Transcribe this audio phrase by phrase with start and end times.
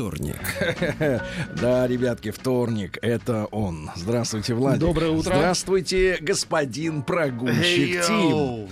[0.00, 0.36] вторник.
[1.60, 3.90] Да, ребятки, вторник, это он.
[3.96, 4.80] Здравствуйте, Владик.
[4.80, 5.34] Доброе утро.
[5.34, 8.68] Здравствуйте, господин прогульщик Тим.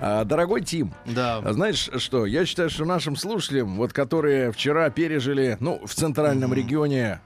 [0.00, 1.38] А, дорогой Тим, Да.
[1.38, 6.52] а знаешь что, я считаю, что нашим слушателям, вот которые вчера пережили, ну, в центральном
[6.52, 7.20] регионе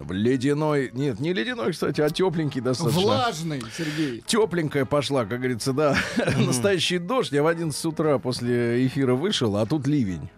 [0.00, 3.00] настоящий ледяной, нет, не ледяной, кстати, а тепленький достаточно.
[3.02, 4.22] Влажный, Сергей.
[4.26, 5.96] Тепленькая пошла, как говорится, да.
[6.38, 7.32] Настоящий дождь.
[7.32, 10.28] Я в 11 утра после эфира вышел, а тут ливень.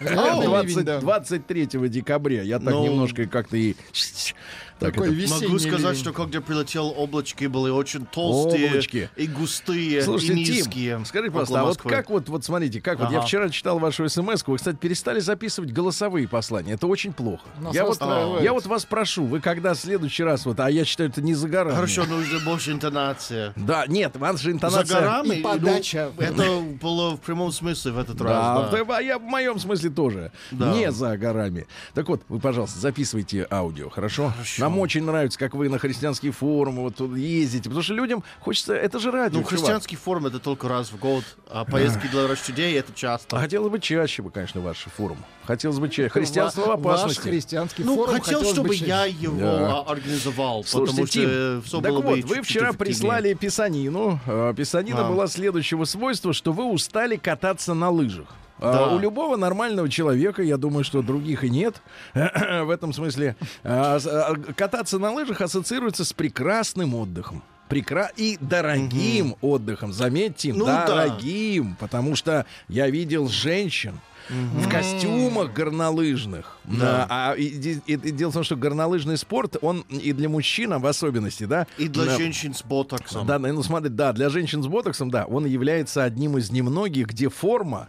[0.00, 1.00] Реальный 20 ливень, да.
[1.00, 2.42] 23 декабря.
[2.42, 2.84] Я так Ну.
[2.84, 3.74] немножко как-то и...
[4.80, 9.10] Так Такой это- весенний Могу сказать, что когда прилетел, облачки были очень толстые Облачки.
[9.14, 10.96] и густые, Слушайте, и низкие.
[10.96, 13.26] Тим, скажи, пожалуйста, а вот как вот, вот смотрите, как вот я Ага.
[13.26, 16.72] вчера читал вашу смс вы, кстати, перестали записывать голосовые послания.
[16.72, 17.42] Это очень плохо.
[17.60, 18.00] Нас Я вот,
[18.42, 21.34] я вот вас прошу, вы когда в следующий раз, вот, а я считаю, это не
[21.34, 21.74] за горами.
[21.74, 23.52] Хорошо, нужно больше интонация.
[23.56, 24.84] Да, нет, ваша интонация...
[24.86, 25.34] За горами?
[25.36, 26.10] И подача.
[26.16, 28.70] ну, это было в прямом смысле в этот Да, раз.
[28.70, 28.84] Да.
[28.84, 30.32] да, а я в моем смысле тоже.
[30.50, 30.72] Да.
[30.72, 31.66] Не за горами.
[31.92, 34.30] Так вот, вы, пожалуйста, записывайте аудио, хорошо?
[34.30, 34.62] Хорошо.
[34.62, 38.74] Нам очень нравится, как вы на христианские форумы вот тут ездите, потому что людям хочется...
[38.74, 39.48] Это же радио, Ну, чувак.
[39.58, 43.38] христианский форум это только раз в год, а поездки для рощадей это А часто.
[43.38, 45.18] хотелось бы чаще бы, конечно, ваш форум.
[45.44, 46.08] Хотелось бы чаще.
[46.10, 47.18] Христианство в опасности.
[47.20, 48.86] Ваш христианский Ну, форум хотел, чтобы чаще.
[48.86, 49.78] я его Да.
[49.80, 54.20] а, организовал, Слушайте, потому что Тим, все так было вот, бы вы вчера прислали писанину.
[54.26, 55.10] Э, Писанина А.
[55.10, 58.28] была следующего свойства, что вы устали кататься на лыжах.
[58.60, 58.94] А Да.
[58.94, 61.82] У любого нормального человека, я думаю, что других и нет,
[62.14, 67.42] в этом смысле, а, а, кататься на лыжах ассоциируется с прекрасным отдыхом.
[67.68, 68.10] Прекра...
[68.16, 70.86] И дорогим отдыхом, заметьте, Ну да.
[70.86, 76.58] дорогим, потому что я видел женщин, в костюмах горнолыжных.
[76.64, 77.06] Да.
[77.08, 80.86] А, и, и- и дело в том, что горнолыжный спорт, он и для мужчин в
[80.86, 81.66] особенности, да?
[81.78, 82.16] И для Да.
[82.16, 83.26] женщин с ботоксом.
[83.26, 87.28] Да, ну смотри, да, для женщин с ботоксом, да, он является одним из немногих, где
[87.28, 87.88] форма,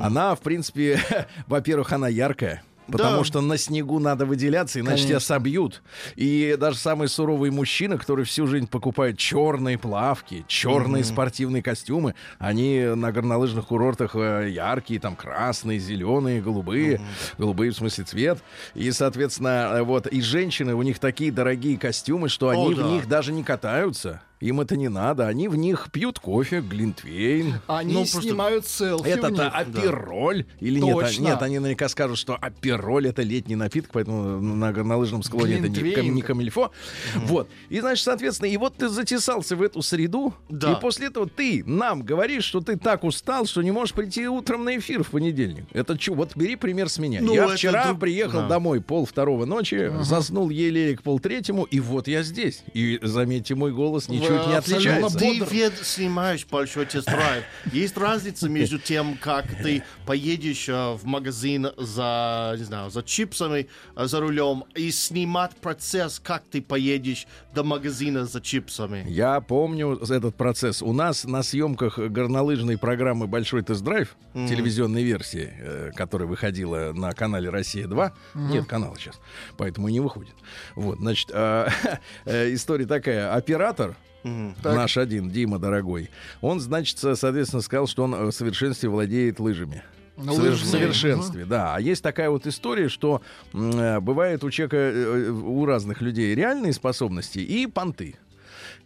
[0.00, 1.00] она, в принципе,
[1.46, 2.62] во-первых, она яркая.
[2.90, 3.24] Потому Да.
[3.24, 5.34] что на снегу надо выделяться, иначе тебя Конечно.
[5.36, 5.82] собьют.
[6.16, 12.80] И даже самый суровый мужчина, который всю жизнь покупает черные плавки, черные спортивные костюмы, они
[12.80, 17.00] на горнолыжных курортах э, яркие, там красные, зеленые, голубые,
[17.38, 18.38] голубые в смысле цвет.
[18.74, 22.88] И, соответственно, э, вот и женщины, у них такие дорогие костюмы, что они в да.
[22.88, 24.22] них даже не катаются.
[24.42, 25.28] Им это не надо.
[25.28, 27.54] Они в них пьют кофе, глинтвейн.
[27.68, 30.96] Они Ну, снимают селфи Это-то апероль или нет?
[30.96, 31.22] А- Точно.
[31.22, 35.74] Нет, они наверняка скажут, что апероль это летний напиток, поэтому на горнолыжном склоне это не,
[35.76, 36.12] Глинтвейн.
[36.14, 36.72] не камильфо.
[37.16, 37.48] Вот.
[37.68, 40.72] И, значит, соответственно, и вот ты затесался в эту среду, Да.
[40.72, 44.64] и после этого ты нам говоришь, что ты так устал, что не можешь прийти утром
[44.64, 45.66] на эфир в понедельник.
[45.72, 46.14] Это чё?
[46.14, 47.20] Вот бери пример с меня.
[47.22, 48.48] Ну, я вчера друг- приехал да.
[48.48, 52.64] домой пол второго ночи, заснул еле к пол третьему, и вот я здесь.
[52.74, 55.18] И заметьте, мой голос ничуть не отличается.
[55.18, 57.44] Ты ведь снимаешь большой тест-драйв.
[57.72, 63.68] Есть разница между тем, как ты поедешь э, в магазин за, не знаю, за чипсами
[63.96, 69.04] э, за рулем и снимать процесс, как ты поедешь до магазина за чипсами.
[69.08, 70.82] Я помню этот процесс.
[70.82, 77.48] У нас на съемках горнолыжной программы «Большой тест-драйв», телевизионной версии, э, которая выходила на канале
[77.50, 79.20] «Россия-2», нет канала сейчас,
[79.56, 80.34] поэтому и не выходит.
[80.74, 81.68] Вот, значит, а,
[82.26, 83.34] история такая.
[83.34, 86.10] Оператор, наш один, Дима дорогой,
[86.40, 89.82] он, значит, со- соответственно, сказал, что он э, в совершенстве владеет лыжами.
[90.16, 90.70] На В совер- в лыжные.
[90.70, 91.74] совершенстве, да.
[91.74, 93.22] А есть такая вот история, что
[93.54, 98.16] э, бывает у человека, э, у разных людей реальные способности и понты.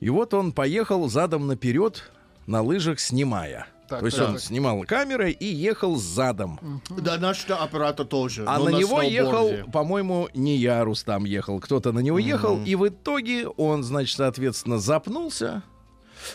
[0.00, 2.10] И вот он поехал задом наперед
[2.46, 3.66] на лыжах, снимая.
[3.88, 4.30] Так, То есть так.
[4.30, 6.82] он снимал камерой и ехал задом.
[6.90, 8.44] Да, наш оператор тоже.
[8.46, 9.14] А но на него сноуборде.
[9.14, 14.16] ехал, по-моему, не я, Рустам ехал, кто-то на него ехал, и в итоге он, значит,
[14.16, 15.62] соответственно, запнулся.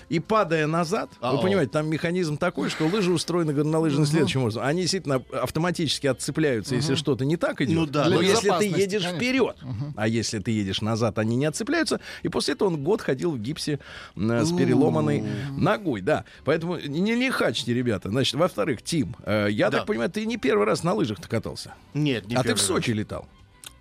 [0.10, 1.42] И падая назад, вы Ау.
[1.42, 4.64] понимаете, там механизм такой, что лыжи устроены горнолыжным следующим образом.
[4.64, 7.76] Они действительно автоматически отцепляются, если что-то не так идет.
[7.76, 8.10] Ну да.
[8.10, 9.58] Но если ты едешь вперед,
[9.96, 12.00] а если ты едешь назад, они не отцепляются.
[12.24, 13.80] И после этого он год ходил в гипсе
[14.16, 15.24] с переломанной
[15.58, 16.26] ногой, да.
[16.46, 18.10] Поэтому не лихачьте, ребята.
[18.10, 21.74] Значит, во-вторых, Тим, э, я так понимаю, ты не первый раз на лыжах-то катался.
[21.94, 22.62] Нет, не а ты в.
[22.62, 23.28] Сочи летал.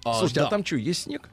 [0.04, 1.28] А, Слушайте, а там что, есть снег?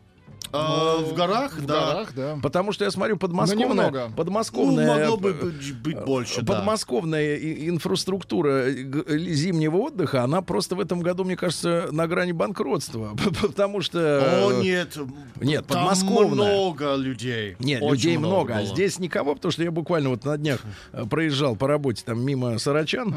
[0.51, 1.92] А, в горах, В да.
[1.92, 2.39] горах, да.
[2.42, 4.07] Потому что я смотрю, подмосковная, немного.
[4.10, 6.54] Ну, подмосковная, могло бы э, быть, быть больше, да.
[6.56, 12.07] подмосковная и- инфраструктура э, э, зимнего отдыха, она просто в этом году, мне кажется, на
[12.07, 13.16] грани банкротства.
[13.42, 14.48] Потому что...
[14.48, 14.98] О, нет.
[15.42, 16.54] Нет, там подмосковная.
[16.54, 17.56] много людей.
[17.60, 18.68] Нет, Очень людей много, а было.
[18.68, 20.62] здесь никого, потому что я буквально вот на днях
[21.10, 23.13] проезжал по работе там мимо Сарачан,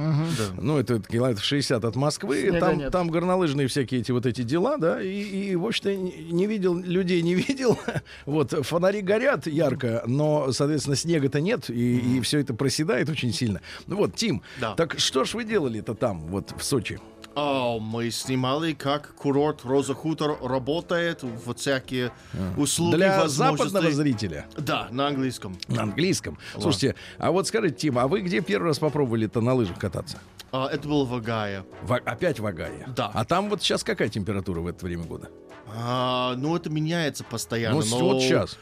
[0.61, 2.93] ну это километров 60 от Москвы, Снега там, нет.
[2.93, 6.77] там горнолыжные всякие эти вот эти дела, да, и, и в общем-то не не видел,
[6.77, 7.79] людей не видел,
[8.27, 13.61] вот, фонари горят ярко, но, соответственно, снега-то нет, и, все это проседает очень сильно.
[13.87, 14.75] Ну вот, Тим, Да.
[14.75, 16.99] так что ж вы делали-то там, вот, в Сочи?
[17.37, 22.11] А, мы снимали, как курорт Роза Хутор работает, вот всякие
[22.57, 22.97] услуги.
[22.97, 24.47] Для западного зрителя.
[24.59, 25.57] Да, на английском.
[25.69, 26.39] На английском.
[26.59, 30.19] Слушайте, а вот скажите, Тим, а вы где первый раз попробовали-то на лыжах кататься?
[30.53, 31.65] А, это было в Агае.
[31.83, 32.89] В- опять в Агае?
[32.97, 33.13] Да.
[33.15, 35.31] А там вот сейчас какая температура в это время года?
[35.77, 37.81] А, ну, это меняется постоянно.
[37.81, 38.59] ну, но, вот сейчас.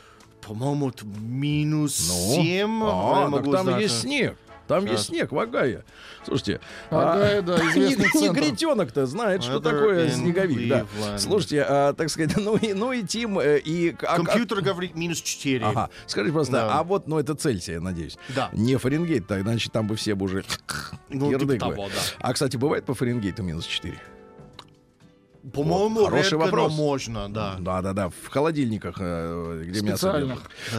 [0.46, 2.82] По-моему, минус Ну, 7.
[2.84, 3.82] а, я так там знать.
[3.82, 4.36] есть снег.
[4.66, 4.92] Там Сейчас.
[4.98, 5.82] есть снег в Агае.
[6.26, 6.60] Слушайте,
[6.90, 8.40] Агая, да, известный не- центр.
[8.42, 10.68] негритенок-то знает, что такое снеговик.
[10.68, 10.86] Да.
[11.18, 13.96] Слушайте, а, так сказать, ну и, ну и Тим, э, и...
[14.02, 15.64] а- а- Компьютер говорит минус 4.
[15.64, 16.78] Ага, скажите просто, Да.
[16.78, 18.18] а вот, ну это Цельсия, я надеюсь.
[18.34, 18.50] Да.
[18.52, 20.44] Не Фаренгейт, так, значит, там бы все бы уже
[21.08, 22.00] Ну, типа того, да.
[22.20, 23.98] А, кстати, бывает по Фаренгейту минус 4?
[25.52, 26.70] По-моему, Хороший редко, вопрос.
[26.72, 27.56] но можно, да.
[27.58, 30.38] Да, да, да, в холодильниках, э, где мясо держат.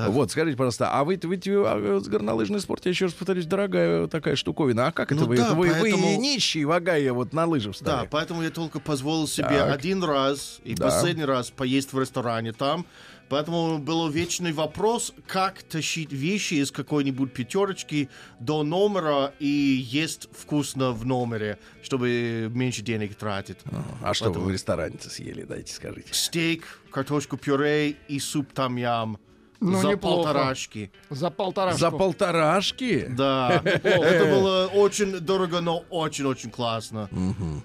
[0.10, 4.36] Вот, скажите, пожалуйста, а вы, вы, а, горнолыжный спорт, я еще раз повторюсь, дорогая такая
[4.36, 4.88] штуковина.
[4.88, 5.38] А как это Ну вы?
[5.38, 8.08] да, это вы, вы поэтому- нищий в Агае вот на лыжи Да, встали?
[8.12, 9.76] поэтому я только позволил себе Так.
[9.76, 10.86] один раз и Да.
[10.86, 12.86] последний раз поесть в ресторане там.
[13.30, 18.10] Поэтому был вечный вопрос, как тащить вещи из какой-нибудь пятерочки
[18.40, 23.58] до номера и есть вкусно в номере, чтобы меньше денег тратить.
[24.02, 26.12] А что вы Поэтому- в ресторане съели, дайте скажите.
[26.14, 29.20] Стейк, картошку пюре и суп там-ям.
[29.62, 30.16] Ну, за неплохо.
[30.24, 30.90] полторашки.
[31.10, 31.74] За полтора.
[31.74, 33.08] За полторашки?
[33.10, 37.10] Да, это было очень дорого, но очень-очень классно.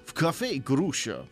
[0.05, 1.25] В кафе груша.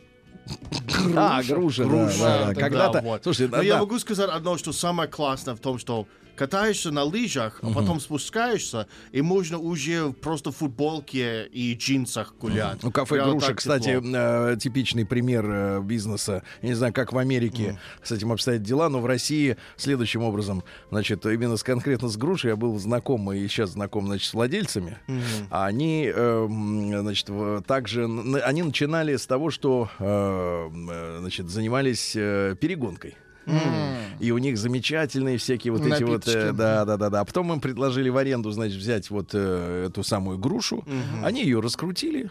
[1.15, 2.53] А, груша, да, Груша, да, да.
[2.53, 3.23] да, Когда-то, вот.
[3.23, 7.03] слушайте, Но да, я могу сказать одно, что самое классное в том, что катаешься на
[7.03, 12.81] лыжах, а потом спускаешься, и можно уже просто в футболке и джинсах гулять.
[12.83, 16.43] Ну, кафе Прямо «Груша», так кстати, э, типичный пример э, бизнеса.
[16.61, 20.63] Я не знаю, как в Америке с этим обстоят дела, но в России следующим образом,
[20.89, 24.97] значит, именно с, конкретно с «Грушей» я был знаком и сейчас знаком, значит, с владельцами.
[25.49, 27.29] А Они, э, м, значит,
[27.67, 28.03] также,
[28.43, 32.55] они начинали с того, что, э, э, значит, занимались э,
[34.19, 37.19] И у них замечательные всякие вот эти вот, э, да, да, да, да.
[37.21, 40.85] А потом им предложили в аренду, значит, взять вот э, эту самую грушу.
[41.23, 42.29] Они ее раскрутили.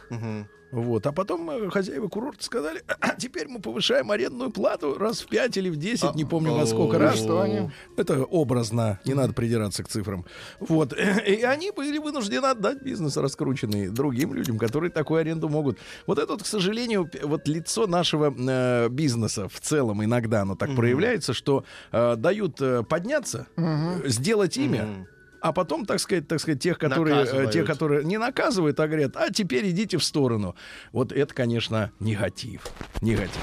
[0.72, 5.28] Вот, а потом э, хозяева курорта сказали, «А теперь мы повышаем арендную плату раз в
[5.28, 7.16] 5 или в 10, не помню во сколько раз.
[7.18, 7.70] что они?
[7.98, 10.24] Это образно, не надо придираться к цифрам.
[10.60, 15.78] Вот, и они были вынуждены отдать бизнес раскрученный другим людям, которые такую аренду могут.
[16.06, 20.74] Вот это вот, к сожалению, вот лицо нашего э, бизнеса в целом иногда оно так
[20.74, 25.06] проявляется, что э, дают э, подняться, э, сделать имя, Мгм.
[25.42, 27.50] А потом, так сказать, так сказать, тех, которые, э, Наказывают.
[27.50, 30.54] тех, которые не наказывают, а говорят, а теперь идите в сторону.
[30.92, 32.62] Вот это, конечно, негатив.
[33.00, 33.42] Негатив.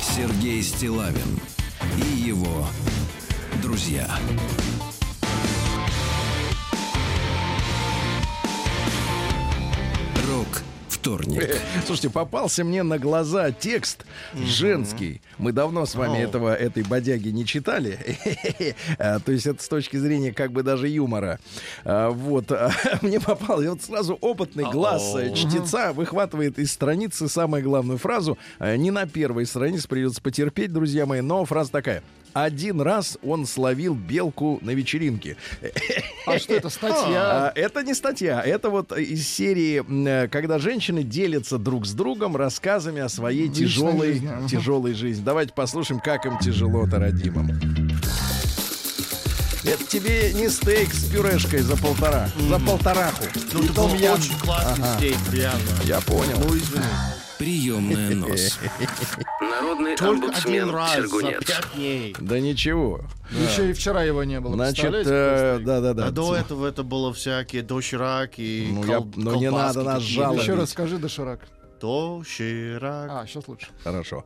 [0.00, 1.38] Сергей Стилавин
[1.96, 2.66] и его
[3.62, 4.08] друзья.
[10.30, 11.56] Рок вторник.
[11.86, 15.22] Слушайте, попался мне на глаза текст женский.
[15.38, 17.98] Мы давно с вами этого, этой бодяги не читали.
[18.98, 21.38] А, То есть это с точки зрения как бы даже юмора.
[21.84, 22.52] А, Вот.
[22.52, 22.70] а,
[23.02, 28.36] Мне попал, и вот сразу опытный глаз э, чтеца выхватывает из страницы самую главную фразу.
[28.58, 32.02] А, Не на первой странице придется потерпеть, друзья мои, но фраза такая.
[32.32, 35.36] Один раз он словил белку на вечеринке.
[36.26, 37.48] А что это, статья?
[37.48, 43.00] А, Это не статья, это вот из серии, когда женщины делятся друг с другом рассказами
[43.00, 44.48] о своей тяжелой, жизни, ага.
[44.48, 45.22] тяжелой жизни.
[45.24, 47.48] Давайте послушаем, как им тяжело-то, родимым.
[49.64, 53.24] Это тебе не стейк с пюрешкой за полтора, за полтораху.
[53.52, 55.60] Ну, это был очень классный стейк, реально.
[55.84, 56.38] Я понял.
[56.38, 56.84] Ну, извини.
[57.40, 58.58] Приемная нос.
[59.40, 61.42] Народный Только один раз за Сергунец.
[61.46, 62.14] пять дней.
[62.20, 63.00] Да ничего.
[63.30, 64.54] Еще и вчера его не было.
[64.56, 65.66] Значит, э, какой стейк?
[65.66, 66.06] да-да-да.
[66.06, 70.02] А до этого это было всякие доширак и Ну, я- кол- ну, не надо нас
[70.02, 70.42] жаловать.
[70.42, 70.98] Еще раз скажи,
[71.80, 72.20] доширак.
[72.20, 73.10] доширак.
[73.10, 73.66] А, сейчас лучше.
[73.82, 74.24] Хорошо.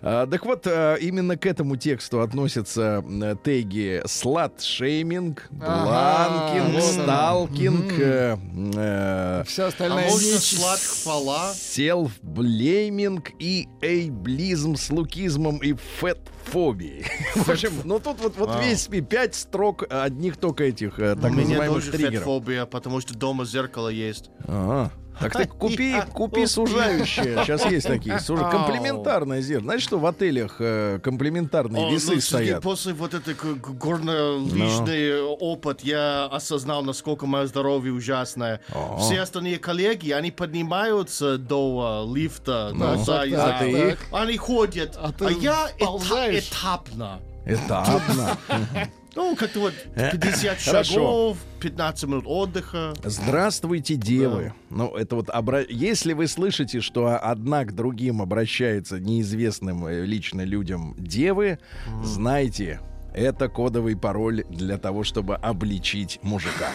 [0.00, 7.92] А, так вот, а, именно к этому тексту относятся м, теги слат-шейминг, Ага, бланкинг, сталкинг,
[7.98, 8.36] э,
[8.76, 10.58] э, Вся А остальная можно нечисть.
[10.58, 11.52] сладхвала?
[11.54, 17.04] селф-блейминг и эйблизм с лукизмом и фэтфобией.
[17.34, 18.60] В общем, ну тут вот, вот Вау.
[18.62, 22.14] весь пять строк одних только этих э, так У меня называемых тоже триггеров.
[22.14, 24.30] фетфобия, потому что дома зеркало есть.
[24.46, 24.92] Ага.
[25.20, 27.44] Так ты купи, купи сужающее.
[27.44, 28.18] Сейчас есть такие.
[28.18, 29.64] сужа- Комплементарное зеркало.
[29.66, 32.62] Знаешь, что в отелях э, комплементарные О, весы ну, стоят?
[32.62, 38.60] После вот этой г- г- горнолыжный опыт я осознал, насколько мое здоровье ужасное.
[38.74, 38.98] О.
[38.98, 43.58] Все остальные коллеги, они поднимаются до а, лифта, да, Ну, за- так, за- так, а
[43.60, 43.96] ты?
[44.12, 46.48] они ходят, А а, я ползаешь?
[46.50, 47.20] этапно.
[47.46, 48.36] Этапно.
[49.14, 50.84] Ну, как-то вот 50 Хорошо.
[50.84, 52.94] шагов, 15 минут отдыха.
[53.04, 54.54] Здравствуйте, девы.
[54.70, 55.60] Ну, это вот обра...
[55.68, 61.58] если вы слышите, что одна к другим обращается неизвестным э, лично людям девы,
[62.02, 62.80] знайте,
[63.14, 66.70] это кодовый пароль для того, чтобы обличить мужика.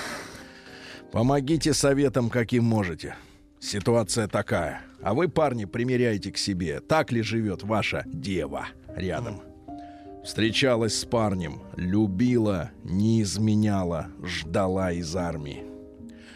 [1.12, 3.16] Помогите советом, каким можете.
[3.60, 4.82] Ситуация такая.
[5.02, 9.42] А вы, парни, примеряйте к себе, так ли живет ваша дева рядом.
[10.28, 15.64] Встречалась с парнем, любила, не изменяла, ждала из армии.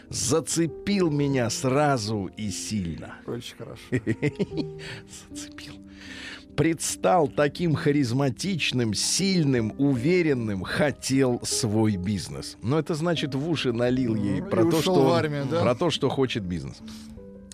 [0.08, 3.16] Зацепил меня сразу и сильно.
[3.26, 3.82] Очень хорошо.
[5.30, 5.74] Зацепил.
[6.56, 12.56] Предстал таким харизматичным, сильным, уверенным, хотел свой бизнес.
[12.62, 15.60] Но это значит в уши налил ей Ну, про и то, что армию, да?
[15.60, 16.78] про то, что хочет бизнес.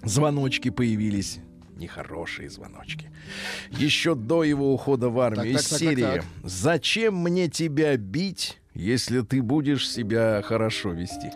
[0.05, 1.41] Звоночки появились.
[1.79, 3.11] Нехорошие звоночки.
[3.71, 6.25] Еще до его ухода в армию Так, из так, так, серии так, так.
[6.45, 11.31] «Зачем мне тебя бить, если ты будешь себя хорошо вести?»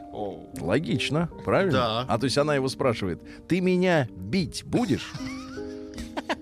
[0.60, 1.72] Логично, правильно?
[1.72, 2.00] Да.
[2.08, 5.12] А то есть она его спрашивает, ты меня бить будешь?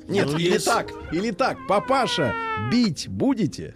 [0.08, 2.34] Нет, Ну, или есть- так, или так, папаша,
[2.72, 3.74] бить будете?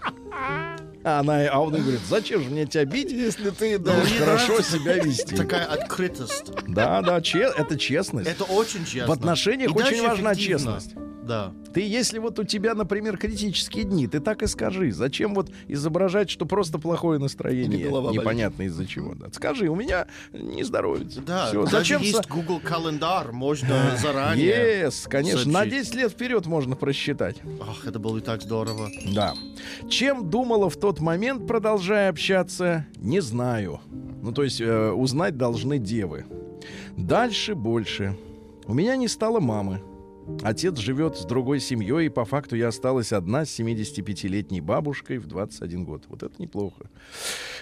[1.05, 4.53] А, она, а он говорит, зачем же мне тебя бить, если ты должен мне хорошо
[4.53, 5.37] нравится себя вести?
[5.37, 6.47] Такая открытость.
[6.67, 8.29] Да, да, че- это честность.
[8.29, 9.09] Это очень честно.
[9.09, 10.75] В отношениях И очень важна эффективно.
[10.81, 10.97] честность.
[11.27, 11.53] Да.
[11.73, 14.93] Ты, если вот у тебя, например, критические дни, ты так и скажи.
[14.93, 19.15] Зачем вот изображать, что просто плохое настроение, непонятно из-за чего.
[19.15, 19.27] Да.
[19.33, 21.21] Скажи, у меня не здоровится.
[21.21, 24.85] Да, Всё, зачем есть Google календарь, можно заранее.
[24.85, 25.85] Yes, конечно, на сообщить.
[25.85, 27.37] 10 лет вперед можно просчитать.
[27.61, 28.91] Ах, это было и так здорово.
[29.13, 29.35] Да.
[29.89, 33.81] Чем думала в тот момент, продолжая общаться, не знаю.
[34.23, 36.25] Ну, то есть э, узнать должны девы.
[36.97, 38.17] Дальше больше.
[38.67, 39.83] У меня не стало мамы.
[40.43, 45.27] Отец живет с другой семьей, и по факту я осталась одна с 75-летней бабушкой в
[45.27, 46.05] 21 год.
[46.09, 46.91] Вот это неплохо.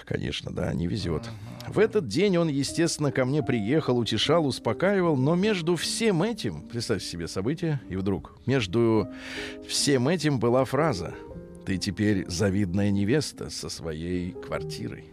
[0.04, 1.28] Конечно, да, не везет.
[1.68, 7.06] В этот день он, естественно, ко мне приехал, утешал, успокаивал, но между всем этим, представьте
[7.06, 9.08] себе событие, и вдруг, между
[9.66, 11.14] всем этим была фраза
[11.64, 15.12] «Ты теперь завидная невеста со своей квартирой».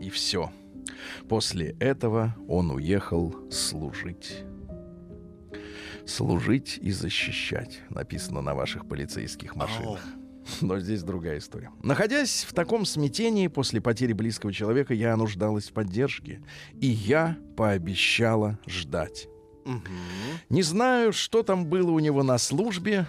[0.00, 0.50] И все.
[1.28, 4.44] После этого он уехал служить.
[6.06, 10.00] Служить и защищать, написано на ваших полицейских машинах.
[10.60, 11.70] Но здесь другая история.
[11.82, 16.42] Находясь в таком смятении после потери близкого человека, я нуждалась в поддержке.
[16.80, 19.28] И я пообещала ждать.
[20.50, 23.06] Не знаю, что там было у него на службе.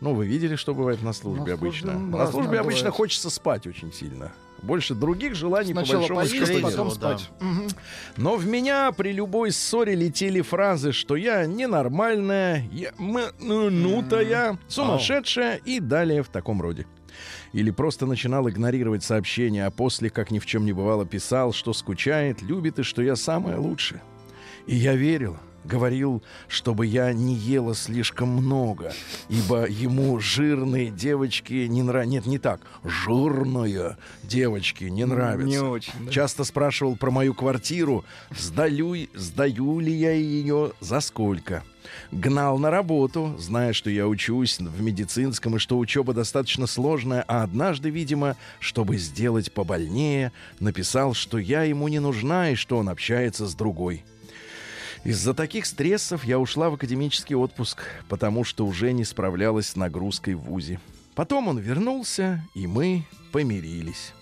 [0.00, 1.92] Ну, вы видели, что бывает на службе На обычно.
[1.92, 2.94] службе, на службе обычно бывает.
[2.96, 4.32] хочется спать очень сильно.
[4.64, 6.62] Больше других желаний Сначала по большому поесть, счету нет.
[6.62, 6.94] потом да.
[6.94, 7.30] спать.
[7.40, 7.68] Мгм.
[8.16, 15.80] Но в меня при любой ссоре летели фразы, что я ненормальная, я нутая, сумасшедшая и
[15.80, 16.86] далее в таком роде.
[17.52, 21.72] Или просто начинал игнорировать сообщения, а после, как ни в чем не бывало, писал, что
[21.72, 24.02] скучает, любит и что я самая лучшая.
[24.66, 28.92] И я верил, говорил, чтобы я не ела слишком много,
[29.28, 32.10] ибо ему жирные девочки не нравятся.
[32.10, 32.60] Нет, не так.
[32.84, 35.46] Жирные девочки не нравятся.
[35.46, 36.12] Не очень, да.
[36.12, 38.04] Часто спрашивал про мою квартиру,
[38.36, 41.62] сдаю, сдаю ли я ее, за сколько.
[42.12, 47.42] Гнал на работу, зная, что я учусь в медицинском и что учеба достаточно сложная, а
[47.42, 53.46] однажды, видимо, чтобы сделать побольнее, написал, что я ему не нужна и что он общается
[53.46, 54.04] с другой.
[55.04, 60.34] Из-за таких стрессов я ушла в академический отпуск, потому что уже не справлялась с нагрузкой
[60.34, 60.80] в ВУЗе.
[61.14, 64.12] Потом он вернулся, и мы помирились.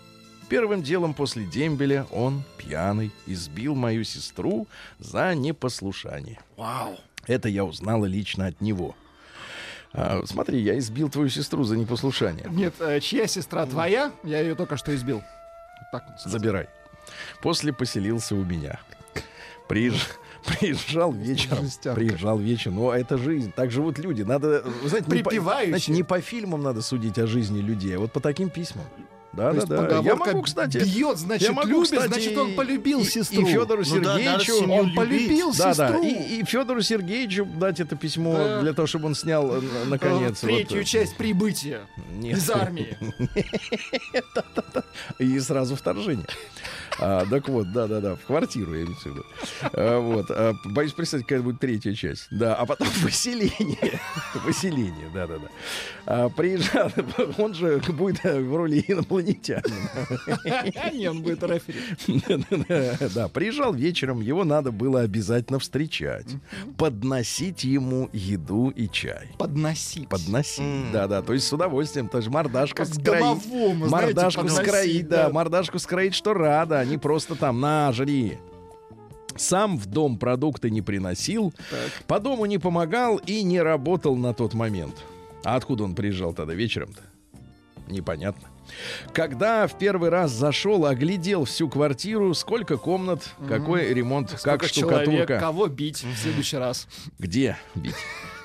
[0.49, 4.67] Первым делом после дембеля он, пьяный, избил мою сестру
[4.99, 6.41] за непослушание.
[6.57, 6.99] Вау.
[7.27, 8.97] Это я узнала лично от него.
[9.93, 12.47] А, смотри, я избил твою сестру за непослушание.
[12.51, 14.12] Нет, э, чья сестра твоя?
[14.25, 15.19] Я ее только что избил.
[15.19, 16.19] Вот Так.
[16.25, 16.67] Забирай.
[17.41, 18.81] После поселился у меня.
[19.69, 20.09] Приезж-
[20.58, 21.62] Приезжал вечером.
[21.64, 22.00] Жестянка.
[22.00, 22.76] Приезжал вечером.
[22.76, 23.52] Ну, это жизнь.
[23.54, 24.22] Так живут люди.
[24.22, 28.00] Надо, вы знаете, не по, знаете, не по фильмам надо судить о жизни людей, а
[28.00, 28.84] вот по таким письмам.
[29.32, 29.99] Да, То да, да.
[30.00, 30.76] Я могу, кстати.
[30.76, 33.40] бьет, значит, я могу, любит, кстати, значит, он полюбил и- сестру.
[33.40, 34.70] И Федору Ну да, Сергеевичу.
[34.70, 34.94] Он любить.
[34.94, 35.88] полюбил Да, да.
[35.88, 36.02] сестру.
[36.04, 38.61] И, и Федору Сергеевичу дать это письмо Да.
[38.61, 40.40] для того, чтобы он снял э, Э, наконец.
[40.40, 41.80] Третью вот, э, часть прибытия
[42.18, 42.37] Нет.
[42.37, 42.94] из армии.
[45.18, 46.26] И сразу вторжение.
[46.99, 49.25] А, так вот, да-да-да, в квартиру, я имею в виду.
[49.72, 52.26] А, вот, а, боюсь представить, какая будет третья часть.
[52.30, 54.00] Да, а потом выселение.
[54.44, 55.49] Выселение, да-да-да.
[56.06, 56.90] А, приезжал,
[57.38, 59.62] он же будет э, в роли инопланетянина.
[60.92, 61.78] Не, он будет рефери.
[63.14, 66.26] Да, приезжал вечером, его надо было обязательно встречать,
[66.76, 69.30] подносить ему еду и чай.
[69.38, 70.08] Подносить.
[70.08, 73.46] Подносить, да-да, то есть с удовольствием, то есть мордашку скроить.
[73.76, 75.30] Мордашку скроить, да.
[75.30, 78.39] мордашку скроить, что рада, не просто там, на, жри.
[79.37, 81.55] Сам в дом продукты не приносил,
[82.07, 84.95] по дому не помогал и не работал на тот момент.
[85.45, 87.01] А откуда он приезжал тогда вечером-то?
[87.89, 88.49] Непонятно.
[89.12, 95.03] Когда в первый раз зашел, оглядел всю квартиру, сколько комнат, какой ремонт, как Сколько человек,
[95.03, 95.41] штукатурка.
[95.41, 96.87] кого бить в следующий раз.
[97.19, 97.95] Где бить?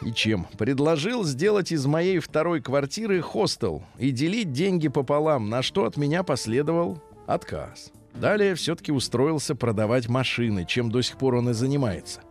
[0.01, 0.47] И чем?
[0.57, 6.23] Предложил сделать из моей второй квартиры хостел и делить деньги пополам, на что от меня
[6.23, 7.91] последовал отказ.
[8.19, 12.21] Далее все-таки устроился продавать машины, чем до сих пор он и занимается.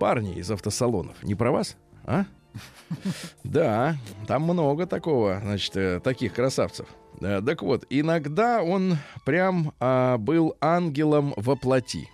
[0.00, 1.76] Парни из автосалонов, не про вас?
[2.04, 2.24] А?
[3.44, 6.86] Да, там много такого, значит, э, таких красавцев.
[7.20, 12.08] Э, Так вот, иногда он прям а, был ангелом во плоти.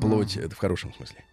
[0.00, 1.24] Плоть, это в хорошем смысле.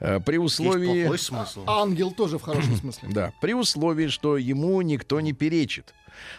[0.00, 1.02] Э, При Есть условии...
[1.02, 1.64] плохой смысл.
[1.66, 3.08] Ангел тоже в хорошем смысле.
[3.10, 5.94] Да, при условии, что ему никто не перечит.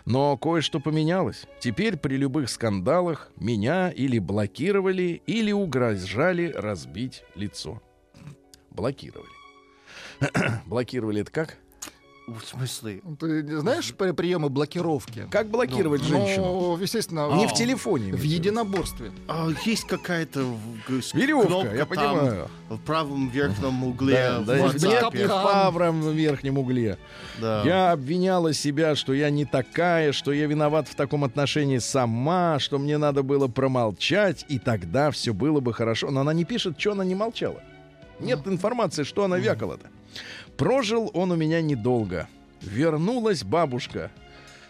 [0.06, 1.46] Но кое-что поменялось.
[1.60, 7.82] Теперь при любых скандалах меня или блокировали, или угрожали разбить лицо.
[8.72, 9.30] Блокировали.
[10.66, 11.58] блокировали это как?
[12.28, 13.02] В смысле?
[13.22, 15.26] Ты не знаешь при- приемы блокировки?
[15.32, 16.44] Как блокировать женщину?
[16.46, 18.12] Ну, естественно, Не в- в телефоне.
[18.14, 19.12] в единоборстве.
[19.30, 20.42] А, есть какая-то
[21.14, 22.50] Веревка, кнопка я там понимаю.
[22.68, 24.14] в правом верхнем угле.
[24.14, 26.98] Да, в да, в правом верхнем угле.
[27.40, 27.62] Да.
[27.64, 32.78] Я обвиняла себя, что я не такая, что я виноват в таком отношении сама, что
[32.78, 36.12] мне надо было промолчать, и тогда все было бы хорошо.
[36.12, 37.62] Но она не пишет, что она не молчала.
[38.20, 39.88] Нет информации, что она вякала-то.
[40.58, 42.28] Прожил он у меня недолго.
[42.62, 44.12] Вернулась бабушка.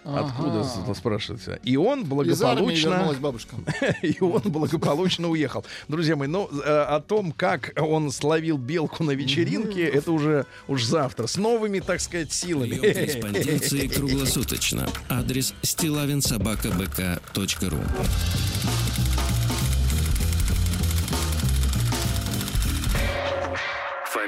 [0.03, 0.93] Откуда Ага.
[0.93, 1.59] спрашивается?
[1.63, 3.55] И он благополучно, вернулась бабушка.
[4.01, 5.65] и он благополучно уехал.
[5.89, 10.85] Друзья мои, ну э, о том, как он словил белку на вечеринке, это уже уж
[10.85, 12.75] завтра с новыми, так сказать, силами.
[12.75, 14.87] Корреспонденции круглосуточно.
[15.09, 17.79] Адрес стилавинсобакабк.ру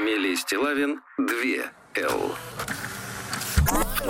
[0.10, 1.28] Фамилия Стилавин 2
[1.98, 2.36] Л.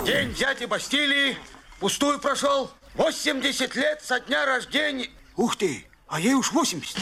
[0.05, 1.35] День дяди Бастилии
[1.81, 2.71] пустую прошел.
[2.95, 5.09] 80 лет со дня рождения.
[5.35, 6.95] Ух ты, а ей уж 80.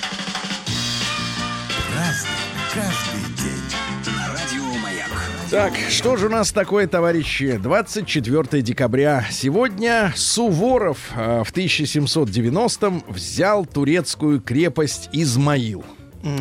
[5.51, 7.57] Так, что же у нас такое, товарищи?
[7.57, 9.27] 24 декабря.
[9.29, 15.85] Сегодня Суворов э, в 1790-м взял турецкую крепость Измаил.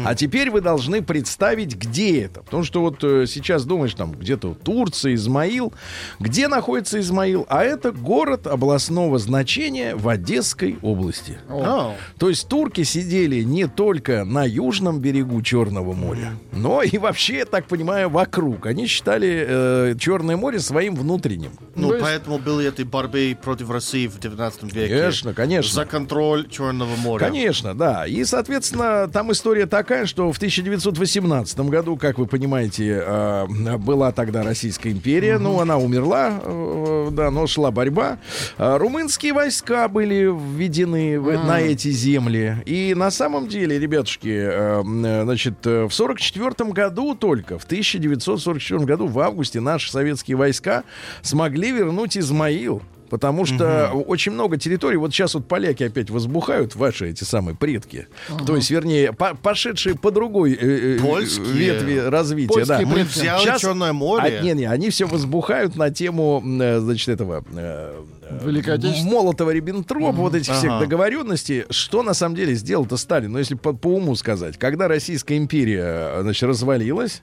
[0.05, 2.43] А теперь вы должны представить, где это.
[2.43, 5.73] Потому что вот э, сейчас думаешь, там где-то Турция, Измаил.
[6.21, 7.47] Где находится Измаил?
[7.49, 11.39] А это город областного значения в Одесской области.
[11.49, 17.39] О, То есть турки сидели не только на южном берегу Черного моря, но и вообще,
[17.39, 18.67] я так понимаю, вокруг.
[18.67, 21.53] Они считали э, Черное море своим внутренним.
[21.75, 24.95] Ну, То есть- поэтому были этой борьбы против России в 19 веке.
[24.99, 25.73] Конечно, конечно.
[25.75, 27.25] За контроль Черного моря.
[27.27, 28.07] Конечно, да.
[28.07, 34.43] И, соответственно, там история такая, что в 1918 году, как вы понимаете, э, была тогда
[34.43, 35.39] Российская империя.
[35.39, 38.19] Ну, она умерла, э, да, но шла борьба.
[38.59, 42.57] А Румынские войска были введены на эти земли.
[42.67, 48.85] И на самом деле, ребятушки, э, э, значит, э, в 1944 году только, в 1944
[48.85, 50.85] году, в августе, наши советские войска
[51.23, 52.83] смогли вернуть Измаил.
[53.09, 58.09] Потому что очень много территорий, вот сейчас вот поляки опять возбухают, ваши эти самые предки.
[58.47, 61.47] То есть, вернее, по- пошедшие по другой э, э, Польские.
[61.53, 62.49] ветви развития.
[62.53, 62.87] Польские Да.
[62.87, 63.19] Мы предки.
[63.21, 64.39] взяли Щас- Черное море.
[64.41, 68.01] А, не, не, они все возбухают на тему, э, значит, этого э,
[69.05, 70.81] Молотова, Риббентропа, вот этих всех Ага.
[70.81, 71.65] договоренностей.
[71.71, 73.33] Что на самом деле сделал-то Сталин?
[73.33, 77.23] Ну, если по, по уму сказать, когда Российская империя, значит, развалилась,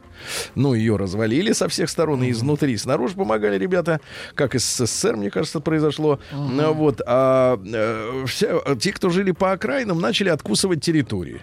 [0.55, 3.99] ну, ее развалили со всех сторон и изнутри, и снаружи помогали ребята,
[4.35, 6.19] как из СССР, мне кажется, произошло.
[6.31, 11.41] Ну, вот, а э, вся- те, кто жили по окраинам, начали откусывать территории.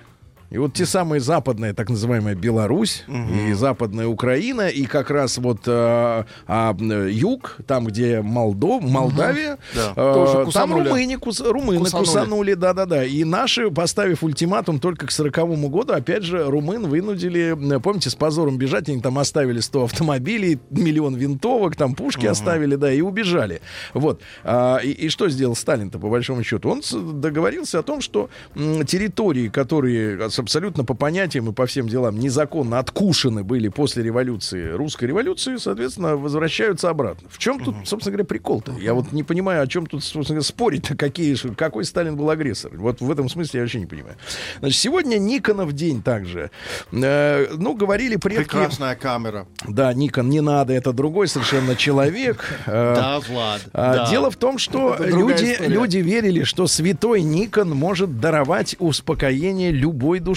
[0.50, 3.04] И вот те самые западная, так называемая Беларусь
[3.48, 9.58] и западная Украина, и как раз вот а, а, м, юг, там, где Молдов, Молдавия,
[9.76, 9.92] Да.
[9.94, 12.04] а, там румыни, кус- румыны Кусанули.
[12.06, 13.04] кусанули, да-да-да.
[13.04, 18.58] И наши, поставив ультиматум только к сороковому году, опять же, румын вынудили, помните, с позором
[18.58, 23.60] бежать, они там оставили 100 автомобилей, миллион винтовок, там пушки оставили, да, и убежали.
[23.94, 24.20] Вот.
[24.42, 26.70] А, и, и что сделал Сталин-то, по большому счету?
[26.70, 32.79] Он договорился о том, что территории, которые абсолютно по понятиям и по всем делам незаконно
[32.79, 37.29] откушены были после революции, русской революции, соответственно, возвращаются обратно.
[37.31, 38.72] В чем тут, собственно говоря, прикол-то?
[38.81, 42.72] Я вот не понимаю, о чем тут, собственно говоря, спорить-то, какие, какой Сталин был агрессор.
[42.76, 44.16] Вот в этом смысле я вообще не понимаю.
[44.61, 46.50] Значит, сегодня Никонов день также.
[46.92, 48.44] Э, ну, говорили предки...
[48.44, 49.46] Прекрасная камера.
[49.66, 52.44] Да, Никон, не надо, это другой совершенно человек.
[52.66, 53.62] Э, Да, Влад.
[53.72, 54.09] а.
[54.11, 60.30] Дело в том, что люди верили, что святой Никон может даровать успокоение любой душе.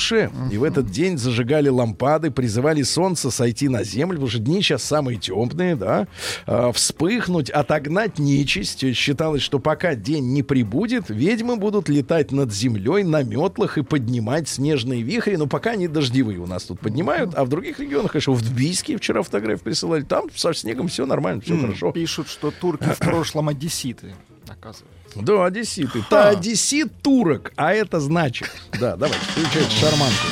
[0.51, 4.83] И в этот день зажигали лампады, призывали солнце сойти на землю, потому что дни сейчас
[4.83, 6.07] самые темные, да,
[6.45, 8.95] а, вспыхнуть, отогнать нечисть.
[8.95, 14.47] Считалось, что пока день не прибудет, ведьмы будут летать над землей на метлах и поднимать
[14.47, 18.33] снежные вихри, но пока они дождевые у нас тут поднимают, а в других регионах, конечно,
[18.33, 21.91] в Тбилиске вчера фотографии присылали, там со снегом все нормально, все хорошо.
[21.91, 24.13] Пишут, что турки в прошлом одесситы,
[24.47, 25.02] оказывается.
[25.15, 26.03] Да, одесситы.
[26.09, 28.49] Та одессит турок, а это значит.
[28.79, 30.27] Да, давайте, включайте шарманку.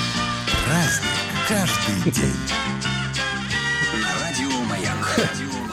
[0.65, 1.11] Праздник
[1.47, 2.33] каждый день.
[4.01, 5.19] На радио Маяк.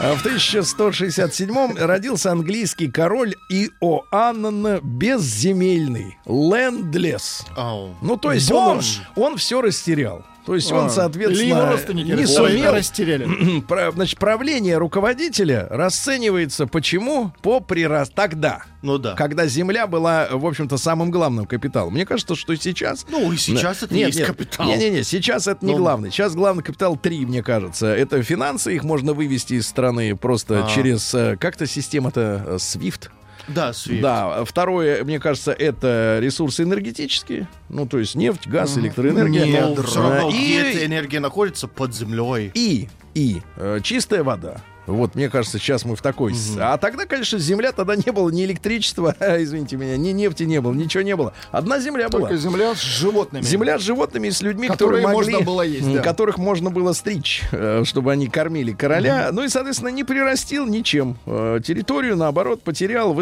[0.01, 7.45] А В 1167 родился английский король Иоанн Безземельный, Лендлес.
[7.57, 7.95] Ау.
[8.03, 8.81] Ну, то есть он,
[9.17, 10.25] он все растерял.
[10.49, 13.29] То есть он, соответственно, не сумел растеряли.
[13.95, 17.35] Значит, правление руководителя расценивается почему?
[17.43, 18.09] По прирас...
[18.09, 19.15] Тогда, Ну да.
[19.15, 21.93] когда земля была, в общем-то, самым главным капиталом.
[21.93, 23.05] Мне кажется, что сейчас...
[23.11, 24.65] Ну, и сейчас это нет, есть нет, капитал.
[24.67, 25.79] Не-не-не, сейчас это не Ну.
[25.79, 26.11] главный.
[26.11, 27.87] Сейчас главный капитал три, мне кажется.
[27.89, 30.71] Это финансы, их можно вывести из страны просто А.
[30.71, 31.13] через...
[31.13, 33.11] э, Как-то система-то э, SWIFT.
[33.49, 34.01] Да, Свет.
[34.03, 37.49] Да, второе, мне кажется, это ресурсы энергетические.
[37.69, 39.67] Ну, то есть нефть, газ, электроэнергия.
[39.67, 41.67] Но Э, все равно, и, где эта энергия находится?
[41.69, 42.51] Под землей.
[42.55, 44.61] и, и э, чистая вода.
[44.89, 46.35] Вот, мне кажется, сейчас мы в такой...
[46.35, 50.61] с- А тогда, конечно, земля, тогда не было ни электричества, извините меня, ни нефти не
[50.61, 51.33] было, ничего не было.
[51.53, 52.23] Одна земля была.
[52.23, 53.43] Только земля с животными.
[53.45, 56.03] Земля с животными и с людьми, Которые которые могли, можно было есть, да.
[56.03, 59.29] которых можно было стричь, э, чтобы они кормили короля.
[59.33, 61.17] Ну и, соответственно, не прирастил ничем.
[61.27, 63.17] Э, Территорию, наоборот, потерял.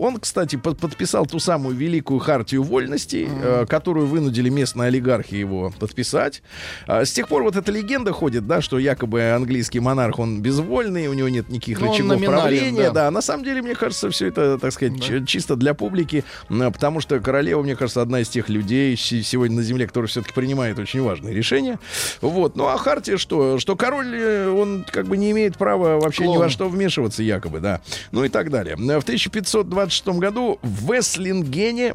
[0.00, 5.72] Он, кстати, под- подписал ту самую великую хартию вольностей, э, которую вынудили местные олигархи его
[5.78, 6.42] подписать.
[6.86, 10.81] А С тех пор вот эта легенда ходит, да, что якобы английский монарх, он безвольный,
[10.90, 12.82] у него нет никаких Ну, он рычагов правления.
[12.84, 12.90] да.
[13.04, 17.00] Да, на самом деле, мне кажется, все это, так сказать, ч- чисто для публики, потому
[17.00, 20.78] что королева, мне кажется, одна из тех людей се- сегодня на земле, которые все-таки принимает
[20.78, 21.78] очень важные решения.
[22.20, 22.56] Вот.
[22.56, 23.58] Ну а Хартия что?
[23.58, 26.38] Что король, э, он как бы не имеет права вообще ни Клон.
[26.38, 27.80] во что вмешиваться, якобы, да.
[28.10, 28.76] Ну и так далее.
[28.76, 31.94] В 1526 году в Веслингене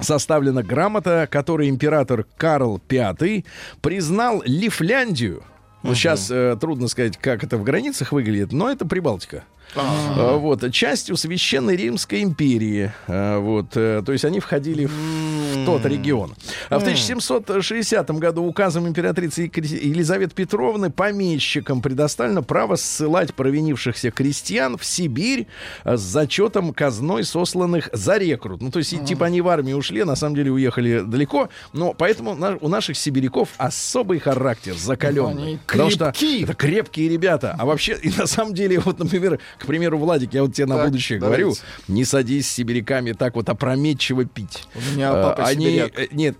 [0.00, 3.44] составлена грамота, которой император Карл V
[3.80, 5.44] признал Лифляндию.
[5.84, 9.44] Ну, сейчас э, трудно сказать, как это в границах выглядит, но это Прибалтика.
[9.76, 12.92] А, Вот, частью Священной Римской империи.
[13.06, 16.34] А, Вот, э, то есть они входили в, тот регион.
[16.70, 24.84] А в 1760 году указом императрицы Елизаветы Петровны помещикам предоставлено право ссылать провинившихся крестьян в
[24.84, 25.46] Сибирь
[25.84, 28.62] а, с зачетом казной сосланных за рекрут.
[28.62, 31.48] Ну, то есть, типа, они в армию ушли, на самом деле уехали далеко.
[31.72, 35.58] Но поэтому у наших сибиряков особый характер, закаленный.
[35.66, 37.56] Потому что это крепкие ребята.
[37.58, 40.76] А вообще, и на самом деле, вот, например, к примеру, Владик, я вот тебе на
[40.76, 41.42] Так, будущее давайте.
[41.44, 44.66] говорю, не садись с сибиряками так вот опрометчиво пить.
[44.74, 45.98] У меня А, папа Они, сибиряк.
[45.98, 46.36] э, нет.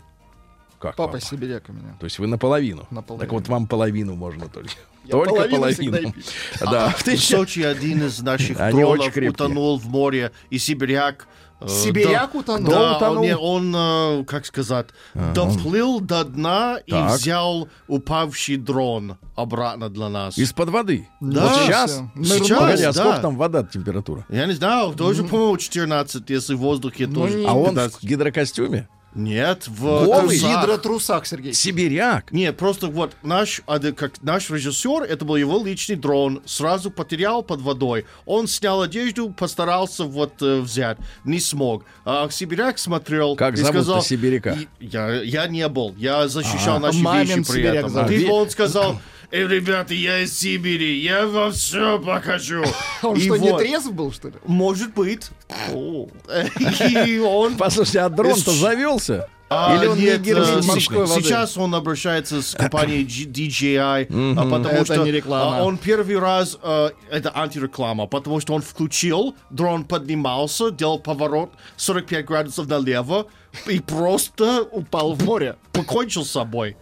[0.78, 1.24] Как Папа папа?
[1.24, 1.96] сибиряк у меня.
[1.98, 2.86] То есть вы наполовину.
[2.90, 3.20] Наполовину.
[3.26, 4.70] Так вот вам половину можно только.
[5.04, 6.12] Я только половину.
[6.60, 9.30] Да, в В Сочи один из наших крепкие.
[9.30, 11.26] утонул в море, и сибиряк...
[11.68, 12.70] Сибиряк до- утонул?
[12.70, 13.16] Да, утонул?
[13.18, 14.86] он, не- он, э, как сказать,
[15.34, 17.12] доплыл до дна и Так.
[17.18, 20.36] взял упавший дрон обратно для нас.
[20.38, 21.08] Из-под воды.
[21.20, 21.42] Да.
[21.48, 22.00] Вот сейчас.
[22.22, 23.00] Сейчас, Погоди, а да.
[23.00, 24.24] сколько там вода температура?
[24.28, 27.38] Я не знаю, тоже, по-моему, 14, если в воздухе тоже.
[27.38, 28.02] не- А он 15.
[28.02, 28.88] в гидрокостюме?
[29.14, 30.38] Нет, в Голый?
[30.40, 30.62] Трусах.
[30.62, 31.52] гидротрусах, Сергей.
[31.52, 32.32] Сибиряк.
[32.32, 37.42] Нет, просто вот наш, а, как наш режиссер, это был его личный дрон, сразу потерял
[37.42, 38.06] под водой.
[38.26, 41.84] Он снял одежду, постарался вот э, взять, не смог.
[42.04, 44.02] А Сибиряк смотрел Как и зовут-то сказал...
[44.02, 44.58] сибиряка?
[44.80, 47.90] И- Я, я не был, я защищал наши Мамин вещи при сибиряк этом.
[47.90, 48.10] зовут.
[48.10, 52.64] А Ви- он сказал, Эй, ребята, я из Сибири, я вам все покажу.
[53.02, 54.34] Он И что, не трезв был, что ли?
[54.46, 55.30] Может быть.
[57.06, 57.54] И он...
[57.58, 59.28] Послушайте, а дрон-то завелся?
[59.50, 60.66] А, Или он не нет, э, герметичный?
[60.66, 61.22] морской воды.
[61.22, 65.58] Сейчас он обращается с компанией DJI, а потому Это что не реклама.
[65.58, 71.52] а, он первый раз, э, это антиреклама, потому что он включил, дрон поднимался, делал поворот
[71.76, 73.26] 45 градусов налево
[73.66, 75.56] и просто Упал в море.
[75.72, 76.76] покончил с собой.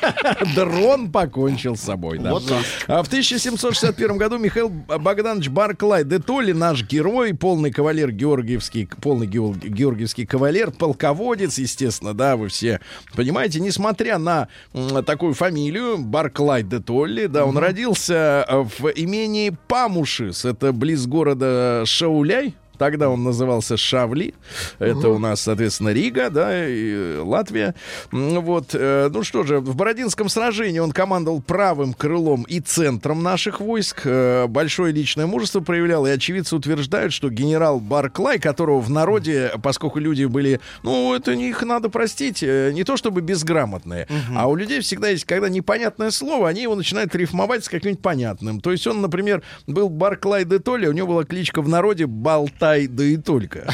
[0.54, 2.30] Дрон покончил с собой, да.
[2.32, 2.64] Вот так.
[2.86, 9.26] А в 1761 году Михаил Богданович Барклай де Толли, наш герой, полный кавалер Георгиевский, полный
[9.26, 12.80] георгиевский кавалер, полководец, естественно, да, вы все
[13.14, 14.48] понимаете, несмотря на
[15.04, 21.82] такую фамилию, Барклай де Толли, да, он родился э, в имении Памушис, это близ города
[21.86, 24.34] Шауляй, Тогда он назывался Шавли.
[24.78, 27.74] Это у нас, соответственно, Рига, да, и Латвия.
[28.12, 28.70] Вот.
[28.74, 34.02] э, Ну что же, в Бородинском сражении он командовал правым крылом и центром наших войск.
[34.04, 36.06] Э, Большое личное мужество проявлял.
[36.06, 41.48] И очевидцы утверждают, что генерал Барклай, которого в народе, поскольку люди были, ну, это не
[41.48, 46.10] их надо простить, э, не то чтобы безграмотные, а у людей всегда есть, когда непонятное
[46.10, 48.60] слово, они его начинают рифмовать с каким-нибудь понятным.
[48.60, 52.06] То есть он, например, был Барклай де Толли, у него была кличка в народе
[52.66, 53.66] Болтай да и только.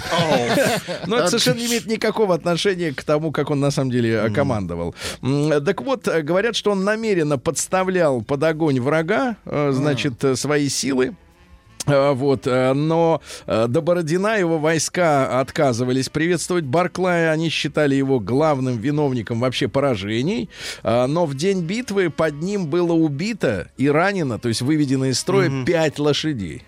[1.06, 4.30] Но это совершенно не имеет никакого отношения к тому, как он на самом деле э,
[4.30, 4.94] командовал.
[5.20, 11.14] Так вот, э, говорят, что он намеренно подставлял под огонь врага, э, значит, свои силы.
[11.84, 17.32] Вот, но до Бородина его войска отказывались приветствовать Барклая.
[17.32, 20.48] Они считали его главным виновником вообще поражений.
[20.84, 25.64] Но в день битвы под ним было убито и ранено, то есть выведено из строя
[25.64, 26.62] пять лошадей.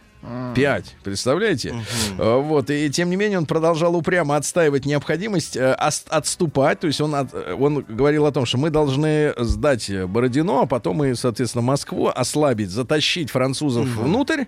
[0.55, 1.75] Пять, представляете?
[2.19, 6.81] Э, Вот, и тем не менее он продолжал упрямо отстаивать необходимость э, отступать.
[6.81, 11.05] То есть он, от- он говорил о том, что мы должны сдать Бородино, а потом
[11.05, 14.45] и, соответственно, Москву ослабить, затащить французов внутрь.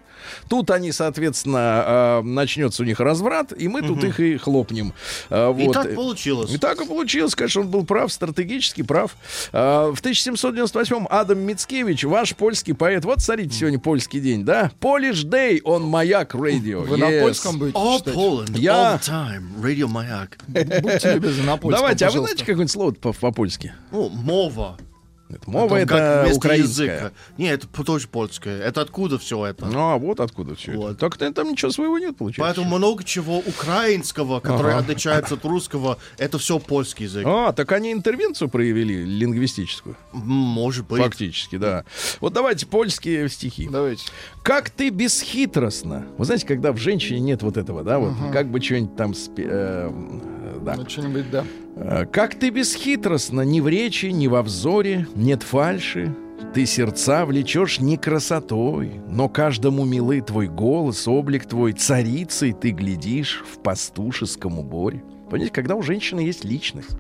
[0.49, 4.93] Тут они, соответственно, э, начнется у них разврат, и мы тут их и хлопнем.
[5.31, 5.73] Э, И вот.
[5.75, 6.53] так получилось.
[6.53, 9.17] И так и получилось, конечно, он был прав, стратегически прав.
[9.53, 14.71] В 1798-м Адам Мицкевич, ваш польский поэт, вот смотрите, сегодня польский день, да?
[14.81, 16.81] Polish Day он Маяк Радио.
[16.83, 18.15] Вы на польском будете All читать?
[18.15, 20.39] Poland, Я- all the time, Radio Маяк.
[20.47, 22.35] Будьте любезны на польском, Давайте, а вы пожалуйста.
[22.37, 23.73] знаете какое-нибудь слово по- по-польски?
[23.91, 24.79] Ну, мова.
[25.29, 26.57] Это мова Потом это украинская.
[26.57, 27.13] языка.
[27.37, 28.61] Не, это тоже польское.
[28.61, 29.67] Это откуда все это?
[29.67, 30.81] Ну, а вот откуда все это.
[30.81, 30.99] Вот.
[30.99, 32.43] Так там ничего своего нет, получается.
[32.43, 37.27] Поэтому много чего украинского, которое отличается от русского, это все польский язык.
[37.27, 39.97] А, так они интервенцию проявили лингвистическую.
[40.13, 41.03] Может быть.
[41.03, 41.85] Фактически, да.
[42.21, 43.69] Вот давайте польские стихи.
[43.71, 44.05] Давайте.
[44.43, 46.07] Как ты бесхитростно.
[46.19, 49.13] Вы знаете, когда в женщине нет вот этого, да, вот как бы что-нибудь там...
[49.13, 50.75] спе- э, э, да.
[50.77, 51.45] Ну, что-нибудь, да.
[51.77, 56.15] Э, Как ты бесхитростно, ни в речи, ни во взоре, нет фальши.
[56.55, 63.45] Ты сердца влечешь не красотой, но каждому милы твой голос, облик твой, царицей ты глядишь
[63.51, 65.03] в пастушеском уборе.
[65.31, 66.97] Понимаете, когда у женщины есть личность.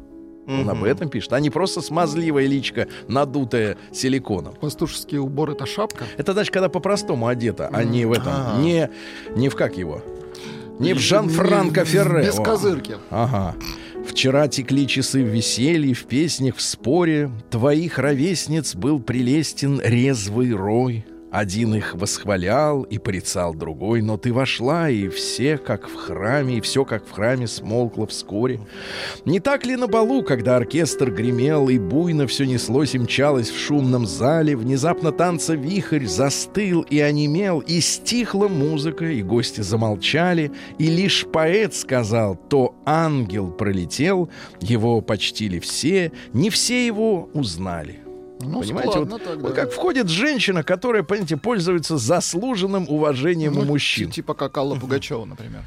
[0.49, 4.55] Он об этом пишет, а не просто смазливая личка, надутая силиконом.
[4.61, 6.05] Пастушеский убор— это шапка.
[6.19, 8.61] Это значит, когда по-простому одета, а не в этом, А.
[8.61, 8.89] не,
[9.35, 10.03] не в как его,
[10.79, 12.27] не в Жан-Франко Ферре.
[12.27, 12.97] Без козырки.
[13.11, 13.57] Ага.
[14.07, 17.31] Вчера текли часы в веселье, в песнях, в споре.
[17.51, 21.05] Твоих ровесниц был прелестен резвый рой.
[21.33, 26.61] Один их восхвалял и порицал другой, но ты вошла, и все, как в храме, и
[26.61, 28.61] все, как в храме, смолкло вскоре.
[29.25, 33.59] Не так ли на балу, когда оркестр гремел, и буйно все неслось и мчалось в
[33.59, 40.87] шумном зале, внезапно танца вихрь застыл и онемел, и стихла музыка, и гости замолчали, и
[40.87, 48.06] лишь поэт сказал, то ангел пролетел, его почтили все, не все его узнали.
[48.49, 53.65] Ну, Понимаете, вот, так, вот как входит женщина, которая, понимаете, пользуется заслуженным уважением Ну, у
[53.65, 54.09] мужчин.
[54.09, 55.63] ти- Типа как Алла Пугачева, например.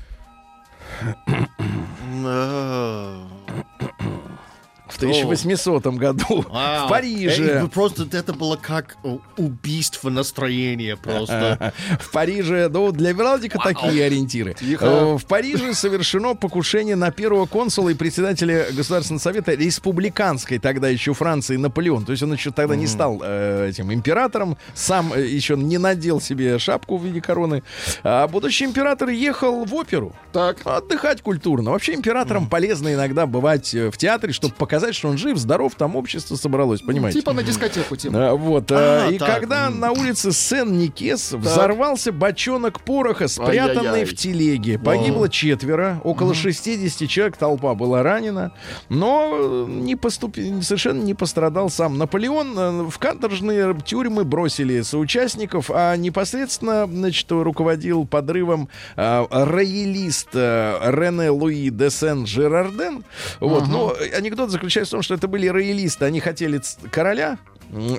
[5.01, 6.85] А, В 1800 году вау.
[6.87, 7.43] в Париже.
[7.43, 11.73] Э, вы Просто это было как э, убийство настроения просто.
[11.99, 14.55] В Париже, ну, для Вералдика такие ориентиры.
[14.61, 21.13] Э, В Париже совершено покушение на первого консула и председателя Государственного совета республиканской тогда еще
[21.13, 22.05] Франции Наполеон.
[22.05, 26.59] То есть он еще тогда не стал э, этим императором, сам еще не надел себе
[26.59, 27.63] шапку в виде короны.
[28.03, 30.15] А будущий император ехал в оперу.
[30.33, 30.57] Так.
[30.65, 31.71] Отдыхать культурно.
[31.71, 36.35] Вообще императорам полезно иногда бывать в театре, чтобы показать, что он жив, здоров, там общество
[36.35, 37.19] собралось, понимаете?
[37.19, 38.29] Типа на дискотеку, Тима.
[38.29, 38.71] А, вот.
[38.71, 44.05] А, а, и так, когда на улице Сен-Никес взорвался бочонок пороха, спрятанный Ай-яй-яй.
[44.05, 44.79] в телеге.
[44.79, 48.51] Погибло четверо, около 60 человек, толпа была ранена.
[48.89, 52.57] Но э, не поступи- совершенно не пострадал сам Наполеон.
[52.57, 61.29] Э, В каторжные тюрьмы бросили соучастников, а непосредственно значит, руководил подрывом э, роялист э, Рене
[61.29, 63.03] Луи де Сен-Жерарден.
[63.39, 63.67] Вот.
[63.67, 66.05] Но анекдот заключается в том, что это были роялисты.
[66.05, 66.61] Они хотели
[66.91, 67.37] короля,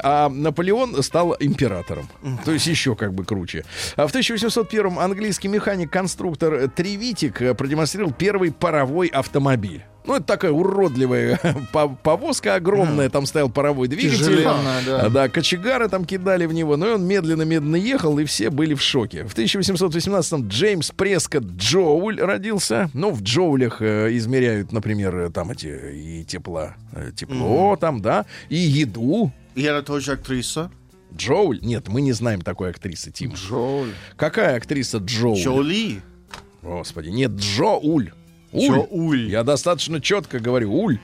[0.02, 2.09] а Наполеон стал императором.
[2.44, 3.64] То есть еще как бы круче.
[3.96, 9.83] А в 1801 английский механик-конструктор Тревитик э, продемонстрировал первый паровой автомобиль.
[10.06, 11.38] Ну, это такая уродливая
[11.72, 14.42] по- повозка огромная, там стоял паровой двигатель.
[14.44, 14.56] Да.
[15.04, 18.72] А, Да, кочегары там кидали в него, но и он медленно-медленно ехал, и все были
[18.74, 19.24] в шоке.
[19.24, 22.90] В 1818-м Джеймс Прескотт Джоуль родился.
[22.94, 28.24] Ну, в джоулях э, измеряют, например, э, там эти и тепла, э, тепло там, да,
[28.48, 29.30] и еду.
[29.61, 30.70] И она тоже актриса.
[31.14, 31.59] Джоуль?
[31.61, 33.35] Нет, мы не знаем такой актрисы, Тим.
[33.35, 33.92] Джоуль.
[34.16, 35.38] Какая актриса Джоуль?
[35.38, 36.03] Джоли.
[36.62, 38.12] Господи, нет, Джоуль.
[38.53, 38.64] Уль.
[38.79, 39.31] Джоуль.
[39.31, 40.99] Я достаточно четко говорю, уль.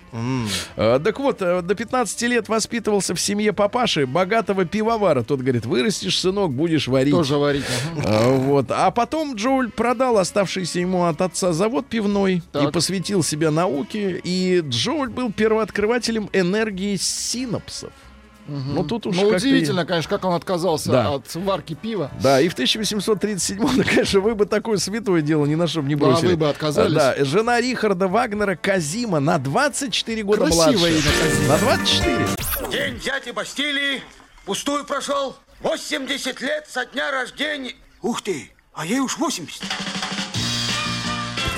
[0.76, 5.22] Э, так вот, э, до 15 лет воспитывался в семье папаши, богатого пивовара.
[5.22, 7.12] Тот говорит, вырастешь, сынок, будешь варить.
[7.14, 7.64] Тоже варить.
[7.96, 8.02] ага.
[8.04, 8.66] А, Вот.
[8.70, 12.72] А потом Джоуль продал оставшийся ему от отца завод пивной и Так.
[12.72, 14.20] посвятил себя науке.
[14.24, 17.92] И Джоуль был первооткрывателем энергии синапсов.
[18.48, 21.14] Ну, тут уж Ну, удивительно, конечно, как он отказался Да.
[21.14, 22.10] от варки пива.
[22.22, 25.88] Да, и в 1837-м, ну, конечно, вы бы такое святое дело ни на что бы
[25.88, 26.28] не Да, бросили.
[26.28, 26.92] вы бы отказались.
[26.94, 30.88] Да, жена Рихарда Вагнера Казима на 24 года Красивое младше.
[30.92, 31.48] имя Казима.
[31.48, 32.26] На 24.
[32.70, 34.02] День взятия Бастилии
[34.44, 35.36] пустую прошел.
[35.60, 37.74] 80 лет со дня рождения.
[38.02, 39.62] Ух ты, а ей уж 80.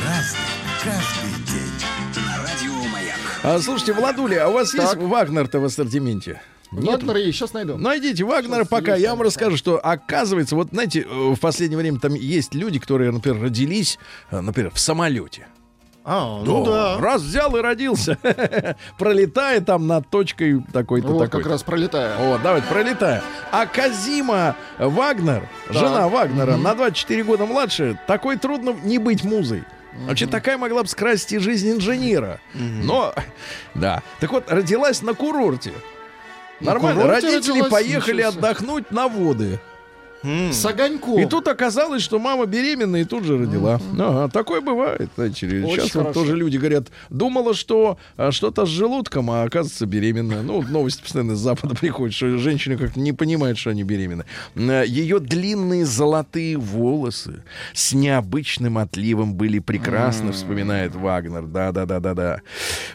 [0.05, 0.38] Разный,
[0.83, 2.24] каждый день.
[2.24, 3.16] На радио Маяк.
[3.42, 4.98] А, слушайте, Владуля, а у вас есть Так.
[4.98, 6.40] Вагнер-то в ассортименте?
[6.70, 7.02] Нет?
[7.02, 7.76] Вагнер есть, сейчас найду.
[7.78, 8.92] Найдите Вагнера Сейчас пока.
[8.92, 9.24] есть, Я вам да.
[9.24, 13.98] расскажу, что оказывается, вот знаете, э, в последнее время там есть люди, которые, например, родились,
[14.31, 15.46] э, например, в самолете.
[16.04, 16.98] А, ну да.
[16.98, 18.16] Раз взял и родился,
[18.98, 21.42] пролетая там над точкой такой-то Вот такой.
[21.42, 22.16] как раз пролетая.
[22.18, 23.22] Вот, давайте, пролетая.
[23.52, 29.64] А Казима Вагнер, жена Вагнера, на 24 года младше, такой трудно не быть музой.
[30.07, 32.40] Вообще такая могла бы скрасить и жизнь инженера.
[32.54, 33.12] Но,
[33.74, 34.02] да.
[34.20, 35.72] Так вот, родилась на курорте.
[36.60, 37.06] Нормально.
[37.06, 39.60] Родители поехали отдохнуть на воды.
[40.22, 41.18] С огоньком.
[41.20, 43.81] И тут оказалось, что мама беременная и тут же родила.
[43.98, 45.11] Ага, такое бывает.
[45.16, 46.12] Очень Сейчас вот хорошо.
[46.20, 50.42] тоже люди говорят, думала, что а, что-то с желудком, а оказывается беременная.
[50.42, 54.24] Ну, вот новости постоянно с Запада приходят, что женщины как-то не понимают, что они беременны.
[54.57, 61.42] Э, Ее длинные золотые волосы с необычным отливом были прекрасно, вспоминает Вагнер.
[61.46, 62.40] Да-да-да-да-да.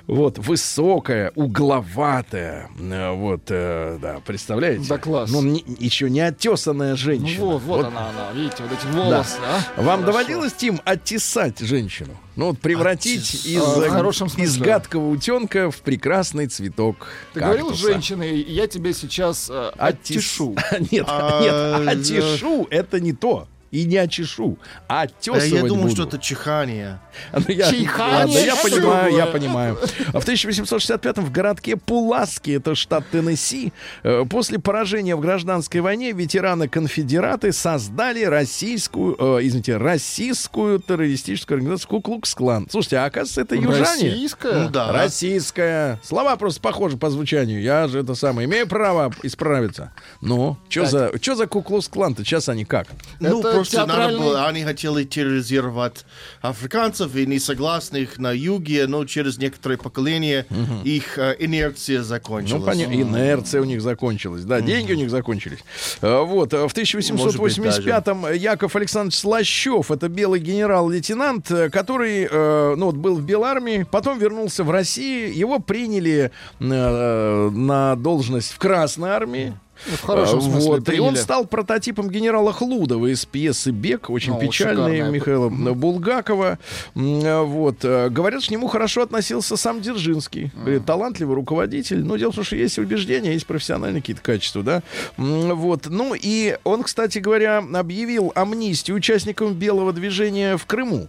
[0.07, 2.69] Вот, высокая, угловатая.
[2.79, 4.85] э, Вот, э, да, представляете?
[4.89, 5.31] Да класс.
[5.31, 7.45] Ну, не- еще не оттесанная Ну женщина.
[7.45, 9.81] вот, вот, она, она, видите, вот эти волосы, а?
[9.81, 10.05] Вам Хорошо.
[10.05, 12.17] доводилось, Тим, оттесать женщину?
[12.35, 17.71] Ну, вот превратить из, А, э, из гадкого утенка в прекрасный цветок Ты говорил с
[17.71, 17.91] кактуса.
[17.93, 20.55] женщиной, и я тебе сейчас э, оттешу.
[20.91, 21.91] Нет, А, нет, да.
[21.91, 23.47] оттешу это не то.
[23.71, 25.95] И не очешу, а А оттесывать я думал, буду.
[25.95, 26.99] что это чихание.
[27.33, 27.65] Ну, я,
[27.97, 29.77] ладно, я понимаю, я понимаю.
[30.13, 33.73] А в 1865-м в городке Пуласки, это штат Теннесси,
[34.03, 42.67] э, после поражения в гражданской войне ветераны-конфедераты создали российскую, э, извините, российскую террористическую организацию Куклукс-клан.
[42.69, 43.79] Слушайте, а оказывается, это южане?
[44.09, 44.53] Российская?
[44.53, 44.91] Ну да.
[44.91, 45.99] Российская.
[46.03, 47.61] Слова просто похожи по звучанию.
[47.61, 48.47] Я же это самое.
[48.47, 49.91] Имею право исправиться.
[50.21, 52.23] Ну, что за, чё за Куклукс-клан-то?
[52.23, 52.87] Сейчас они как?
[53.19, 56.05] Ну, Это просто надо театральный- было, они хотели терроризировать
[56.41, 60.45] африканцев и несогласных на юге, но через некоторые поколения
[60.83, 62.63] их э, инерция Ну, закончилась.
[62.63, 62.93] понятно.
[62.93, 64.43] Инерция у них закончилась.
[64.43, 65.59] Да, деньги у них закончились.
[66.01, 66.53] А, Вот.
[66.53, 73.15] а В 1885-м Яков Александрович Слащев, это белый генерал-лейтенант, э, который, э, ну, вот был
[73.15, 75.33] в Белармии, потом вернулся в Россию.
[75.35, 79.53] Его приняли э, на должность в Красной армии.
[79.87, 84.09] Ну, в хорошем А, смысле вот, и он стал прототипом генерала Хлудова из пьесы «Бег»,
[84.09, 85.01] очень Ну, печальный.
[85.11, 86.57] Михаила Булгакова.
[86.95, 87.77] А, Вот.
[87.83, 90.51] э, Говорят, что к нему хорошо относился сам Дзержинский.
[90.55, 92.03] Говорит, талантливый руководитель.
[92.03, 94.83] Но дело в том, что есть убеждения, есть профессиональные какие-то качества, да.
[95.17, 95.87] Вот.
[95.89, 101.07] Ну и он, кстати говоря, объявил амнистию участникам белого движения в Крыму.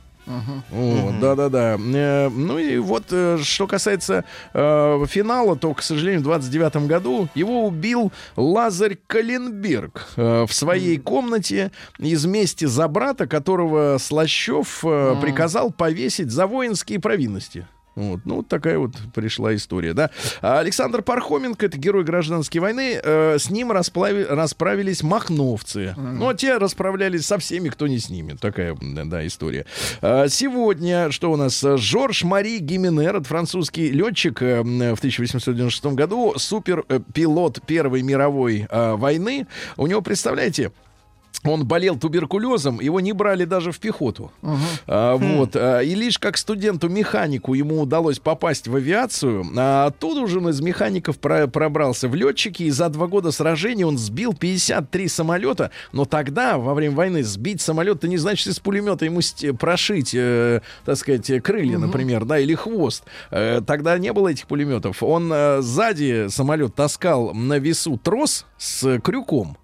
[1.21, 1.77] Да-да-да.
[1.79, 7.29] Э, Ну и вот, э, что касается э, финала, то, к сожалению, в 29 году
[7.35, 16.31] его убил Лазарь Каленберг в своей комнате из мести за брата, которого Слащев приказал повесить
[16.31, 17.67] за воинские провинности.
[17.95, 20.11] Вот, ну, вот такая вот пришла история, да.
[20.43, 25.95] А Александр Пархоменко, это герой гражданской войны, э, с ним расплави- расправились махновцы.
[25.97, 28.37] Ну, а те расправлялись со всеми, кто не с ними.
[28.41, 29.67] Такая, да, история.
[30.03, 31.65] А сегодня, что у нас?
[31.77, 39.47] Жорж Мари Гименер, это французский летчик э, в 1896 году, суперпилот Первой мировой э, войны.
[39.77, 40.73] У него, представляете,
[41.43, 44.31] он болел туберкулезом, его не брали даже в пехоту.
[44.87, 45.57] А, вот.
[45.57, 49.45] а, и лишь как студенту-механику ему удалось попасть в авиацию.
[49.57, 52.65] А оттуда уже он из механиков про- пробрался в летчики.
[52.65, 55.71] И за два года сражений он сбил 53 самолета.
[55.93, 59.21] Но тогда, во время войны, сбить самолет, это не значит из пулемета ему
[59.59, 63.05] прошить, э, так сказать, крылья, например, да, или хвост.
[63.31, 65.03] Э, тогда не было этих пулеметов.
[65.03, 69.57] Он э, сзади самолет таскал на весу трос с крюком.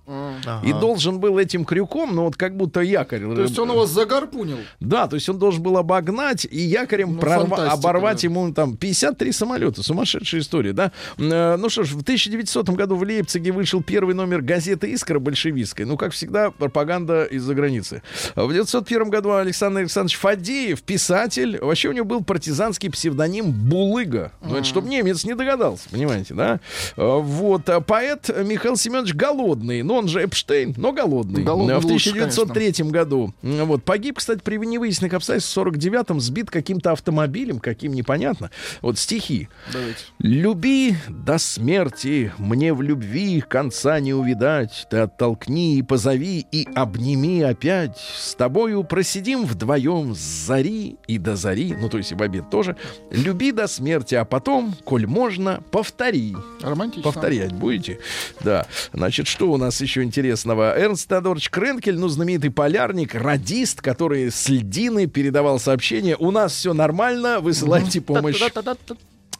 [0.65, 3.21] И должен был этим крюком, ну вот как будто якорь.
[3.21, 4.59] То есть он его загарпунил.
[4.81, 8.29] Да, то есть он должен был обогнать и якорем Ну, прорва- оборвать да.
[8.29, 9.83] ему там 53 самолета.
[9.83, 10.93] Сумасшедшая история, да?
[11.19, 15.85] Э, Ну что ж, в 1900 году в Лейпциге вышел первый номер газеты «Искра» большевистской.
[15.85, 18.03] Ну, как всегда, пропаганда из-за границы.
[18.35, 24.33] В 1901 году Александр Александрович Фадеев, писатель, вообще у него был партизанский псевдоним Булыга.
[24.43, 26.61] Ну, это чтобы немец не догадался, понимаете, да?
[26.97, 27.69] Э, Вот.
[27.69, 31.43] а Поэт Михаил Семенович Голодный, ну, он же Эпштейн, но голодный.
[31.43, 33.33] Голодный В лучше, 1903 году.
[33.43, 33.85] М, Вот.
[33.85, 38.51] Погиб, кстати, при невыясненных обстоятельствах в 49-м, сбит каким-то автомобилем, каким непонятно.
[38.81, 39.49] Вот стихи.
[39.73, 39.99] Давайте.
[40.19, 44.87] «Люби до смерти, мне в любви конца не увидать.
[44.91, 47.99] Ты оттолкни и позови, и обними опять.
[47.99, 51.75] С тобою просидим вдвоем с зари и до зари».
[51.79, 52.77] Ну, то есть и в обед тоже.
[53.11, 56.35] «Люби до смерти, а потом, коль можно, повтори».
[56.63, 57.03] Романтично.
[57.03, 57.99] Повторять будете?
[58.43, 58.67] Да.
[58.93, 60.79] Значит, что у нас еще интересного?
[60.79, 66.17] Эрнст Теодорович Кренкель, ну, знаменитый полярник, радист, который с льдины передавал сообщение.
[66.19, 68.39] У нас все нормально, высылайте помощь.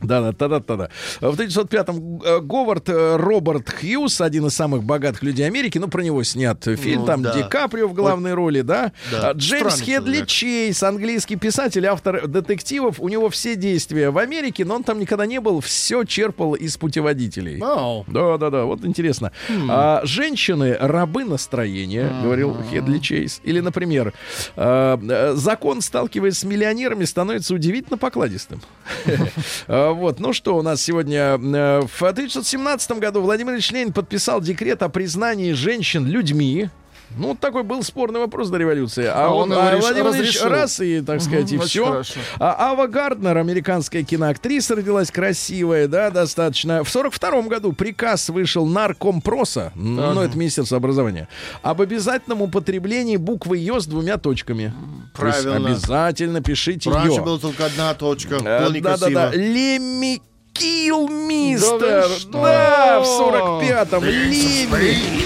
[0.03, 0.89] Да, да, да, да, да.
[1.21, 6.03] В 1905-м э, Говард э, Роберт Хьюз, один из самых богатых людей Америки, ну, про
[6.03, 7.35] него снят фильм, Ну, там да.
[7.35, 8.93] Ди Каприо в главной роли, да?
[9.11, 9.31] Да.
[9.31, 10.29] А, Джеймс Странный Хедли человек.
[10.29, 15.27] Чейз, английский писатель, автор детективов, у него все действия в Америке, но он там никогда
[15.27, 17.59] не был, все черпал из путеводителей.
[17.59, 18.05] Вау.
[18.09, 19.33] Да, да, да, вот интересно.
[19.69, 23.41] А, женщины рабы настроения, говорил Хедли Чейз.
[23.45, 24.13] Или, например,
[24.57, 28.61] а, э, закон, сталкиваясь с миллионерами, становится удивительно покладистым.
[29.91, 31.37] А, Вот, ну что у нас сегодня?
[31.37, 36.71] э, В 1917 году Владимир Ильич Ленин подписал декрет о признании женщин людьми.
[37.17, 39.05] Ну, вот такой был спорный вопрос до революции.
[39.05, 40.49] А, А он, он а реш- Владимир Ильич разрешил.
[40.49, 41.87] раз и, так сказать, и очень все.
[41.87, 42.21] хорошо.
[42.39, 46.85] А Ава Гарднер, американская киноактриса, родилась красивая, да, достаточно.
[46.85, 51.27] В 42 году приказ вышел наркомпроса, м, ну, это Министерство образования,
[51.63, 54.73] об обязательном употреблении буквы «ё» с двумя точками.
[55.17, 55.69] То есть Правильно.
[55.71, 57.25] обязательно пишите Раньше «ё».
[57.25, 58.37] была только одна точка.
[58.37, 58.71] Э.
[58.81, 59.31] Да-да-да.
[59.35, 62.07] Лемми Килл Да Мистер.
[62.09, 62.31] вы что?
[62.43, 64.05] Да, в 45-м.
[64.05, 65.21] Лемми.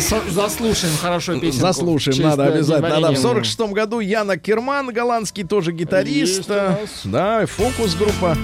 [0.00, 1.60] Заслушаем хорошо песню.
[1.60, 3.00] Заслушаем, надо обязательно.
[3.00, 3.12] Надо.
[3.12, 6.38] В 46 году Яна Керман, голландский тоже гитарист.
[6.38, 6.78] Есть у нас.
[7.04, 8.36] Да, фокус-группа.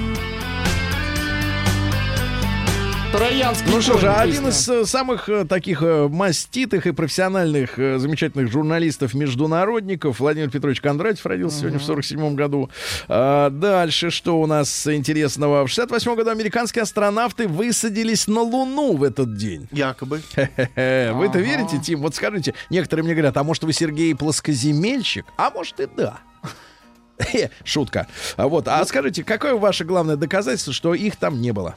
[3.14, 8.50] Троянский Ну что же, один из э, самых э, таких э, маститых и профессиональных, замечательных
[8.50, 12.70] журналистов-международников Владимир Петрович Кондратьев родился сегодня в 47 году.
[13.06, 15.64] А, дальше, что у нас интересного?
[15.64, 19.68] В 68 году американские астронавты высадились на Луну в этот день.
[19.70, 20.20] Якобы.
[20.34, 21.12] Хе-хе.
[21.12, 22.00] Вы-то верите, Тим?
[22.00, 25.26] Вот скажите, некоторые мне говорят, а может вы Сергей плоскоземельщик?
[25.36, 26.18] А может и да.
[27.64, 28.08] Шутка.
[28.36, 31.76] А вот, а скажите, какое ваше главное доказательство, что их там не было?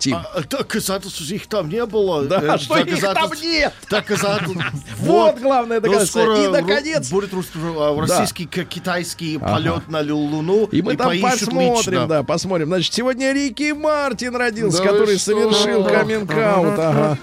[0.00, 0.16] Тим.
[0.16, 2.24] А, доказательств их там не было.
[2.24, 3.72] Да, Э, что их там нет?
[3.88, 4.56] Доказательств.
[4.98, 6.44] Вот главное Но доказательство.
[6.44, 10.66] И, наконец, будет а, российский китайский полет на Луну.
[10.72, 12.68] И мы там посмотрим, да, посмотрим.
[12.68, 17.18] Значит, сегодня Рики Мартин родился, который совершил каминг-аут.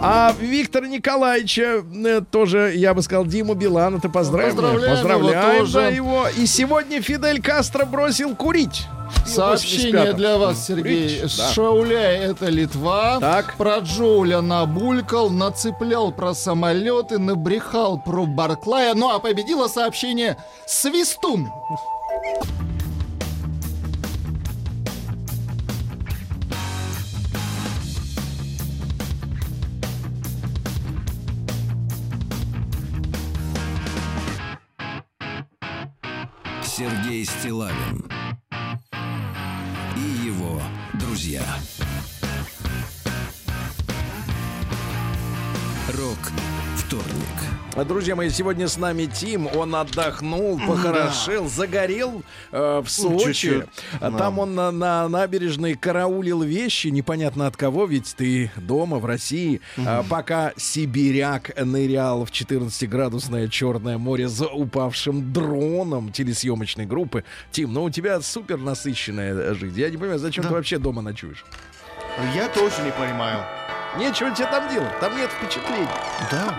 [0.00, 4.54] А Виктора Николаевича э, тоже, я бы сказал, Диму Билана, ты поздравим.
[4.54, 5.80] Поздравляем Поздравляем его тоже.
[5.92, 6.28] его.
[6.36, 8.86] И сегодня Фидель Кастро бросил курить.
[9.26, 10.16] Сообщение 85-м.
[10.16, 11.18] для вас, Сергей.
[11.18, 11.48] Курить, да.
[11.52, 13.18] Шауляй— это Литва.
[13.20, 13.56] Так.
[13.56, 18.94] Про Джоуля набулькал, нацеплял про самолеты, набрехал про Барклая.
[18.94, 20.36] Ну а победило сообщение
[20.66, 21.48] «Свистун».
[37.18, 38.08] Сергей Стилавин
[39.96, 40.60] и его
[40.94, 41.42] друзья.
[46.88, 47.86] Вторник.
[47.86, 49.46] Друзья мои, сегодня с нами Тим.
[49.54, 53.26] Он отдохнул, похорошел, загорел э, в Сочи.
[53.26, 53.64] чуть-чуть,
[54.00, 59.04] А Там он на, на набережной караулил вещи, непонятно от кого, ведь ты дома, в
[59.04, 59.60] России.
[59.76, 67.22] А, пока сибиряк нырял в 14-градусное Черное море за упавшим дроном телесъемочной группы.
[67.52, 69.78] Тим, ну у тебя супер насыщенная жизнь.
[69.78, 71.44] Я не понимаю, зачем ты вообще дома ночуешь?
[72.34, 73.44] Я тоже не понимаю.
[73.96, 75.88] Нечего тебе там делать, там нет впечатлений.
[76.30, 76.58] Да.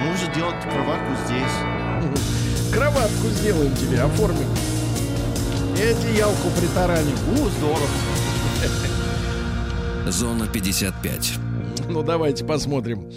[0.00, 2.72] Можно делать кроватку здесь.
[2.72, 4.48] Кроватку сделаем тебе, оформим.
[5.76, 7.16] И одеялку притараним.
[7.32, 7.88] У, здорово.
[10.06, 11.32] Зона 55.
[11.88, 13.10] Ну, давайте посмотрим,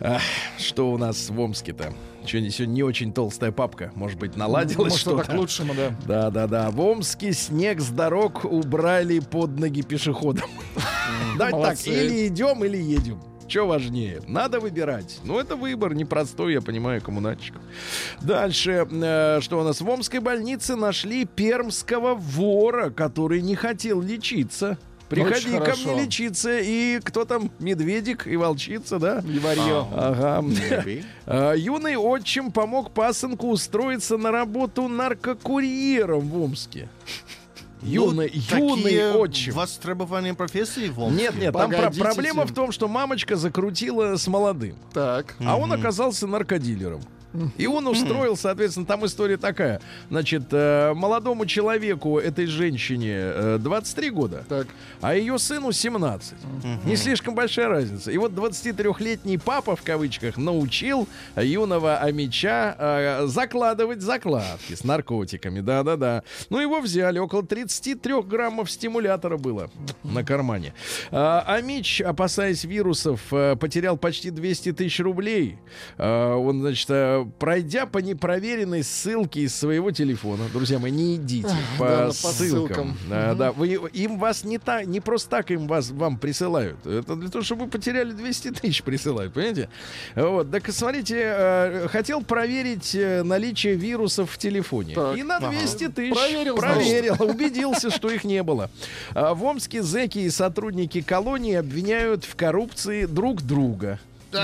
[0.00, 0.18] а,
[0.58, 1.92] что у нас в Омске-то.
[2.26, 3.92] Сегодня, сегодня не очень толстая папка.
[3.94, 5.24] Может быть, наладилось Может, что-то?
[5.24, 5.94] к лучшему, да.
[6.06, 6.70] Да, да, да.
[6.70, 10.48] В Омске снег с дорог убрали под ноги пешеходам.
[11.38, 13.20] Давайте так, или идем, или едем.
[13.46, 14.22] Что важнее?
[14.26, 15.18] Надо выбирать.
[15.22, 17.60] Ну, это выбор непростой, я понимаю, коммунальщиков.
[18.22, 19.82] Дальше, э, что у нас?
[19.82, 24.78] В Омской больнице нашли пермского вора, который не хотел лечиться.
[25.08, 25.92] Приходи Очень ко хорошо.
[25.94, 26.58] мне лечиться.
[26.60, 27.50] И кто там?
[27.58, 29.22] Медведик и волчица, да?
[29.26, 29.86] И варьё.
[29.92, 30.40] Ага.
[30.46, 31.04] Maybe.
[31.26, 36.88] А, Юный отчим помог пасынку устроиться на работу наркокурьером в Омске.
[37.82, 39.54] Юный, Ну, юный отчим.
[39.54, 41.22] востребованные профессии в Омске.
[41.24, 45.36] Нет, нет, там про- проблема в том, что мамочка закрутила с молодым, Так.
[45.44, 47.02] а он оказался наркодилером.
[47.56, 49.80] И он устроил, соответственно, там история такая.
[50.10, 54.66] Значит, э, молодому человеку, этой женщине, э, 23 года, Так.
[55.00, 56.34] а ее сыну 17.
[56.84, 58.10] Не слишком большая разница.
[58.10, 65.60] И вот 23-летний папа, в кавычках, научил юного амича э, закладывать закладки с наркотиками.
[65.60, 66.22] Да-да-да.
[66.50, 67.18] Ну, его взяли.
[67.18, 69.70] Около 33 граммов стимулятора было
[70.02, 70.72] на кармане.
[71.10, 75.58] Амич, опасаясь вирусов, э, потерял почти 200 тысяч рублей.
[75.98, 81.48] Он, значит, э, пройдя по непроверенной ссылке из своего телефона, друзья мои, не идите
[81.78, 82.96] по, да, по ссылкам.
[83.08, 86.84] Да, вы, им вас не, та, не просто так им вас, вам присылают.
[86.86, 89.68] Это для того, чтобы вы потеряли 200 тысяч присылают, понимаете?
[90.14, 94.94] Вот, так смотрите, э, хотел проверить э, наличие вирусов в телефоне.
[94.94, 95.16] Так.
[95.16, 98.70] И на 200 тысяч Проверил, проверил, убедился, что их не было.
[99.14, 103.98] А В Омске зэки и сотрудники колонии обвиняют в коррупции друг друга.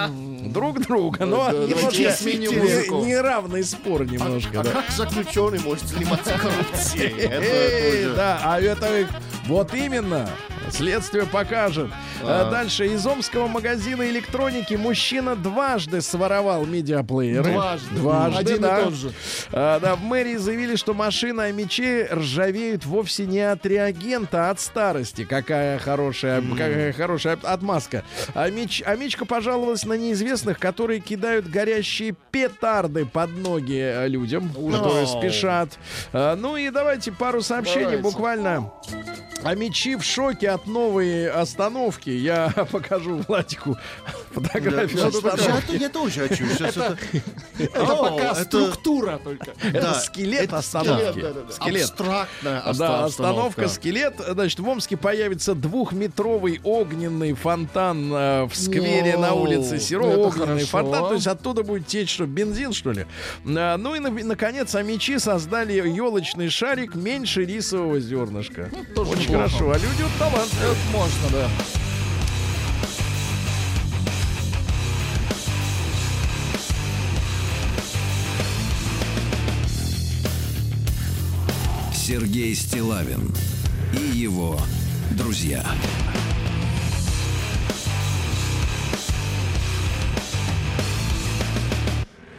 [0.08, 4.60] Друг друга, но Да, немножко не- неравный спор немножко.
[4.60, 4.70] А да.
[4.70, 8.14] как заключенный может заниматься коррупцией?
[8.14, 9.06] Да, а это
[9.46, 10.28] вот именно.
[10.70, 11.90] Следствие покажет.
[12.22, 17.52] А Дальше из омского магазина электроники мужчина дважды своровал медиаплееры.
[17.52, 17.94] Дважды.
[17.96, 18.84] Дважды, Один и да.
[18.84, 19.12] тот же.
[19.52, 24.50] А, да, в мэрии заявили, что машины о мече ржавеют вовсе не от реагента, а
[24.50, 25.24] от старости.
[25.24, 28.04] Какая хорошая, какая хорошая отмазка.
[28.34, 34.48] А, Мич, а Мичка пожаловалась на неизвестных, которые кидают горящие петарды под ноги э, людям,
[34.48, 35.20] которые Ноу.
[35.20, 35.78] спешат.
[36.12, 38.02] А, ну и давайте пару сообщений Давайте.
[38.02, 38.72] буквально.
[39.42, 42.10] А мечи в шоке от новой остановки.
[42.10, 43.76] Я покажу Владику
[44.32, 45.72] фотографию Да, остановки.
[45.72, 46.44] Я, я тоже хочу.
[46.58, 46.96] Это,
[47.74, 49.52] пока это- структура только.
[49.62, 51.20] Это Да, скелет это- остановки.
[51.20, 51.52] да, да, да.
[51.52, 51.82] Скелет.
[51.84, 53.04] абстрактная остановка.
[53.04, 54.14] остановка скелет.
[54.28, 60.04] Значит, в Омске появится двухметровый огненный фонтан э, в сквере Воу, на улице Серо.
[60.06, 60.66] это Огненный хорошо.
[60.66, 61.08] фонтан.
[61.08, 63.06] То есть оттуда будет течь что, бензин, что ли?
[63.46, 68.70] А, ну и, на- наконец, амичи создали елочный шарик меньше рисового зернышка.
[68.94, 69.70] тоже Очень хорошо.
[69.70, 70.49] А люди вот талантливые.
[70.58, 71.50] Это можно, да.
[81.94, 83.32] Сергей Стилавин
[83.92, 84.58] и его
[85.12, 85.64] друзья.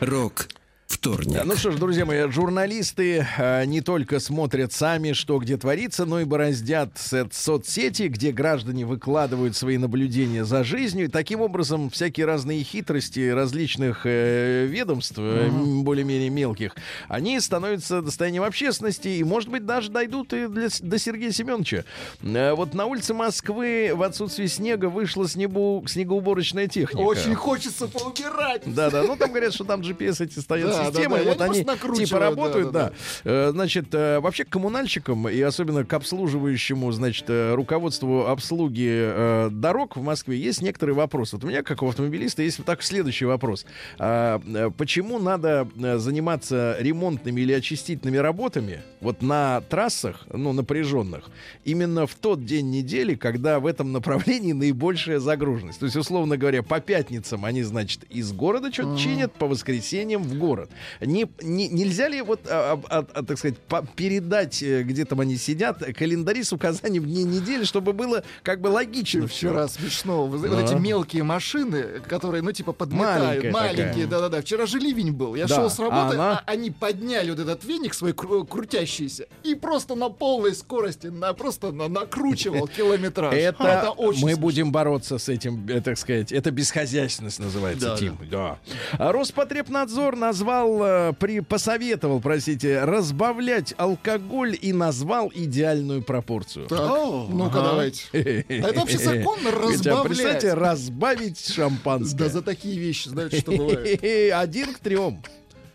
[0.01, 0.49] Рок
[1.01, 1.33] вторник.
[1.33, 6.05] Да, Ну что ж, друзья мои, журналисты э, не только смотрят сами, что где творится,
[6.05, 11.05] но и бороздят со- соцсети, где граждане выкладывают свои наблюдения за жизнью.
[11.05, 16.75] И таким образом всякие разные хитрости различных э, ведомств, э, более-менее мелких,
[17.07, 21.83] они становятся достоянием общественности и, может быть, даже дойдут и для до Сергея Семеновича.
[22.21, 27.01] Э, вот на улице Москвы в отсутствие снега вышла снегу, снегоуборочная техника.
[27.01, 28.61] Очень хочется поубирать.
[28.67, 29.01] Да, да.
[29.01, 32.19] Ну там говорят, что там GPS эти стоят Да, да, и вот они накручивают, типа
[32.19, 32.93] работают, да, да.
[33.23, 39.95] Э, Значит, э, вообще к коммунальщикам и особенно к обслуживающему, значит, э, руководству обслуги дорог
[39.95, 41.35] в Москве есть некоторые вопросы.
[41.35, 43.65] Вот у меня, как у автомобилиста, есть вот так следующий вопрос.
[43.99, 44.41] А,
[44.77, 45.67] Почему надо
[45.97, 51.29] заниматься ремонтными или очистительными работами вот на трассах, ну, напряженных,
[51.65, 55.79] именно в тот день недели, когда в этом направлении наибольшая загруженность?
[55.79, 60.37] То есть, условно говоря, по пятницам они, значит, из города что-то чинят, по воскресеньям в
[60.37, 60.69] город.
[60.99, 65.19] Не, не- нельзя ли вот, а, а, а, так сказать, по- передать, э, где там
[65.19, 69.27] они сидят, календари с указанием дней недели, чтобы было как бы логично?
[69.27, 70.25] Вчера смешно.
[70.27, 70.55] Вы Да.
[70.55, 73.43] Вот эти мелкие машины, которые, ну, типа, подметают.
[73.43, 74.41] Маленькая Маленькие, да-да-да.
[74.41, 75.35] Вчера же ливень был.
[75.35, 75.55] Я Да.
[75.55, 76.43] шел с работы, А она?
[76.45, 81.33] а они подняли вот этот веник свой кру- крутящийся и просто на полной скорости, на,
[81.33, 83.33] просто на- накручивал километраж.
[83.33, 88.17] Это, очень мы будем бороться с этим, э, так сказать, это бесхозяйственность называется, Да, Тим.
[88.29, 88.57] Да.
[88.93, 96.67] А Роспотребнадзор назвал, э, при, посоветовал, простите, разбавлять алкоголь и назвал идеальную пропорцию.
[96.67, 97.69] Так, О, ну-ка ага.
[97.69, 98.03] давайте.
[98.13, 98.17] А
[98.69, 100.05] это вообще законно разбавлять?
[100.05, 102.17] представьте, разбавить шампанское.
[102.21, 104.03] Да за такие вещи, знаете, что бывает.
[104.33, 105.21] Один к трем.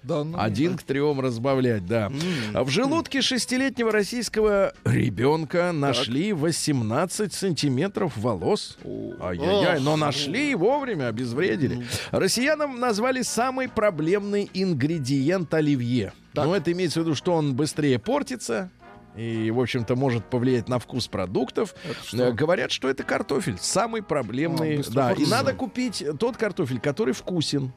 [0.06, 2.12] Да, ну, Один к трем разбавлять, да.
[2.54, 8.78] А В желудке шестилетнего российского ребенка нашли 18 сантиметров волос.
[9.20, 11.84] Ай-яй-яй, но нашли и вовремя, обезвредили.
[12.12, 16.12] Россиянам назвали самый проблемный ингредиент оливье.
[16.34, 18.70] Ну, это имеется в виду, что он быстрее портится,
[19.16, 21.74] и, в общем-то, может повлиять на вкус продуктов.
[22.12, 23.56] Э, Говорят, что это картофель.
[23.60, 24.78] Самый проблемный.
[24.78, 27.72] Быстро да, и надо купить тот картофель, который вкусен.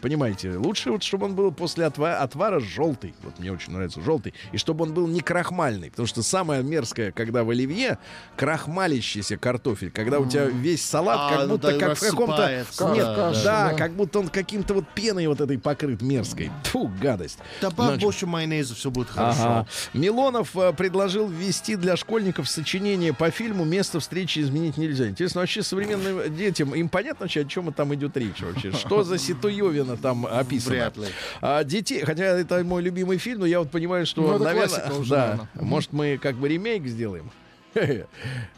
[0.00, 3.14] Понимаете, лучше вот, чтобы он был после отва- отвара желтый.
[3.22, 4.34] Вот мне очень нравится желтый.
[4.52, 5.90] И чтобы он был не крахмальный.
[5.90, 7.98] Потому что самое мерзкое, когда в оливье
[8.36, 9.90] крахмалящийся картофель.
[9.90, 12.50] Когда у тебя весь салат А, как ну будто да, как в каком-то...
[12.50, 13.70] Нет, да, да, да.
[13.70, 13.74] да.
[13.74, 16.50] как будто он каким-то вот пеной вот этой покрыт мерзкой.
[16.64, 17.38] Фу, гадость.
[17.62, 19.40] Добавь Значит, больше майонеза, все будет хорошо.
[19.42, 19.66] Ага.
[19.94, 25.08] Милонов э, предложил ввести для школьников сочинение по фильму «Место встречи изменить нельзя».
[25.08, 28.72] Интересно, вообще современным детям, им понятно вообще, о чем там идет речь вообще?
[28.72, 30.74] Что за Ситуевина там описано?
[30.74, 31.06] Вряд ли.
[31.40, 35.10] А, детей, хотя это мой любимый фильм, но я вот понимаю, что, Ну, наверное, уже,
[35.10, 35.48] да, наверное.
[35.54, 37.30] может мы как бы ремейк сделаем.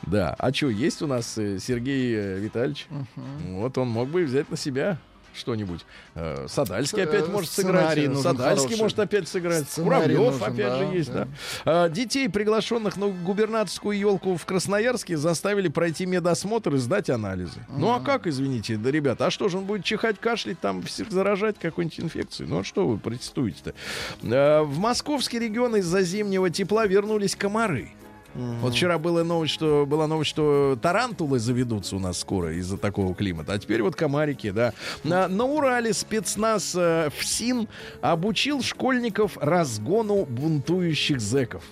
[0.06, 2.86] Да, а что, есть у нас э, Сергей э, Витальевич?
[3.46, 4.98] Вот он мог бы взять на себя
[5.36, 5.84] что-нибудь.
[6.14, 7.98] Э, Садальский Э, опять может сыграть.
[7.98, 9.66] э, Садальский может опять сыграть.
[9.74, 11.28] Куравлев опять же есть, да.
[11.64, 17.60] А, Детей, приглашенных на губернаторскую елку в Красноярске, заставили пройти медосмотр и сдать анализы.
[17.68, 21.10] Ну а как, извините, да, ребята, а что же он будет чихать, кашлять, там всех
[21.10, 22.48] заражать какой-нибудь инфекцией?
[22.48, 23.74] Ну а что вы протестуете-то?
[24.24, 27.90] А, В московский регион из-за зимнего тепла вернулись комары.
[28.60, 33.14] Вот вчера была новость, что была новость, что тарантулы заведутся у нас скоро из-за такого
[33.14, 33.52] климата.
[33.52, 34.72] А теперь вот комарики, да.
[35.04, 37.68] На, на Урале спецназ э, ФСИН
[38.00, 41.62] обучил школьников разгону бунтующих зэков.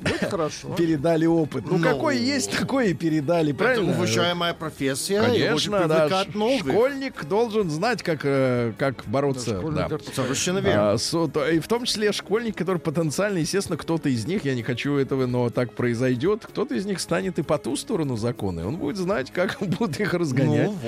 [0.00, 0.68] Ну, это хорошо.
[0.76, 1.64] Передали опыт.
[1.70, 3.92] Ну, какой есть, такой и передали, Это правильно?
[3.92, 5.22] уважаемая профессия.
[5.22, 6.24] Конечно, да.
[6.58, 9.60] Школьник должен знать, как, э, как бороться.
[9.74, 9.86] Да.
[9.86, 10.92] это- Совершенно верно.
[10.92, 14.94] А, и в том числе школьник, который потенциально, естественно, кто-то из них, я не хочу
[14.96, 18.76] этого, но так произойдет, кто-то из них станет и по ту сторону закона, и он
[18.76, 20.70] будет знать, как будут их разгонять.
[20.70, 20.78] Ну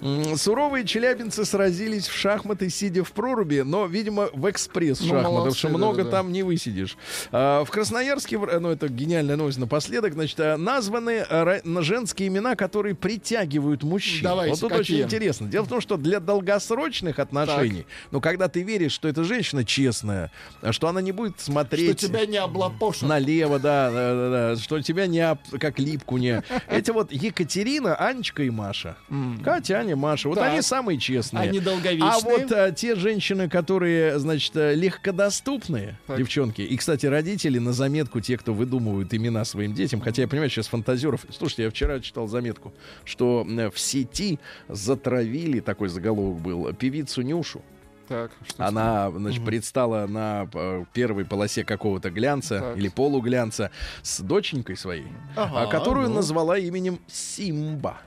[0.00, 0.38] вот.
[0.38, 5.58] Суровые челябинцы сразились в шахматы, сидя в проруби, но, видимо, в экспресс Ну, шахматов, молодцы,
[5.58, 6.16] что много да-да-да.
[6.18, 6.96] там не высидишь.
[7.32, 11.24] А, в Красноярске, в- ну это гениальная новость напоследок, значит, а, названы
[11.64, 14.22] на женские имена, которые притягивают мужчин.
[14.24, 14.96] Давайте, вот тут какие?
[14.98, 15.48] очень интересно.
[15.48, 20.30] Дело в том, что для долгосрочных отношений, ну, когда ты веришь, что эта женщина честная,
[20.70, 23.08] что она не будет Что смотреть тебя не облапошат.
[23.08, 26.42] налево, да, да, да, да, что тебя не об- как липку не.
[26.68, 28.96] Эти вот Екатерина, Анечка и Маша.
[29.44, 30.28] Катя, Аня, Маша.
[30.28, 30.52] Вот Так.
[30.52, 31.42] они самые честные.
[31.48, 32.10] Они долговечные.
[32.10, 36.18] А вот те женщины, которые, значит, э, легкодоступные, Так.
[36.18, 36.60] девчонки.
[36.62, 40.66] И, кстати, родители на заметку, те, кто выдумывают имена своим детям, хотя я понимаю, сейчас
[40.68, 41.24] фантазеров.
[41.30, 42.72] Слушайте, я вчера читал заметку,
[43.04, 44.38] что в сети
[44.68, 47.62] затравили, такой заголовок был, певицу Нюшу.
[48.08, 52.76] Так, Она, значит, предстала на э, первой полосе какого-то глянца Так.
[52.76, 56.16] или полуглянца с доченькой своей, Ага, а, которую ну.
[56.16, 57.98] назвала именем Симба.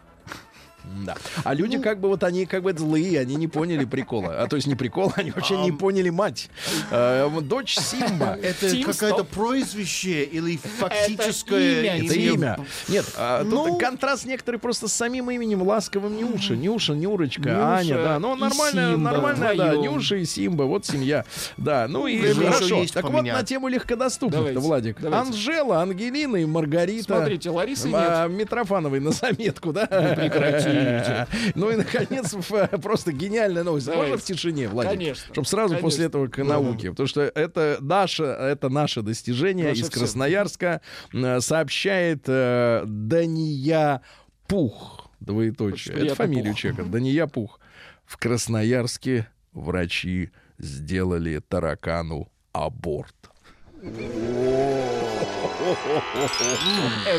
[1.05, 1.15] Да.
[1.43, 1.83] А люди Ну.
[1.83, 4.41] как бы вот они как бы злые, они не поняли прикола.
[4.41, 6.49] А то есть не прикола, они вообще не поняли мать.
[6.91, 8.37] Э, вот дочь Симба.
[8.41, 12.05] Это какое-то прозвище или фактическое имя.
[12.05, 12.59] Это имя.
[12.87, 13.77] Нет, а, тут Ну.
[13.77, 16.55] контраст некоторый просто с самим именем ласковым Нюша.
[16.55, 18.19] Нюша, Нюрочка, Нюша Аня, да.
[18.19, 19.75] Ну, Симба нормальная, да.
[19.75, 21.25] Нюша и Симба, вот семья.
[21.57, 22.81] Да, ну и еще хорошо.
[22.81, 23.33] есть Так вот поменять.
[23.37, 24.97] на тему легкодоступных Владик.
[24.99, 25.27] давайте.
[25.29, 27.15] Анжела, Ангелина и Маргарита.
[27.15, 28.37] Смотрите, Ларисы а, нет.
[28.39, 29.85] Митрофановой на заметку, да?
[29.85, 30.68] Прекратите.
[31.55, 33.87] Ну и, наконец, в- просто гениальная новость.
[33.87, 34.91] Можно в тишине, Владик?
[34.91, 35.33] Конечно.
[35.33, 35.87] Чтобы сразу Конечно.
[35.87, 36.91] после этого к науке.
[36.91, 39.89] Потому что это наше, это наше достижение из.
[39.89, 40.81] Красноярска.
[41.13, 44.01] Э, Сообщает э, Дания
[44.47, 45.09] Пух.
[45.19, 45.95] Двоеточие.
[45.95, 46.55] Это Пух.
[46.55, 46.83] человека.
[46.83, 47.59] Дания Пух.
[48.05, 53.15] В Красноярске врачи сделали таракану аборт.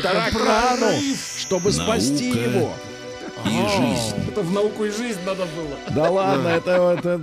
[0.01, 0.91] Таракану,
[1.39, 2.49] чтобы спасти Наука.
[2.49, 2.73] его.
[3.45, 4.15] И жизнь.
[4.31, 5.77] Это в науку и жизнь надо было.
[5.95, 7.21] Да ладно, это, это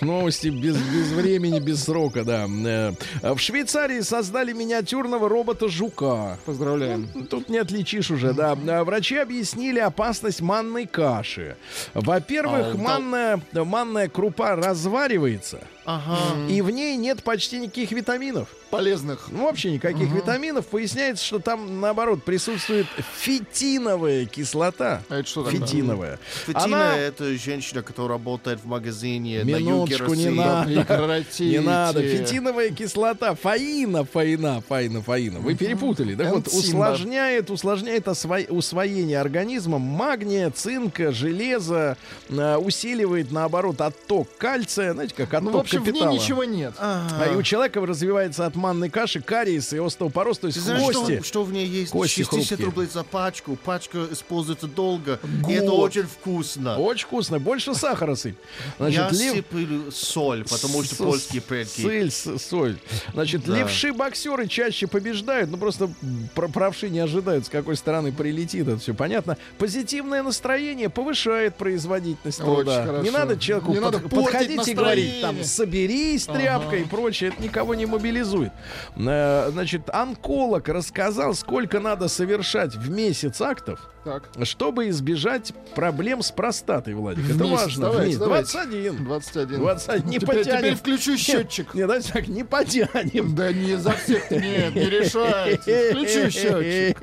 [0.00, 2.46] новости без, без времени, без срока, да.
[2.48, 2.92] Э,
[3.34, 6.38] В Швейцарии создали миниатюрного робота-жука.
[6.46, 7.08] Поздравляем.
[7.28, 8.56] Тут не отличишь уже, да.
[8.68, 11.56] А, Врачи объяснили опасность манной каши.
[11.94, 12.78] Во-первых, А, да.
[12.82, 15.60] манная, манная крупа разваривается,
[15.90, 16.46] Ага.
[16.50, 18.48] и в ней нет почти никаких витаминов.
[18.70, 19.28] Полезных.
[19.30, 20.66] Ну, вообще никаких витаминов.
[20.66, 22.86] Поясняется, что там, наоборот, присутствует
[23.18, 25.02] фитиновая кислота.
[25.08, 25.60] А это что такое?
[25.60, 26.18] Фитиновая.
[26.44, 30.38] Фатина Она- это женщина, которая работает в магазине на юге Минуточку, не России.
[30.38, 31.44] надо.
[31.44, 32.02] Не надо.
[32.02, 33.34] Фитиновая кислота.
[33.34, 35.38] Фаина, фаина, фаина, фаина.
[35.40, 36.14] Вы перепутали.
[36.14, 41.96] Так вот, усложняет, усложняет осво- усвоение организмом магния, цинка, железа,
[42.28, 44.92] э, усиливает, наоборот, отток кальция.
[44.92, 46.74] Знаете, как отток Ну, в общем, в ней ничего нет.
[46.78, 51.16] А и у человека развивается от манной каши кариес и остеопороз, то есть знаешь, кости.
[51.16, 51.92] что, что в ней есть?
[51.92, 52.66] Кости 60 хрупкие.
[52.66, 53.56] рублей за пачку.
[53.56, 55.18] Пачка используется долго.
[55.48, 55.80] И это Год.
[55.80, 56.78] очень вкусно.
[56.78, 57.38] Очень вкусно.
[57.38, 58.36] Больше сахара сыпь.
[58.78, 61.80] Я лев- сыплю соль, потому что С- польские предки.
[61.80, 62.78] Сыль, с- соль.
[63.12, 63.56] Значит, Да.
[63.56, 65.90] левши-боксеры чаще побеждают, ну просто
[66.34, 69.36] про- правши не ожидают, с какой стороны прилетит, это все понятно.
[69.58, 72.84] Позитивное настроение повышает производительность Очень труда.
[72.86, 73.02] хорошо.
[73.02, 75.42] Не надо человеку Не под- надо портить подходить и говорить, там.
[75.68, 78.52] Соберись, тряпка и прочее, это никого не мобилизует.
[78.96, 86.30] Э, Значит, онколог рассказал, сколько надо совершать в месяц актов, Так, чтобы избежать проблем с
[86.30, 87.24] простатой, Владик.
[87.24, 87.82] В это важно.
[87.86, 88.20] Давайте, месяц.
[88.20, 88.52] давайте.
[88.52, 89.04] 21.
[89.04, 89.58] 21.
[89.60, 90.06] 21.
[90.06, 90.58] Не теперь, потянем.
[90.58, 91.74] теперь включу счетчик.
[91.74, 93.34] Не, давайте так, не потянем.
[93.34, 95.90] Да не за всех нет, не решайте.
[95.90, 96.98] Включу счетчик.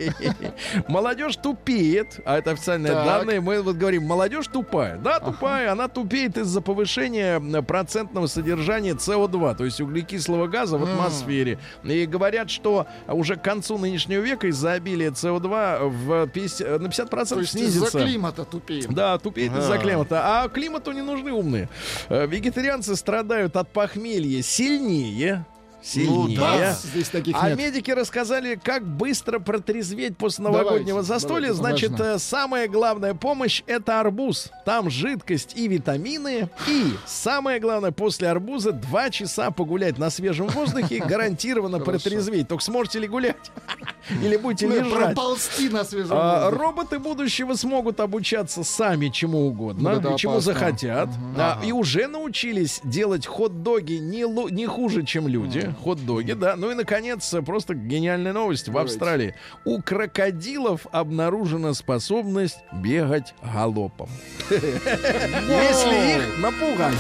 [0.88, 3.06] Молодежь тупеет, а это официальные Так.
[3.06, 3.42] данные.
[3.42, 4.98] Мы вот говорим, молодежь тупая.
[4.98, 11.60] Да, тупая, она тупеет из-за повышения процентного содержания СО2, то есть углекислого газа в атмосфере.
[11.84, 17.28] И говорят, что уже к концу нынешнего века из-за обилия СО2 в 50, на 50%
[17.28, 18.00] То есть из-за снизится.
[18.00, 18.94] климата тупеем.
[18.94, 19.82] Да, тупеет из-за Ага.
[19.84, 20.22] климата.
[20.44, 21.70] А климату не нужны умные.
[22.10, 25.46] Э, Вегетарианцы страдают от похмелья сильнее.
[25.84, 26.36] Сильнее.
[26.40, 26.72] да.
[26.74, 27.60] Здесь таких А нет.
[27.60, 31.54] медики рассказали, как быстро протрезветь после новогоднего Давайте, застолья.
[31.54, 32.04] давайте, Значит, важно.
[32.16, 34.50] э, самая главная помощь это арбуз.
[34.66, 36.50] Там жидкость и витамины.
[36.68, 42.48] И самое главное, после арбуза два часа погулять на свежем воздухе гарантированно протрезветь.
[42.48, 43.36] Только сможете ли гулять?
[44.24, 44.92] Или будете лежать?
[44.94, 50.54] проползти на свежем А, роботы будущего смогут обучаться сами чему угодно, и чему опасно.
[50.54, 51.10] захотят.
[51.38, 55.74] А, И уже научились делать хот-доги не, лу- не хуже, чем люди.
[55.84, 56.56] Хот-доги, да.
[56.56, 58.68] Ну и, наконец, просто гениальная новость.
[58.70, 58.92] В Давайте.
[58.94, 59.36] Австралии
[59.66, 64.10] у крокодилов обнаружена способность бегать галопом.
[64.50, 66.96] Если их напугать.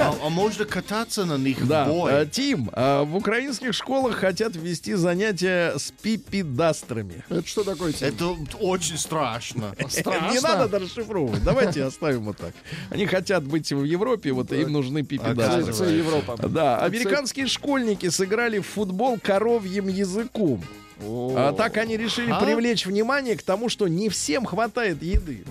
[0.00, 2.22] А, а можно кататься на них Да, в бой?
[2.22, 7.24] э, Тим, э, в украинских школах хотят ввести занятия с пипидастрами.
[7.28, 7.92] Это что такое?
[7.92, 8.08] Тим?
[8.08, 9.74] Это очень страшно.
[9.88, 10.32] Страшно?
[10.34, 11.42] Не надо это расшифровывать.
[11.44, 12.52] Давайте оставим вот так.
[12.90, 15.72] Они хотят быть в Европе, вот и им нужны пипедастры.
[15.72, 16.36] Це Европа.
[16.48, 20.62] Да, американские школьники сыграли в футбол коровьим языком.
[21.36, 22.40] А так они решили А?
[22.40, 25.44] привлечь внимание к тому, что не всем хватает еды.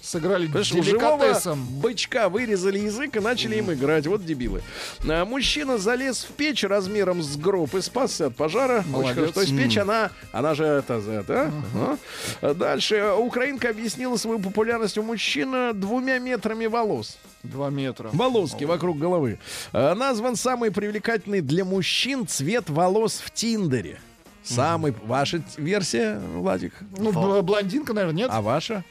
[0.00, 1.66] Сыграли деликатесом.
[1.80, 4.06] бычка вырезали язык и начали им играть.
[4.06, 4.62] Вот дебилы.
[5.08, 8.78] А, мужчина залез в печь размером с гроб и спасся от пожара.
[8.80, 9.14] Очень Молодец.
[9.16, 9.32] хорошо.
[9.32, 11.52] То есть печь, она, она же это, за это.
[11.74, 11.96] а?
[12.40, 13.12] А Дальше.
[13.18, 17.18] Украинка объяснила свою популярность у мужчин двумя метрами волос.
[17.42, 18.10] Два метра.
[18.12, 19.40] Волоски вокруг головы.
[19.72, 23.98] А, Назван самый привлекательный для мужчин цвет волос в Тиндере.
[24.44, 24.94] Самый...
[25.04, 26.72] Ваша версия, Владик?
[26.96, 28.30] Ну, бл- блондинка, наверное, нет?
[28.32, 28.82] А ваша?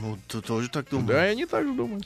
[0.00, 1.08] Ну, ты тоже так думаешь?
[1.08, 2.00] Да, я не так же думаю.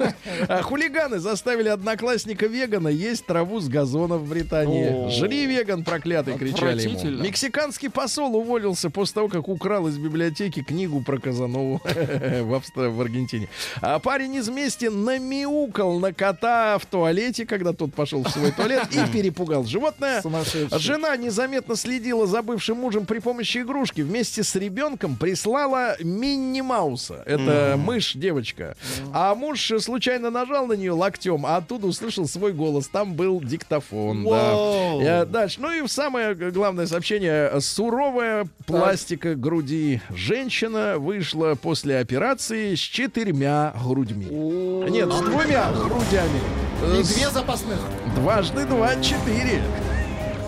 [0.62, 5.10] Хулиганы заставили одноклассника вегана есть траву с газона в Британии.
[5.10, 7.22] Жри, веган, проклятый, кричали ему.
[7.22, 13.48] Мексиканский посол уволился после того, как украл из библиотеки книгу про Казанову в, Аргентине.
[13.80, 18.88] А парень из мести намяукал на кота в туалете, когда тот пошел в свой туалет
[18.92, 20.20] и перепугал животное.
[20.22, 20.78] Сумасшедший.
[20.78, 24.00] Жена незаметно следила за бывшим мужем при помощи игрушки.
[24.00, 27.22] Вместе с ребенком прислала Минни Мауса.
[27.40, 28.76] Это мышь, девочка.
[29.12, 32.88] А муж случайно нажал на нее локтем, а оттуда услышал свой голос.
[32.88, 34.24] Там был диктофон.
[34.24, 34.52] Да.
[35.00, 35.60] Э, Дальше.
[35.60, 37.60] Ну и самое главное сообщение.
[37.60, 40.00] Суровая пластика груди.
[40.14, 44.26] Женщина вышла после операции с четырьмя грудьми.
[44.26, 46.40] Нет, с двумя грудями.
[46.82, 47.78] Э, И две запасных.
[48.16, 49.62] Дважды два— четыре.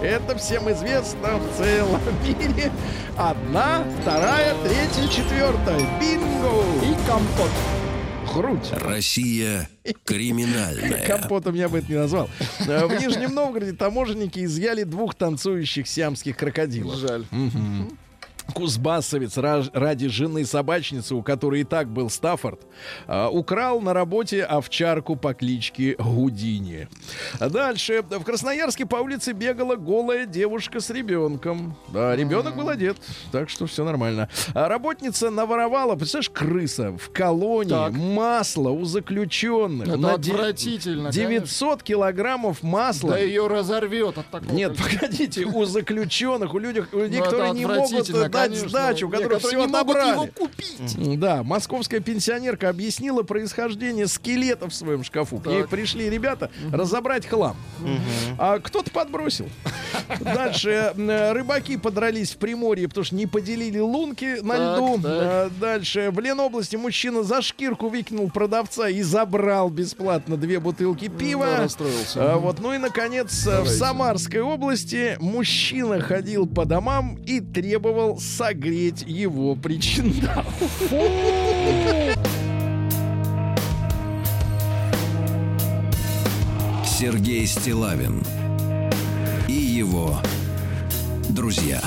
[0.03, 2.70] Это всем известно в целом мире.
[3.16, 5.80] Одна, вторая, третья, четвертая.
[6.01, 6.62] Бинго!
[6.84, 7.51] И компот.
[8.32, 8.70] Грудь.
[8.82, 9.68] Россия
[10.05, 11.05] криминальная.
[11.07, 12.28] Компотом я бы это не назвал.
[12.61, 16.94] Э, В Нижнем Новгороде таможенники изъяли двух танцующих сиамских крокодилов.
[16.96, 17.24] Жаль.
[18.55, 22.61] Кузбассовец ради жены собачницы, у которой и так был Стаффорд,
[23.07, 26.88] а, украл на работе овчарку по кличке Гудини.
[27.38, 28.03] Дальше.
[28.09, 31.76] В Красноярске по улице бегала голая девушка с ребенком.
[31.88, 32.96] Да, ребенок был одет,
[33.32, 34.28] так что все нормально.
[34.55, 37.92] А работница наворовала, представляешь, крыса в колонии Так.
[37.92, 39.88] масло у заключенных.
[39.88, 41.11] Это на отвратительно.
[41.11, 43.11] 900 килограммов масла.
[43.12, 44.53] Да ее разорвет от такого.
[44.53, 48.09] Нет, погодите, у заключенных, у людей, у людей Ну, которые не могут
[48.45, 48.68] отвратительно, э, дать конечно.
[48.68, 50.11] сдачу, Не, которые все отобрали.
[50.12, 51.18] его купить.
[51.20, 55.39] Да, московская пенсионерка объяснила происхождение скелета в своем шкафу.
[55.39, 55.70] К ней Так.
[55.70, 57.57] пришли ребята разобрать хлам.
[58.39, 59.49] А кто-то подбросил.
[60.20, 64.95] Дальше э, рыбаки подрались в Приморье, потому что не поделили лунки на Так, льду.
[65.03, 65.12] так.
[65.12, 71.47] Э, Дальше в Ленобласти мужчина за шкирку выкинул продавца и забрал бесплатно две бутылки пива.
[71.47, 72.32] Да, расстроился.
[72.34, 78.18] А, вот, ну и наконец э, в Самарской области мужчина ходил по домам и требовал
[78.29, 80.45] согреть его причиндал.
[86.85, 88.22] Сергей Стилавин
[89.47, 90.20] и его
[91.31, 91.81] друзья.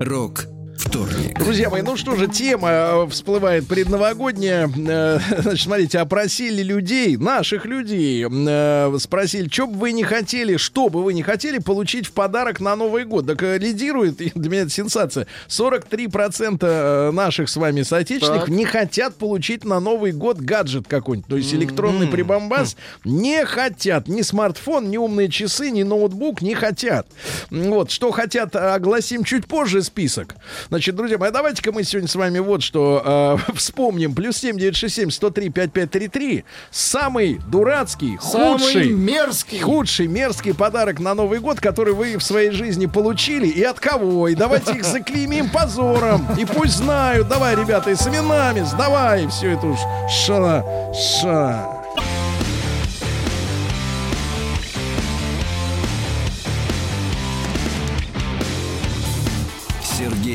[0.00, 0.46] Рок
[0.90, 1.38] вторник.
[1.38, 4.68] Друзья мои, ну что же, тема э, всплывает предновогодняя.
[4.68, 10.88] Э, Значит, смотрите, опросили людей, наших людей, э, спросили, что бы вы не хотели, что
[10.88, 13.26] бы вы не хотели получить в подарок на Новый год.
[13.26, 18.54] Так лидирует, для меня это сенсация, 43% э, наших с вами соотечественников Так.
[18.54, 21.28] не хотят получить на Новый год гаджет какой-нибудь.
[21.28, 24.08] То есть электронный прибамбас не хотят.
[24.08, 27.06] Ни смартфон, ни умные часы, ни ноутбук не хотят.
[27.50, 30.34] Вот, что хотят, огласим чуть позже список.
[30.68, 34.14] Значит, друзья мои, давайте-ка мы сегодня с вами вот что э, вспомним.
[34.14, 36.44] Плюс 7967 103 5533.
[36.70, 39.60] Самый дурацкий, Самый худший, мерзкий.
[39.60, 44.28] худший, мерзкий подарок на Новый год, который вы в своей жизни получили, и от кого.
[44.28, 46.26] И давайте их заклеймим позором.
[46.38, 47.28] И пусть знают.
[47.28, 49.78] Давай, ребята, и с именами, сдавай все это уж.
[50.08, 50.64] Ша,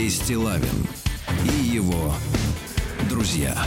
[0.06, 0.88] Сергей Стилавин
[1.45, 2.14] и его
[3.10, 3.58] друзья.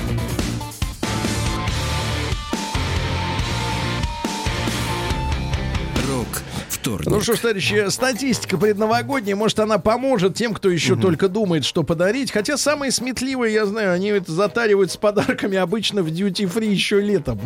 [6.09, 6.26] Рок
[6.68, 7.07] вторник.
[7.07, 11.82] Ну что ж, товарищи, статистика предновогодняя, может, она поможет тем, кто еще только думает, что
[11.82, 12.30] подарить.
[12.30, 17.41] Хотя самые сметливые, я знаю, они это затаривают с подарками обычно в дьюти-фри еще летом.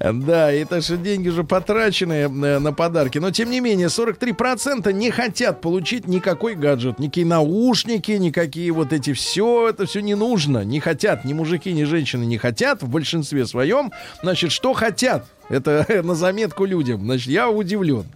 [0.00, 3.18] Да, так что деньги же потрачены э, на подарки.
[3.18, 6.98] Но, тем не менее, 43% не хотят получить никакой гаджет.
[6.98, 9.68] Никакие наушники, никакие вот эти все.
[9.68, 10.64] Это все не нужно.
[10.64, 11.24] Не хотят.
[11.24, 13.92] Ни мужики, ни женщины не хотят в большинстве своем.
[14.22, 15.26] Значит, что хотят?
[15.48, 17.02] Это на заметку людям.
[17.02, 18.06] Значит, я удивлен.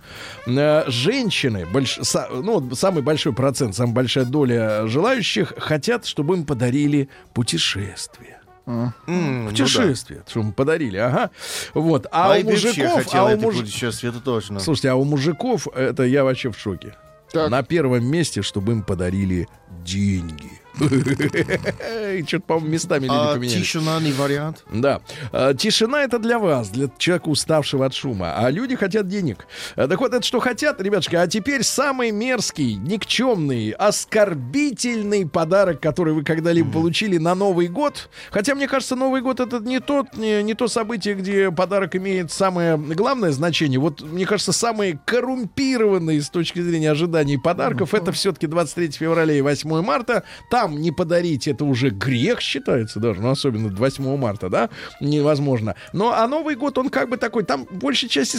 [0.47, 1.99] Э, Женщины, больш...
[2.31, 8.36] ну, самый большой процент, самая большая доля желающих хотят, чтобы им подарили путешествие.
[8.67, 9.51] М, ну да.
[9.51, 11.31] Путешествие, что мы подарили, ага.
[11.75, 12.07] Вот.
[12.11, 13.57] А, А у мужиков, а у муж...
[13.57, 14.59] путешествие, это точно.
[14.61, 16.97] Слушайте, а у мужиков это я вообще в шоке.
[17.33, 17.51] Так.
[17.51, 19.49] На первом месте, чтобы им подарили
[19.85, 20.51] деньги.
[22.27, 23.63] Что-то, по-моему, местами люди А поменялись.
[23.63, 24.65] тишина не вариант?
[24.71, 25.01] Да.
[25.33, 28.35] А, Тишина это для вас, для человека, уставшего от шума.
[28.37, 29.47] А люди хотят денег.
[29.77, 31.17] А, Так вот, это что хотят, ребятушки.
[31.17, 38.09] А теперь самый мерзкий, никчемный, оскорбительный подарок, который вы когда-либо получили на Новый год.
[38.31, 42.31] Хотя, мне кажется, Новый год это не, тот, не, не то событие, где подарок имеет
[42.33, 43.79] самое главное значение.
[43.79, 49.41] Вот, мне кажется, самые коррумпированные с точки зрения ожиданий подарков это все-таки 23 февраля и
[49.41, 50.23] 8 марта.
[50.51, 54.69] Там вам не подарить, это уже грех считается даже, ну, особенно 8 марта, да,
[55.01, 55.75] невозможно.
[55.93, 58.39] Но, а Новый год, он как бы такой, там большей части,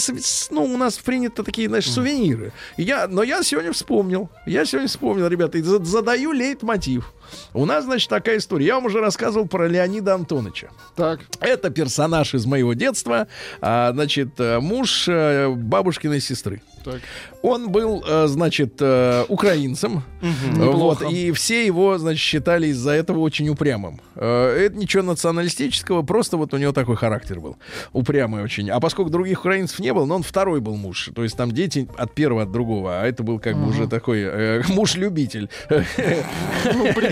[0.51, 2.51] ну, у нас принято такие, знаешь, сувениры.
[2.78, 7.13] Я, но я сегодня вспомнил, я сегодня вспомнил, ребята, и за- задаю лейтмотив.
[7.53, 8.67] У нас, значит, такая история.
[8.67, 10.69] Я вам уже рассказывал про Леонида Антоновича.
[10.95, 11.21] Так.
[11.39, 13.28] Это персонаж из моего детства,
[13.61, 16.61] а, значит, э, муж э, бабушкиной сестры.
[16.84, 17.01] Так.
[17.41, 18.82] Он был, э, значит,
[19.28, 24.01] украинцем, Э, вот, и все его, значит, считали из-за этого очень упрямым.
[24.15, 27.57] Это ничего националистического, просто вот у него такой характер был,
[27.93, 28.69] упрямый очень.
[28.69, 31.88] А поскольку других украинцев не было, но он второй был муж, то есть там дети
[31.97, 35.49] от первого, от другого, а это был как бы уже такой э, муж-любитель.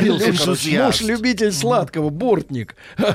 [0.06, 0.84] Прибился, Муж- короче.
[0.84, 2.76] Муж-любитель сладкого, бортник.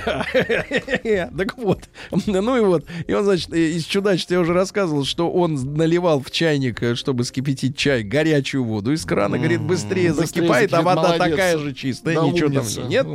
[1.41, 1.89] Так вот.
[2.27, 2.85] Ну и вот.
[3.07, 7.25] И он, значит, из чудачества я уже рассказывал, что он наливал в чайник, э, чтобы
[7.25, 9.39] скипятить чай, горячую воду из крана.
[9.39, 12.21] Говорит, быстрее Быстрее закипает, а вода такая же чистая.
[12.21, 13.07] Ничего там нет.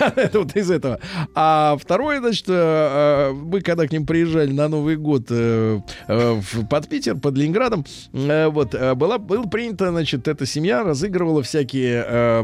[0.16, 1.00] Это вот из этого.
[1.34, 7.16] А второе, значит, э, э, мы когда к ним приезжали на Новый год под Питер,
[7.16, 12.42] под Ленинградом, вот, была, было принято, значит, эта семья разыгрывала всякие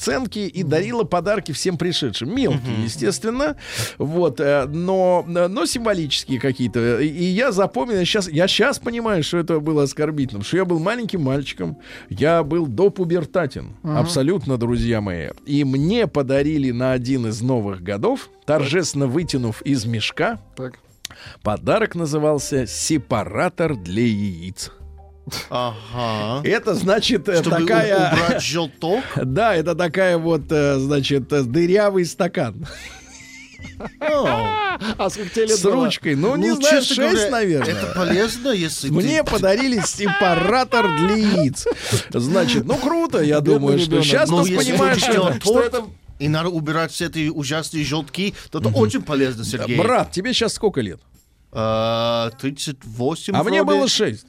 [0.00, 2.34] сценки и дарила подарки всем пришедшим.
[2.34, 3.56] Мелкие, естественно,
[3.98, 7.00] вот, э, но, но символические какие-то.
[7.00, 10.64] И, и я запомнил, я сейчас, я сейчас понимаю, что это было оскорбительным, что я
[10.64, 11.76] был маленьким мальчиком,
[12.08, 15.28] я был допубертатен, абсолютно, друзья мои.
[15.46, 20.78] И мне подарили на один из новых годов, торжественно вытянув из мешка, Так.
[21.42, 24.72] подарок назывался «Сепаратор для яиц».
[25.50, 26.42] Ага.
[26.48, 28.12] Это значит э, Чтобы такая...
[28.12, 29.04] убрать желток.
[29.24, 32.66] Да, это такая вот, э, значит, э, дырявый стакан
[34.00, 36.14] А с ручкой.
[36.14, 37.72] Ну, не Ну, знаю, честно 6, говоря, наверное.
[37.74, 39.30] Это полезно, если Мне ты...
[39.30, 41.66] подарили сепаратор для яиц.
[42.10, 44.98] Значит, ну круто, я думаю, что сейчас если понимаешь,
[45.42, 45.84] что это-
[46.18, 49.78] и надо убирать все эти ужасные желтки, то это очень полезно, Сергей.
[49.78, 51.00] Брат, тебе сейчас сколько лет?
[51.52, 53.78] А, 38 А мне вроде.
[53.78, 54.26] было 6.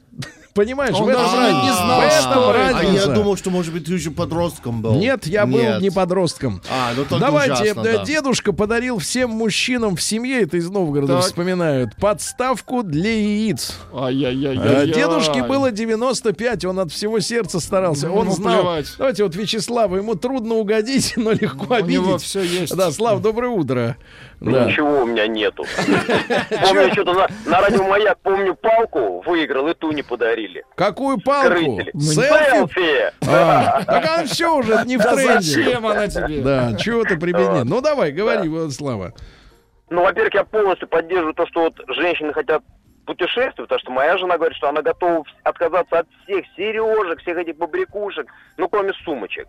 [0.54, 2.50] Понимаешь, Он в этом даже не знал, что.
[2.52, 4.94] А я думал, что, может быть, ты уже подростком был.
[4.94, 6.60] Нет, я был не подростком.
[6.70, 12.82] А, ну Давайте, э, дедушка подарил всем мужчинам в семье, это из Новгорода вспоминают, подставку
[12.82, 13.76] для яиц.
[13.92, 14.92] Э, Ай-яй-яй-яй.
[14.92, 18.08] Дедушке было 95, он от всего сердца старался.
[18.08, 18.76] Ну, Он ему знал.
[18.98, 22.22] Давайте вот Вячеславу, ему трудно угодить, но легко У него обидеть.
[22.22, 22.76] все есть.
[22.76, 23.96] Да, Слав, доброе утро.
[24.42, 24.64] Да.
[24.64, 25.64] Ничего у меня нету.
[26.66, 30.64] Помню, что-то на, на радио Маяк, помню, палку выиграл, и ту не подарили.
[30.74, 31.80] Какую палку?
[31.98, 32.50] Селфи?
[32.50, 33.12] Селфи!
[33.28, 35.40] А, так он все уже не в Да тренде.
[35.40, 36.40] зачем она тебе?
[36.42, 37.66] Да, чего ты прибеднен?
[37.66, 39.12] Ну давай, говори, вот, Слава.
[39.90, 42.62] Ну, во-первых, я полностью поддерживаю то, что вот женщины хотят
[43.06, 47.58] путешествовать, потому что моя жена говорит, что она готова отказаться от всех сережек, всех этих
[47.58, 48.26] побрякушек,
[48.56, 49.48] ну, кроме сумочек,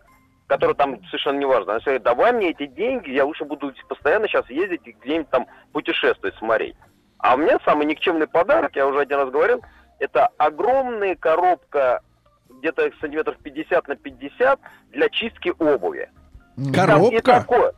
[0.53, 1.73] которые там совершенно не важно.
[1.73, 5.47] Она говорит, давай мне эти деньги, я лучше буду постоянно сейчас ездить и где-нибудь там
[5.71, 6.75] путешествовать, смотреть.
[7.17, 9.63] А у меня самый никчемный подарок, я уже один раз говорил,
[9.97, 12.01] это огромная коробка
[12.49, 14.59] где-то сантиметров 50 на 50
[14.91, 16.11] для чистки обуви.
[16.55, 17.21] Там и Коробка?
[17.23, 17.73] такое.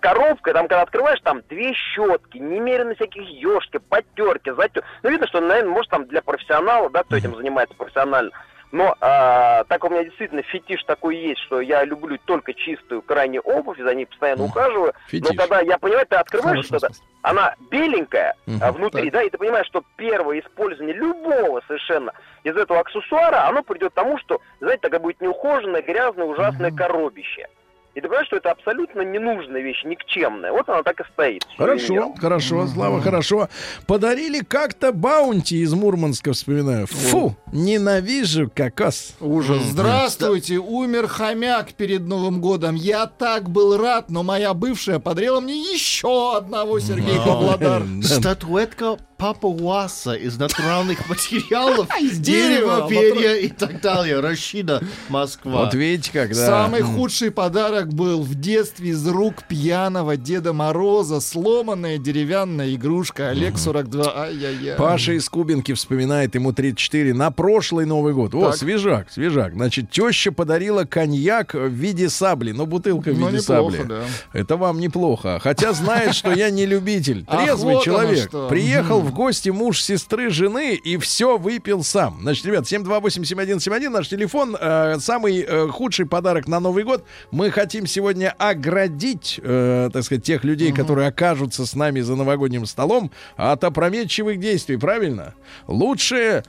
[0.00, 4.84] Коробка, там, когда открываешь, там две щетки, немерено всяких ешки, потерки, затер.
[5.02, 8.32] Ну, видно, что, наверное, может, там для профессионала, да, кто этим занимается профессионально.
[8.72, 13.40] Но а, так у меня действительно фетиш такой есть, что я люблю только чистую крайне
[13.40, 14.92] обувь, за ней постоянно ухаживаю.
[15.08, 15.28] Фетиш.
[15.28, 16.90] Но когда я понимаю, ты открываешь что-то,
[17.22, 19.12] она беленькая а, внутри, Так.
[19.12, 22.12] да, и ты понимаешь, что первое использование любого совершенно
[22.44, 27.48] из этого аксессуара, оно придет к тому, что, знаете, такая будет неухоженное, грязное, ужасное коробище.
[27.94, 30.52] И ты понимаешь, что это абсолютно ненужная вещь, никчемная.
[30.52, 31.44] Вот она так и стоит.
[31.58, 33.48] Хорошо, хорошо, Слава, хорошо.
[33.86, 36.86] Подарили как-то баунти из Мурманска, вспоминаю.
[36.86, 39.16] Фу, ненавижу кокос.
[39.20, 39.62] Ужас.
[39.62, 42.76] Здравствуйте, умер хомяк перед Новым годом.
[42.76, 47.82] Я так был рад, но моя бывшая подарила мне еще одного Сергей Павлодар.
[48.02, 51.88] Статуэтка Папа Уаса из натуральных материалов.
[52.00, 54.18] Из Дерево, дерева, перья и так далее.
[54.20, 55.64] Рощина, Москва.
[55.64, 56.46] Вот видите, как, да.
[56.46, 61.20] Самый худший подарок был в детстве из рук пьяного Деда Мороза.
[61.20, 63.28] Сломанная деревянная игрушка.
[63.28, 64.22] Олег 42.
[64.22, 64.76] Ай-яй-яй.
[64.78, 68.34] Паша из Кубинки вспоминает, ему 34, на прошлый Новый год.
[68.34, 69.52] О, свежак, свежак.
[69.52, 72.52] Значит, теща подарила коньяк в виде сабли.
[72.52, 73.86] Ну, бутылка в Ну, виде неплохо, сабли.
[73.86, 74.02] да.
[74.32, 75.38] Это вам неплохо.
[75.42, 77.26] Хотя знает, что я не любитель.
[77.30, 78.30] Трезвый человек.
[78.48, 82.18] Приехал в гости муж сестры жены и все выпил сам.
[82.22, 84.56] Значит, ребят, 728-7171 наш телефон.
[84.60, 87.04] Э, самый э, худший подарок на Новый год.
[87.30, 92.66] Мы хотим сегодня оградить, э, так сказать, тех людей, которые окажутся с нами за новогодним
[92.66, 94.76] столом от опрометчивых действий.
[94.76, 95.34] Правильно?
[95.66, 96.42] Лучше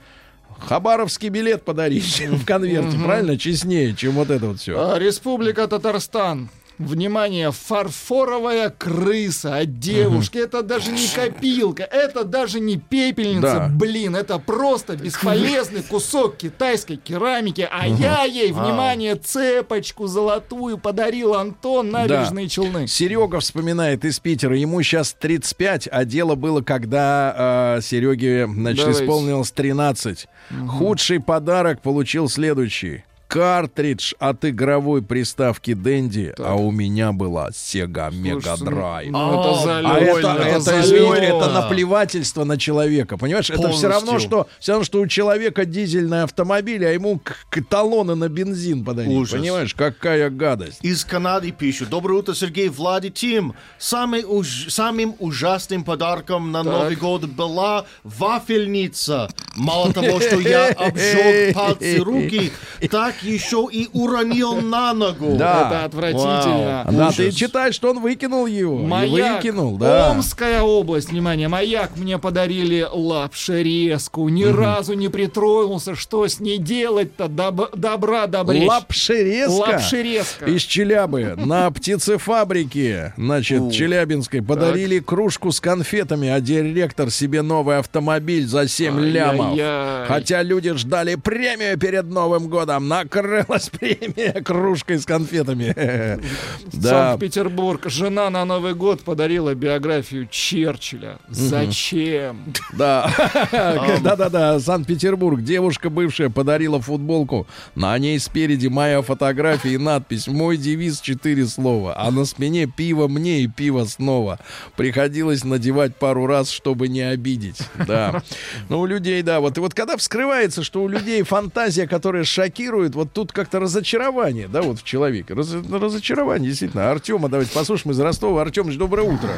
[0.58, 3.36] Хабаровский билет подарить в конверте, правильно?
[3.38, 4.78] Честнее, чем вот это вот все.
[4.78, 6.48] А, Республика Татарстан.
[6.78, 10.38] Внимание, фарфоровая крыса от девушки.
[10.38, 13.40] Это даже не копилка, это даже не пепельница.
[13.40, 13.68] Да.
[13.72, 17.68] Блин, это просто бесполезный кусок китайской керамики.
[17.70, 22.86] А я ей, внимание, цепочку золотую подарил Антон набережные Челны.
[22.86, 24.56] Серега вспоминает из Питера.
[24.56, 29.04] Ему сейчас 35, а дело было, когда э, Сереге, значит, Давайте.
[29.04, 30.26] исполнилось 13.
[30.68, 33.04] Худший подарок получил следующий.
[33.32, 39.08] Картридж от игровой приставки Дэнди, а у меня была Sega Mega Drive.
[39.08, 39.78] Ну, это.
[39.88, 41.34] А это, это, извините, залет.
[41.34, 43.48] это наплевательство на человека, понимаешь?
[43.48, 44.28] Это все равно, Полностью.
[44.28, 48.84] что все равно, что у человека дизельный автомобиль, а ему к, к талоны на бензин
[48.84, 49.10] подарить.
[49.10, 49.40] Ужас.
[49.40, 50.80] Понимаешь, какая гадость.
[50.82, 51.88] Из Канады пишут.
[51.88, 53.54] Доброе утро, Сергей, Влади, Тим.
[53.78, 59.30] Самый уж- самым ужасным подарком на Новый год была вафельница.
[59.56, 62.52] Мало того, что я обжег пальцы руки,
[62.90, 65.36] так еще и уронил на ногу.
[65.38, 65.66] Да.
[65.68, 66.82] Это отвратительно.
[66.86, 66.94] Вау.
[66.96, 67.16] Да, Ужас.
[67.16, 68.78] ты читаешь, что он выкинул его.
[68.78, 70.10] Маяк, выкинул, да.
[70.10, 77.24] Омская область, внимание, маяк мне подарили лапшерезку, ни разу не притронулся, что с ней делать-то,
[77.26, 78.68] Доб- добра добречь.
[78.68, 79.50] Лапшерезка.
[79.52, 80.44] Лапшерезка.
[80.46, 88.46] Из Челябы на птицефабрике, значит, Челябинской, подарили кружку с конфетами, а директор себе новый автомобиль
[88.46, 89.52] за 7 лямов.
[89.52, 90.06] Ай-яй-яй.
[90.06, 95.74] Хотя люди ждали премию перед Новым годом, накрылась премия кружкой с конфетами.
[96.72, 97.10] Да.
[97.10, 97.88] Санкт-Петербург.
[97.90, 101.18] Жена на Новый год подарила биографию Черчилля.
[101.28, 102.52] Зачем?
[102.72, 103.10] Да,
[104.02, 105.42] да-да-да, Санкт-Петербург.
[105.42, 107.46] Девушка бывшая подарила футболку.
[107.74, 111.94] На ней спереди моя фотография и надпись «Мой девиз четыре слова».
[111.96, 114.38] А на спине «Пиво мне и пиво снова».
[114.76, 117.60] Приходилось надевать пару раз, чтобы не обидеть.
[117.86, 118.22] Да.
[118.68, 119.40] Ну, у людей, да.
[119.40, 124.46] Вот, и вот когда вскрывается, что у людей фантазия, которая шокирует, вот тут как-то разочарование,
[124.48, 125.34] да, вот в человеке.
[125.34, 126.90] Раз- разочарование, действительно.
[126.90, 128.42] Артема, давайте послушаем из Ростова.
[128.42, 129.28] Артемович, доброе утро.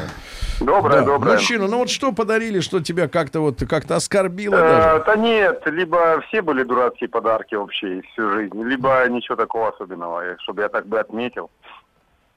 [0.59, 1.33] Доброе, Да, доброе.
[1.33, 5.03] Мужчина, ну вот что подарили, что тебя как-то вот как-то оскорбило Э, даже?
[5.05, 10.61] Да нет, либо все были дурацкие подарки вообще всю жизнь, либо ничего такого особенного, чтобы
[10.61, 11.49] я так бы отметил.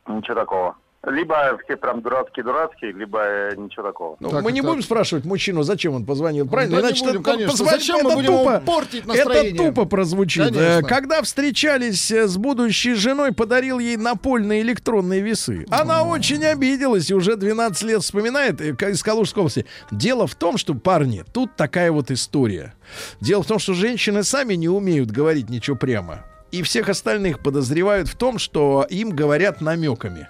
[0.06, 0.76] Ничего такого.
[1.06, 4.16] Либо все прям дурацкие-дурацкие, либо э, ничего такого.
[4.18, 4.68] Ну, Так, мы не так.
[4.70, 6.82] будем спрашивать мужчину, зачем он позвонил, правильно?
[6.82, 7.52] Да Иначе будем, это конечно.
[7.52, 9.54] позвонить- Зачем мы это будем тупо, портить Это настроение?
[9.56, 10.44] тупо прозвучит.
[10.46, 10.60] Конечно.
[10.60, 15.66] Э, Когда встречались э, с будущей женой, подарил ей напольные электронные весы.
[15.70, 19.66] Она очень обиделась и уже 12 лет вспоминает из Калужской области.
[19.92, 22.74] Дело в том, что, парни, тут такая вот история.
[23.20, 26.24] Дело в том, что женщины сами не умеют говорить ничего прямо.
[26.50, 30.28] И всех остальных подозревают в том, что им говорят намеками.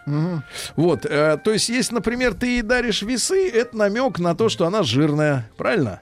[0.77, 4.66] Вот, э, то есть, если, например, ты ей даришь весы, это намек на то, что
[4.66, 6.01] она жирная, правильно?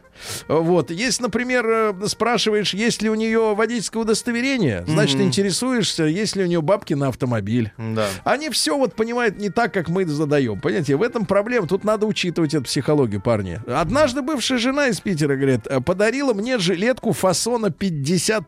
[0.48, 6.44] Вот, если, например, э, спрашиваешь, есть ли у нее водительское удостоверение, значит, интересуешься, есть ли
[6.44, 7.72] у нее бабки на автомобиль.
[7.78, 8.08] Да.
[8.24, 10.60] Они все вот понимают не так, как мы задаем.
[10.60, 11.66] Понимаете, в этом проблема.
[11.66, 13.60] Тут надо учитывать эту психологию, парни.
[13.66, 18.44] Однажды бывшая жена из Питера, говорит, «э, подарила мне жилетку фасона 50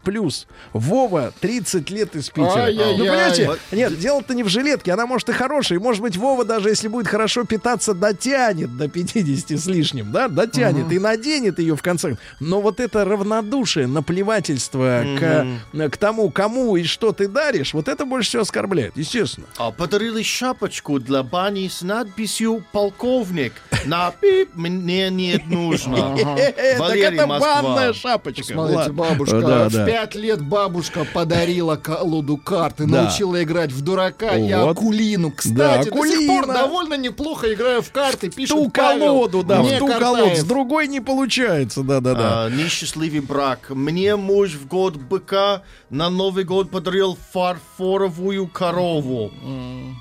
[0.72, 2.64] Вова, 30 лет из Питера.
[2.64, 2.98] Ай-яй-яй.
[2.98, 4.92] Ну, понимаете, нет, дело-то не в жилетке.
[4.92, 5.78] Она может и хорошая.
[5.80, 10.90] Может быть, Вова, даже если будет хорошо питаться, дотянет до 50 с лишним, да, дотянет
[10.92, 12.16] и наденет ее в конце.
[12.40, 18.04] Но вот это равнодушие, наплевательство к, к тому, кому и что ты даришь, вот это
[18.04, 19.46] больше всего оскорбляет, естественно.
[19.56, 23.52] А подарили шапочку для бани с надписью «Полковник».
[23.86, 26.16] На пип мне не нужно.
[26.38, 27.62] Так Валерий, это Москва.
[27.62, 28.44] банная шапочка.
[28.44, 34.50] Смотрите, бабушка, в пять лет бабушка подарила колоду карты, научила играть в дурака и.
[34.50, 35.30] Акулину.
[35.32, 39.78] Кстати, Да, до сих пор довольно неплохо играю в карты, пишет Ту колоду, да, в
[39.78, 40.34] ту колоду.
[40.36, 41.00] С другой не
[41.48, 42.44] получается, да-да-да.
[42.44, 43.70] А, несчастливый брак.
[43.70, 49.30] Мне муж в год быка на Новый год подарил фарфоровую корову.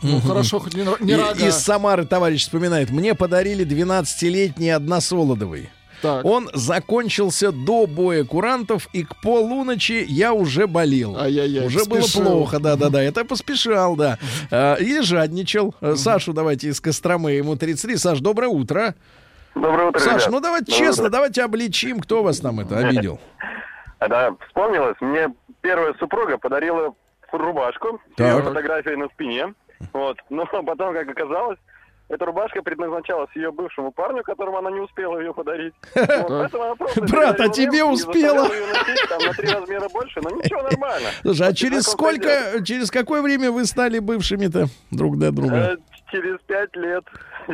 [0.04, 1.48] Ну хорошо, хоть не, не И- рога.
[1.48, 2.90] Из Самары товарищ вспоминает.
[2.90, 5.70] Мне подарили 12-летний односолодовый.
[6.00, 6.24] Так.
[6.26, 11.18] Он закончился до боя курантов, и к полуночи я уже болел.
[11.18, 12.22] Ай-яй-яй, уже было спешил.
[12.22, 13.02] плохо, да-да-да.
[13.02, 14.20] Это поспешал, да.
[14.52, 15.74] А, И жадничал.
[15.82, 17.98] А, Сашу давайте из Костромы, ему 33.
[17.98, 18.94] Саш, доброе утро.
[19.62, 20.30] Доброе утро, Саш, ребят.
[20.32, 21.12] ну давайте Доброе честно, утро.
[21.12, 23.20] давайте обличим, кто вас там это обидел.
[24.00, 25.30] А, Да, вспомнилось, мне
[25.62, 26.94] первая супруга подарила
[27.32, 28.36] рубашку с Так.
[28.38, 29.54] ее фотографией на спине.
[29.94, 30.18] Вот.
[30.30, 31.58] Но потом, как оказалось,
[32.10, 35.74] эта рубашка предназначалась ее бывшему парню, которому она не успела ее подарить.
[35.96, 38.48] Брат, а тебе успела?
[39.10, 41.10] там, на три размера больше, но ничего, нормально.
[41.22, 45.56] Слушай, а через сколько, через какое время вы стали бывшими-то друг для друга?
[45.56, 45.78] Э,
[46.10, 47.04] Через пять лет.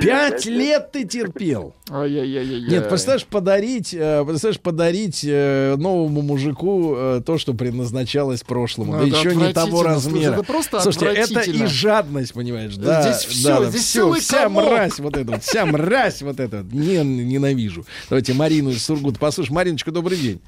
[0.01, 1.73] Пять лет ты терпел.
[1.89, 8.99] Нет, представляешь, подарить, э, представляешь, подарить э, новому мужику э, то, что предназначалось прошлому, Ну,
[9.07, 10.33] да еще не того размера.
[10.33, 13.01] Слушай, это просто Слушайте, это и жадность, понимаешь, да?
[13.01, 14.65] Здесь да, здесь целый вся комок.
[14.65, 16.65] мразь вот эта вот, вся мразь вот эта.
[16.71, 17.85] Не, ненавижу.
[18.09, 19.55] Давайте Марину из Сургута послушаем.
[19.55, 20.41] Мариночка, добрый день.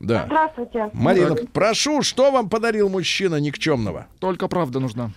[0.00, 0.24] Да.
[0.26, 0.90] Здравствуйте.
[0.92, 4.06] Марина, прошу, что вам подарил мужчина никчемного?
[4.18, 5.12] Только правда нужна.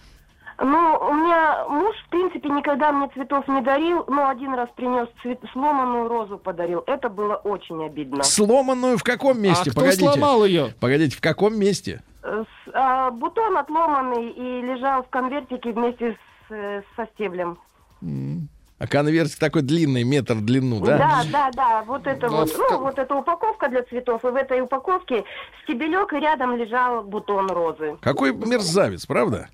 [0.60, 5.08] Ну, у меня муж, в принципе, никогда мне цветов не дарил, но один раз принес
[5.22, 6.84] цвет, сломанную розу подарил.
[6.88, 8.24] Это было очень обидно.
[8.24, 9.70] Сломанную в каком месте?
[9.70, 10.06] а кто Погодите.
[10.12, 10.74] сломал ее?
[10.80, 12.02] Погодите, в каком месте?
[12.24, 16.18] Э, с- а, бутон отломанный и лежал в конвертике вместе
[16.50, 17.60] с, э, со стеблем.
[18.80, 20.98] А конвертик такой длинный, метр в длину, да?
[20.98, 24.24] Да, да, да, вот это Ну, вот, в ну, ка- вот эта упаковка для цветов,
[24.24, 25.24] и в этой упаковке
[25.64, 27.98] стебелек, и рядом лежал бутон розы.
[28.02, 29.50] Какой мерзавец, правда?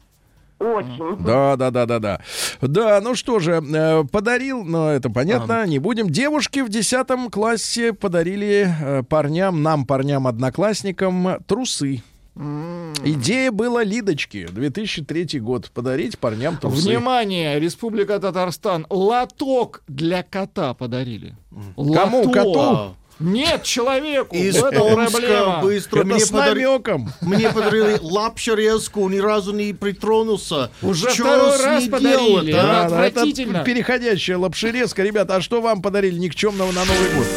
[0.64, 1.24] Очень.
[1.24, 2.22] Да, да, да, да, да.
[2.62, 6.10] Да, ну что же, э, подарил, но это понятно, не будем.
[6.10, 12.02] Девушки в 10 классе подарили э, парням, нам, парням-одноклассникам, трусы.
[12.36, 16.90] Идея была Лидочки, 2003 год, подарить парням трусы.
[16.90, 18.88] Внимание, Республика Татарстан.
[18.90, 21.36] Лоток для кота подарили.
[21.76, 22.24] Кому?
[22.24, 22.34] Лоток.
[22.34, 22.96] Коту?
[23.24, 24.36] Нет, человеку.
[24.36, 24.80] Из Омска
[25.10, 25.60] проблема.
[25.62, 27.10] быстро Это мне, с подари- намеком.
[27.22, 30.70] мне подарили лапшерезку, ни разу не притронулся.
[30.82, 32.60] Уже Чё второй раз подарили, делать, да?
[32.62, 32.64] а?
[32.64, 33.64] Да, да, это отвратительно.
[33.64, 35.04] переходящая лапшерезка.
[35.04, 37.28] Ребята, а что вам подарили никчемного на Новый год?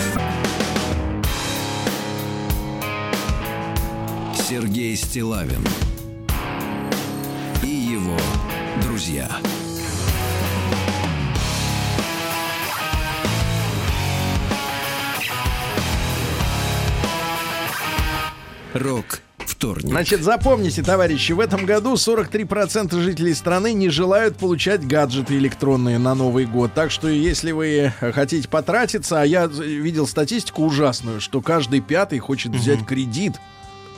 [4.49, 5.65] Сергей Стилавин
[7.63, 8.17] и его
[8.83, 9.29] друзья.
[18.79, 19.91] Рок вторник.
[19.91, 26.15] Значит, запомните, товарищи, в этом году 43% жителей страны не желают получать гаджеты электронные на
[26.15, 26.73] Новый год.
[26.75, 32.53] Так что, если вы хотите потратиться, а я видел статистику ужасную, что каждый пятый хочет
[32.53, 33.35] взять кредит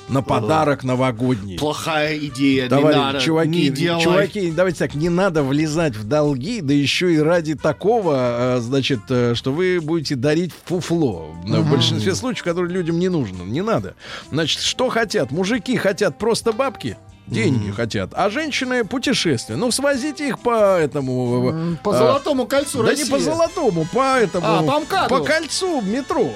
[0.08, 1.58] на подарок новогодний.
[1.58, 4.02] Плохая идея, не Товарищи, надо, чуваки, не делай.
[4.02, 9.00] чуваки, давайте так, не надо влезать в долги, да еще и ради такого, э, значит,
[9.08, 11.34] э, что вы будете дарить фуфло.
[11.46, 13.42] Но В большинстве случаев, которые людям не нужно.
[13.42, 13.94] Не надо.
[14.30, 15.30] Значит, что хотят?
[15.30, 16.96] Мужики хотят просто бабки.
[17.30, 19.56] Деньги хотят, а женщины путешествия.
[19.56, 21.50] Ну, свозите их по этому...
[21.52, 23.04] э, По э, золотому кольцу Да России.
[23.04, 24.46] не по золотому, по этому...
[24.46, 25.08] А, по МКАДу.
[25.08, 26.30] по кольцу метро.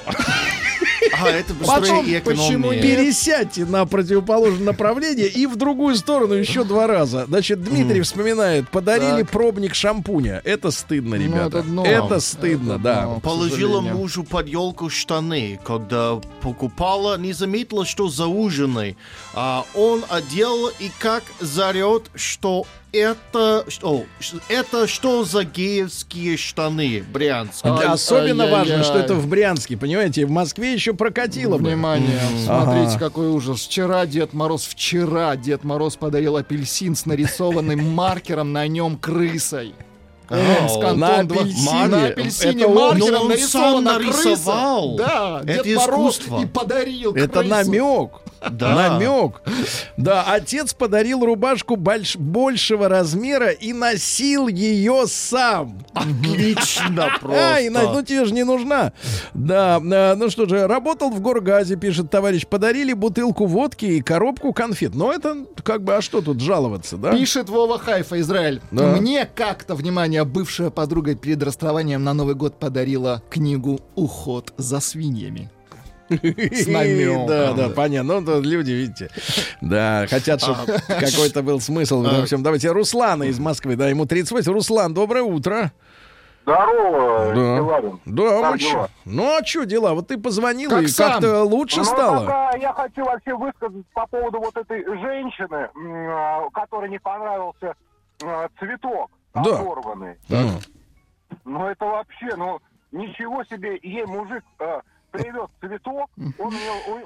[1.21, 2.71] А, это быстрее Потом, почему?
[2.71, 7.27] Пересядьте на противоположное направление и в другую сторону еще два раза.
[7.27, 10.41] Значит, Дмитрий вспоминает, подарили пробник шампуня.
[10.45, 11.59] Это стыдно, Ну, ребята.
[11.59, 11.85] это дно.
[11.85, 13.03] это стыдно, Это да.
[13.07, 13.21] дно.
[13.21, 18.97] Положила мужу под елку штаны, когда покупала, не заметила, что зауженный.
[19.35, 24.05] А он одел и как зарет, что это, что,
[24.49, 27.65] это что за геевские штаны, Брянск.
[27.65, 28.51] Ай, Особенно ай-яй-яй.
[28.79, 31.69] важно, что это в Брянске, понимаете, в Москве еще прокатило бы.
[31.69, 32.99] Внимание, смотрите, Ага.
[32.99, 33.61] какой ужас.
[33.65, 39.75] Вчера Дед Мороз, вчера Дед Мороз подарил апельсин с нарисованным маркером на нем крысой.
[40.33, 41.87] Антон, На апельсине.
[41.89, 44.97] на апельсине Это он- маркером нарисована крыса.
[44.99, 46.41] Да, Это искусство.
[46.43, 48.11] и подарил Это намек.
[48.51, 48.75] Да.
[48.75, 49.41] Намек.
[49.97, 55.79] Да, отец подарил рубашку больш- большего размера и носил ее сам.
[55.95, 58.05] Отлично А, и ну просто.
[58.05, 58.93] тебе же не нужна.
[59.35, 64.53] Да, э, ну что же, работал в Горгазе, пишет товарищ, подарили бутылку водки и коробку
[64.53, 64.95] конфет.
[64.95, 67.13] Но это как бы, а что тут жаловаться, да?
[67.13, 68.61] Пишет Вова Хайфа, Израиль.
[68.73, 68.97] Да.
[68.97, 75.51] Мне как-то, внимание, бывшая подруга перед расставанием на Новый год подарила книгу «Уход за свиньями».
[76.11, 77.27] С намеком.
[77.27, 78.21] Да, да, понятно.
[78.21, 79.09] Ну, тут люди, видите,
[79.63, 82.43] да, хотят, чтобы какой-то был смысл в этом всем.
[82.43, 84.53] Давайте Руслана из Москвы, да, ему 38.
[84.53, 85.73] Руслан, доброе утро.
[86.45, 87.57] Здорово, Да.
[87.57, 88.01] Стилавин.
[88.05, 88.89] Да, Как дела?
[89.05, 89.95] Ну, а что дела?
[89.95, 91.13] Вот ты позвонил, Как и сам?
[91.13, 92.25] как-то лучше Ну, стало.
[92.27, 95.69] пока я хочу вообще высказать по поводу вот этой женщины,
[96.11, 97.75] а, которой не понравился
[98.25, 99.41] а, цветок Да.
[99.41, 100.17] оторванный.
[100.29, 100.63] Так.
[101.45, 102.61] Ну это вообще, ну
[102.91, 104.83] ничего себе, ей мужик а,
[105.13, 106.09] привез цветок,
[106.39, 106.55] он,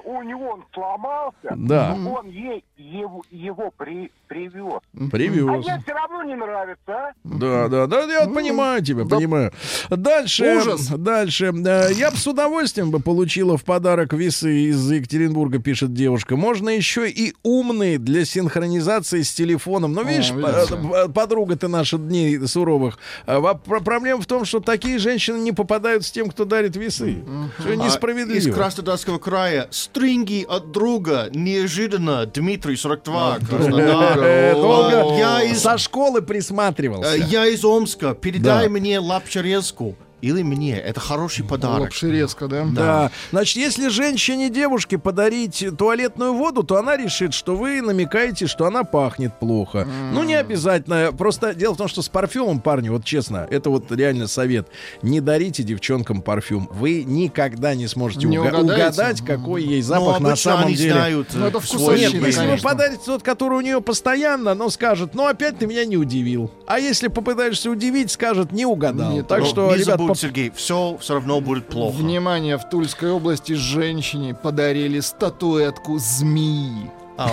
[0.05, 1.95] у, у него он сломался, Да.
[1.95, 4.79] но он ей его, его при, привез.
[4.95, 5.65] А Привез.
[5.65, 7.11] ей все равно не нравится, а?
[7.23, 9.51] Да, да, да, я понимаю тебя, понимаю.
[9.89, 10.87] Дальше, Ужас.
[10.89, 11.53] дальше.
[11.65, 16.35] Э, Я бы с удовольствием бы получила в подарок весы из Екатеринбурга, пишет девушка.
[16.35, 19.93] Можно еще и умные для синхронизации с телефоном.
[19.93, 20.77] Но видишь, видите.
[20.77, 22.97] по- э, подруга ты наша дней суровых.
[23.25, 27.23] э, про- Проблема в том, что такие женщины не попадают с тем, кто дарит весы.
[27.59, 28.37] Всё, Не А несправедливо.
[28.37, 29.67] Из Краснодарского края.
[29.71, 31.29] Стринги от друга.
[31.33, 32.25] Неожиданно.
[32.25, 33.39] Дмитрий, 42.
[33.39, 34.19] Краснодар.
[35.17, 37.15] Я из, со школы присматривался.
[37.15, 38.13] я из Омска.
[38.13, 38.69] Передай Да.
[38.69, 39.95] мне лапчерезку.
[40.21, 40.75] Или мне.
[40.77, 41.79] Это хороший подарок.
[41.81, 42.65] Лапшерезка, да?
[42.65, 43.11] Да.
[43.31, 48.83] Значит, если женщине девушке подарить туалетную воду, то она решит, что вы намекаете, что она
[48.83, 49.87] пахнет плохо.
[50.13, 51.11] Ну, не обязательно.
[51.15, 54.67] Просто дело в том, что с парфюмом, парни, вот честно, это вот реально совет.
[55.03, 56.67] Не дарите девчонкам парфюм.
[56.71, 60.75] Вы никогда не сможете Не уга- угадать, какой ей Ну, запах на обычно самом они
[60.75, 60.93] деле.
[60.93, 61.27] знают.
[61.35, 62.69] Ну, это э, вкусовщина, Нет, если вы конечно.
[62.69, 66.49] подарите тот, который у нее постоянно, но скажет, ну опять ты меня не удивил.
[66.65, 69.11] А если попытаешься удивить, скажет, не угадал.
[69.11, 71.95] Нет, так Но что, ребят, забудь, поп- Сергей, все все равно будет плохо.
[71.97, 76.91] Внимание, в Тульской области женщине подарили статуэтку змеи.
[77.17, 77.29] Ау.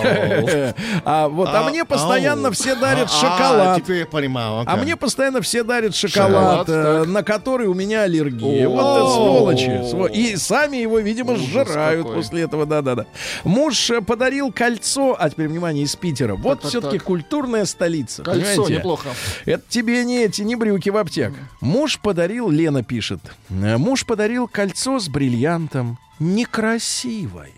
[1.05, 3.81] а вот, а, А, мне постоянно все дарят А, шоколад.
[3.83, 4.63] теперь я понимаю.
[4.65, 8.67] А мне постоянно все дарят шоколад, э, на который у меня аллергия.
[8.67, 9.69] Вот это сволочи.
[9.91, 12.65] сво- И сами его, видимо, сжирают после этого.
[12.65, 13.05] Да-да-да.
[13.43, 16.35] Муж э, подарил кольцо, а теперь, внимание, из Питера.
[16.35, 17.05] Вот так, все-таки так.
[17.05, 18.23] культурная столица.
[18.23, 19.09] Кольцо неплохо.
[19.45, 21.33] Это тебе не эти, не брюки в аптек.
[21.61, 27.51] Муж подарил, Лена пишет, э, муж подарил кольцо с бриллиантом некрасивое.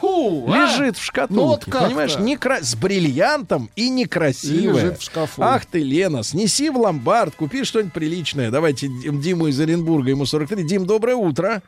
[0.00, 0.56] Фу, а?
[0.56, 2.58] Лежит в шкатулке, Ну вот понимаешь, некра...
[2.60, 4.74] с бриллиантом и некрасивое.
[4.84, 5.42] Лежит в шкафу.
[5.42, 8.50] Ах ты, Лена, снеси в ломбард, купи что-нибудь приличное.
[8.50, 10.64] Давайте Дим- Диму из Оренбурга, ему 43.
[10.64, 11.62] Дим, доброе утро.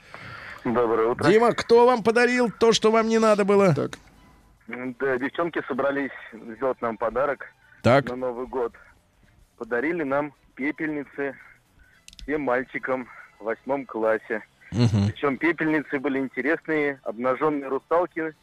[0.65, 1.25] Доброе утро.
[1.31, 3.75] Дима, кто вам подарил то, что вам не надо было?
[3.75, 3.99] Так.
[4.67, 7.47] Да, девчонки собрались сделать нам подарок
[7.83, 8.73] Так, на Новый год.
[9.57, 11.35] Подарили нам пепельницы
[12.23, 13.09] всем мальчикам
[13.41, 14.43] в восьмом классе.
[14.73, 15.07] Мгм.
[15.07, 18.35] Причем пепельницы были интересные, обнаженные русалки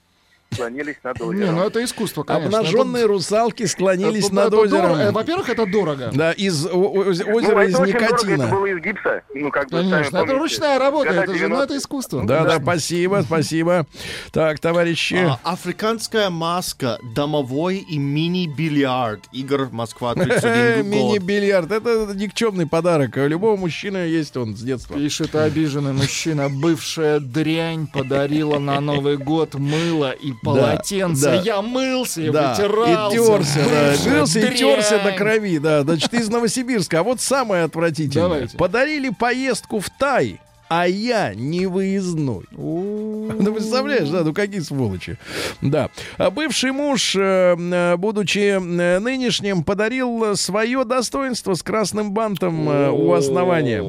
[0.56, 1.56] склонились над Не, озером.
[1.56, 2.60] ну это искусство, конечно.
[2.60, 4.82] обнаженные Это- русалки склонились это- над это озером.
[4.84, 5.02] дорого.
[5.02, 6.12] Э, Во-первых, это дорого.
[6.14, 8.44] Да, из о- о- Ну, озера это из очень дорого, никотина.
[8.44, 9.22] это было из гипса.
[9.34, 11.64] Ну, как бы, Конечно, это ручная работа, Года это же, ну, 90-е.
[11.66, 12.24] это искусство.
[12.26, 13.86] Да, да, спасибо, спасибо.
[14.32, 15.16] Так, товарищи.
[15.16, 19.22] А, африканская маска, домовой и мини-бильярд.
[19.34, 20.86] Игорь, Москва, 31 год.
[20.86, 21.72] Мини-бильярд.
[21.72, 23.18] Это никчемный подарок.
[23.18, 24.96] У любого мужчины есть он с детства.
[24.96, 26.50] Пишет обиженный мужчина.
[26.50, 31.24] Бывшая дрянь подарила на Новый год мыло и полотенце.
[31.24, 31.36] да.
[31.42, 33.14] Я мылся и Да, вытирался.
[33.14, 33.60] и терся,
[34.06, 35.82] да, мылся и терся до крови, да.
[35.84, 37.00] Значит, из Новосибирска.
[37.00, 38.28] А вот самое отвратительное.
[38.30, 38.58] Давайте.
[38.58, 42.46] Подарили поездку в Тай, а я не выездной.
[42.52, 45.18] Ну, представляешь, да, ну какие сволочи.
[45.62, 45.90] Да.
[46.18, 53.14] А бывший муж, э, э, будучи э, нынешним, подарил свое достоинство с красным бантом у
[53.14, 53.84] основания.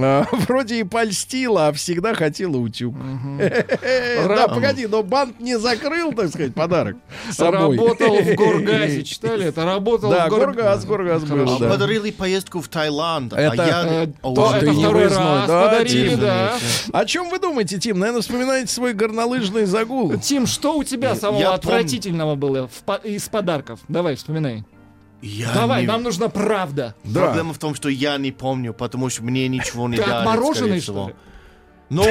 [0.00, 2.94] А, Вроде и польстила, а всегда хотела утюг.
[4.28, 6.96] Да, погоди, но бант не закрыл, так сказать, подарок.
[7.38, 9.64] Работал в Горгазе, читали это?
[9.64, 11.68] Работал Да, Горгаз, Горгаз был, да.
[11.68, 13.32] подарили поездку в Таиланд.
[13.32, 13.84] Это- а я...
[13.86, 16.20] Э, это не второй раз да, подарили, Тим?
[16.20, 16.58] да.
[16.92, 17.98] О чем вы думаете, Тим?
[17.98, 20.16] Наверное, вспоминаете свой горнолыжный загул.
[20.18, 22.68] Тим, что у тебя самого отвратительного было
[23.04, 23.80] из подарков?
[23.88, 24.64] Давай, вспоминай.
[25.22, 26.94] Я Давай, не- нам нужна правда.
[27.04, 27.24] Да.
[27.26, 30.80] Проблема в том, что я не помню, потому что мне ничего не Ты дарят, отмороженный,
[30.80, 31.14] что ли?
[31.90, 32.04] Ну,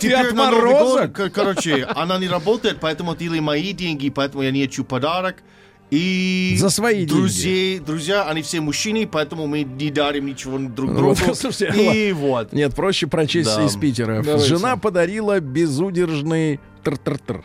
[0.00, 4.50] теперь на Новый год, короче, она не работает, поэтому это или мои деньги, поэтому я
[4.50, 5.36] не хочу подарок.
[5.90, 11.14] И За свои друзей, друзья, они все мужчины, поэтому мы не дарим ничего друг другу.
[11.26, 12.52] вот, слушайте, и вот.
[12.52, 13.64] Нет, проще прочесть Да.
[13.64, 14.22] из Питера.
[14.22, 14.46] Давайте.
[14.46, 17.42] Жена подарила безудержный тр-тр-тр.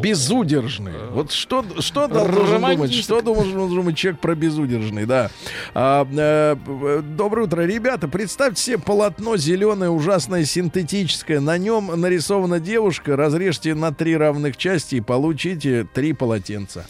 [0.00, 0.92] Безудержный.
[1.10, 2.94] Вот что, что должен думать?
[2.94, 5.30] Что должен думать человек про безудержный, да.
[5.74, 8.06] А, э, э, доброе утро, ребята.
[8.06, 11.40] Представьте себе полотно зеленое, ужасное, синтетическое.
[11.40, 13.16] На нем нарисована девушка.
[13.16, 16.86] Разрежьте на три равных части и получите три полотенца.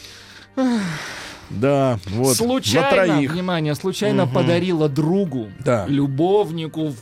[1.49, 2.29] Да, вот.
[2.29, 3.31] На случайно, троих.
[3.31, 5.85] внимание, случайно подарила другу, Да.
[5.87, 6.95] любовнику,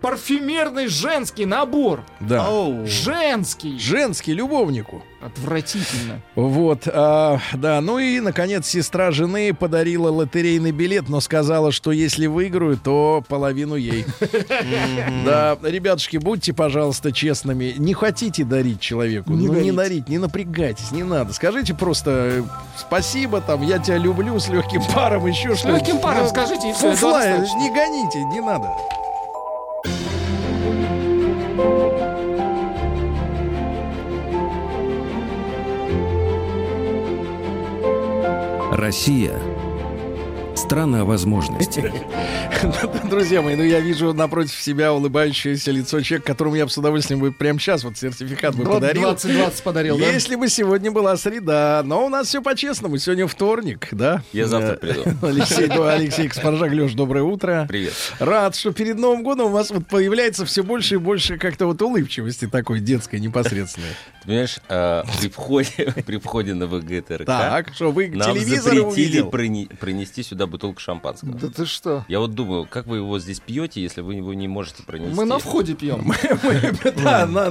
[0.00, 2.04] парфюмерный женский набор.
[2.20, 2.48] Да.
[2.48, 2.86] Оу.
[2.86, 3.78] Женский.
[3.78, 5.02] Женский любовнику.
[5.20, 6.20] Отвратительно.
[6.36, 12.26] Вот, а, да, ну и, наконец, сестра жены подарила лотерейный билет, но сказала, что если
[12.26, 14.04] выиграю, то половину ей.
[15.24, 17.74] Да, ребятушки, будьте, пожалуйста, честными.
[17.76, 21.32] Не хотите дарить человеку, Не ну не дарить, не напрягайтесь, не надо.
[21.32, 22.42] Скажите просто э,
[22.76, 27.38] спасибо, там, я тебя люблю с легким паром, еще С что легким паром скажите, Фуфла,
[27.38, 28.68] не гоните, не надо.
[38.86, 39.36] Россия
[40.54, 41.92] Страна возможностей.
[43.10, 47.18] Друзья мои, ну я вижу напротив себя улыбающееся лицо человека, которому я бы с удовольствием
[47.18, 49.10] бы прямо сейчас вот сертификат бы Вот подарил.
[49.10, 50.06] 20-20 подарил, да?
[50.06, 52.96] Если бы сегодня была среда, но у нас все по-честному.
[52.98, 54.22] Сегодня вторник, да?
[54.32, 55.02] Я завтра приду.
[55.26, 57.66] Алексей, ну, Алексей Каспаржак, Леш, доброе утро.
[57.68, 57.92] Привет.
[58.20, 61.82] Рад, что перед Новым годом у вас вот появляется все больше и больше как-то вот
[61.82, 63.96] улыбчивости такой детской непосредственной.
[64.26, 70.22] Понимаешь, э, при входе, при входе на ВГТРК Так, что вы нам запретили прони- принести
[70.22, 71.34] сюда бутылку шампанского.
[71.34, 72.04] Да ты что?
[72.08, 75.14] Я вот думаю, как вы его здесь пьете, если вы его не можете пронести?
[75.14, 76.12] Мы на входе пьем.
[77.02, 77.50] Да, на-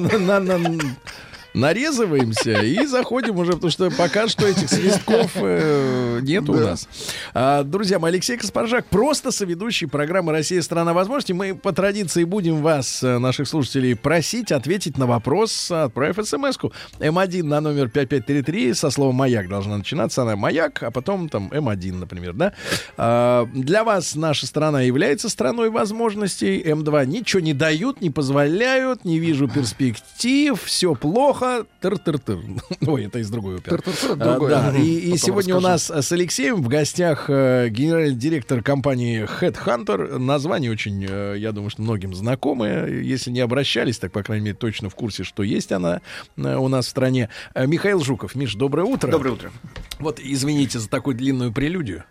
[1.55, 6.87] нарезываемся и заходим уже, потому что пока что этих свистков э, нет у нас.
[7.33, 10.61] А, друзья мои, Алексей Каспаржак, просто соведущий программы «Россия.
[10.61, 11.33] Страна возможностей».
[11.33, 17.43] Мы по традиции будем вас, э, наших слушателей, просить ответить на вопрос, отправив смс-ку М1
[17.43, 20.23] на номер 5533 со словом «Маяк» должна начинаться.
[20.23, 22.53] Она «Маяк», а потом там М1, например, да?
[22.97, 26.61] А, для вас наша страна является страной возможностей.
[26.61, 31.44] М2 ничего не дают, не позволяют, не вижу перспектив, все плохо.
[31.81, 32.39] Тыр-тыр-тыр.
[32.87, 33.77] Ой, это из другой оперы.
[33.77, 34.49] Тыр-тыр-тыр, А, другое.
[34.49, 34.81] да, Мгм.
[34.81, 35.93] и, и сегодня у расскажу.
[35.93, 40.17] нас с Алексеем в гостях э, генеральный директор компании Headhunter.
[40.17, 42.87] Название очень, э, я думаю, что многим знакомое.
[42.87, 46.01] Если не обращались, так, по крайней мере, точно в курсе, что есть она
[46.37, 47.29] э, у нас в стране.
[47.53, 48.35] Э, Михаил Жуков.
[48.35, 49.09] Миш, доброе утро.
[49.11, 49.51] Доброе утро.
[49.99, 52.03] Вот, извините за такую длинную прелюдию.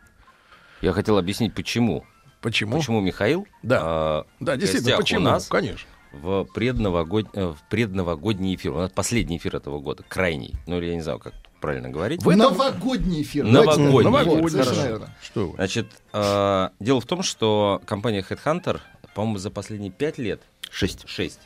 [0.81, 2.05] Я хотел объяснить, почему.
[2.40, 2.77] Почему?
[2.78, 3.47] Почему Михаил?
[3.62, 3.81] Да.
[3.82, 5.20] а, Да, действительно, почему?
[5.20, 5.89] У нас Конечно.
[6.23, 7.27] В, предновогод...
[7.35, 8.73] э, в предновогодний эфир.
[8.73, 10.55] У нас последний эфир этого года, крайний.
[10.66, 12.23] Ну, или я не знаю, как правильно говорить.
[12.23, 13.45] В этом- Новогодний эфир.
[13.45, 14.03] Новогодний.
[14.05, 15.07] Новогодний, хорошо.
[15.23, 15.57] Что вы?
[15.57, 18.81] Значит, э, дело в том, что компания Headhunter,
[19.15, 21.41] по-моему, за последние пять лет, шесть, шесть,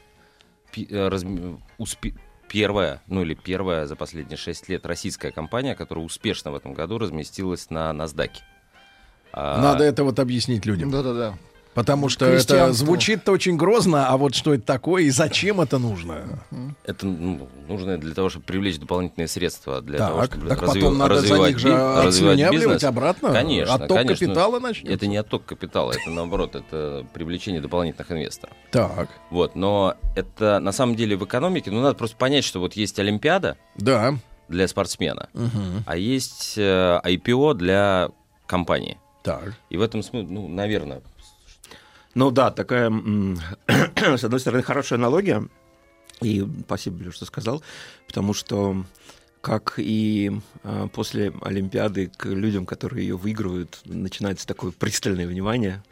[0.73, 2.15] пи- э, разм- успе-
[2.49, 6.99] первая, ну или первая за последние шесть лет российская компания, которая успешно в этом году
[6.99, 8.31] разместилась на NASDAQ.
[9.33, 10.91] А, Надо это вот объяснить людям.
[10.91, 11.35] Да-да-да.
[11.75, 16.23] Потому что это звучит очень грозно, а вот что это такое и зачем это нужно?
[16.85, 20.67] Это ну, нужно для того, чтобы привлечь дополнительные средства для Так, того, чтобы так разви-
[20.75, 21.69] потом надо за развивать них же
[22.03, 22.83] развивать бизнес.
[22.85, 23.33] обратно?
[23.33, 24.27] Конечно, Отток конечно.
[24.27, 24.93] капитала начнется?
[24.93, 28.57] Это не отток капитала, это наоборот, это привлечение дополнительных инвесторов.
[28.73, 32.75] Так, Вот, но это на самом деле в экономике, ну надо просто понять, что вот
[32.75, 34.15] есть Олимпиада да.
[34.49, 35.85] для спортсмена, Мгм.
[35.87, 38.09] а есть э, IPO для
[38.47, 38.99] компании.
[39.23, 39.55] Так.
[39.69, 41.03] И в этом смысле, ну, наверное,
[42.19, 42.91] Ну да, такая,
[44.17, 45.47] с одной стороны, хорошая аналогия.
[46.21, 47.63] И спасибо, Леш, что сказал.
[48.09, 48.85] Потому что
[49.41, 50.33] как и
[50.65, 55.85] а, после Олимпиады к людям, которые ее выигрывают, начинается такое пристальное внимание.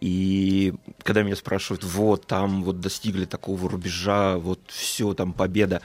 [0.00, 0.72] И
[1.02, 5.82] когда меня спрашивают, вот там вот достигли такого рубежа, вот все там победа,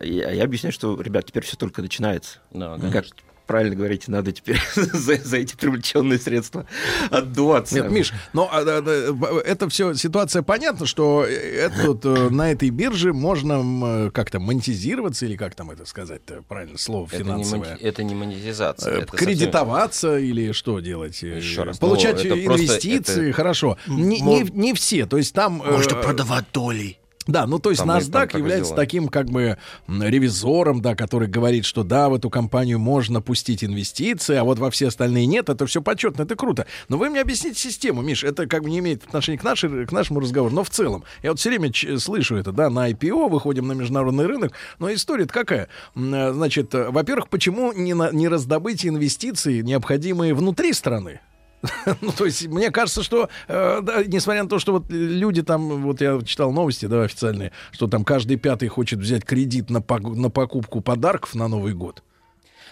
[0.00, 2.38] я, я объясняю, что, ребят, теперь все только начинается.
[2.78, 3.06] да, Как.
[3.46, 6.66] Правильно говорите, надо теперь за, за эти привлеченные средства
[7.10, 7.74] отдуваться.
[7.76, 12.70] Нет, Миш, но а, б- это все ситуация понятна, что это вот, э, на этой
[12.70, 17.74] бирже можно м, как-то монетизироваться или как там это сказать правильно слово Это не, финансовое.
[17.76, 18.92] монти- это не монетизация.
[18.94, 21.22] Э, это совсем- кредитоваться или что делать?
[21.22, 23.78] Э, Еще раз, Получать ну, это просто- инвестиции, это- хорошо.
[23.86, 25.06] Не, не, не все.
[25.06, 25.62] То есть там...
[25.62, 26.98] э, Можно продавать доли.
[27.26, 28.76] Да, ну то есть Там там NASDAQ так и является дела.
[28.82, 29.56] таким как бы
[29.88, 34.70] ревизором, да, который говорит, что да, в эту компанию можно пустить инвестиции, а вот во
[34.70, 35.48] все остальные нет.
[35.48, 36.66] Это все почетно, это круто.
[36.88, 39.92] Но вы мне объясните систему, Миш, это как бы не имеет отношения к, нашей, к
[39.92, 41.04] нашему разговору, но в целом.
[41.22, 45.26] Я вот все время слышу это, да, на IPO выходим на международный рынок, но история
[45.26, 45.68] какая?
[45.96, 51.20] Э, Значит, э, во-первых, почему не, на- не раздобыть инвестиции, необходимые внутри страны?
[52.00, 55.82] Ну, то есть, мне кажется, что, э, да, несмотря на то, что вот люди там,
[55.82, 60.30] вот я читал новости, да, официальные, что там каждый пятый хочет взять кредит на, на
[60.30, 62.02] покупку подарков на Новый год.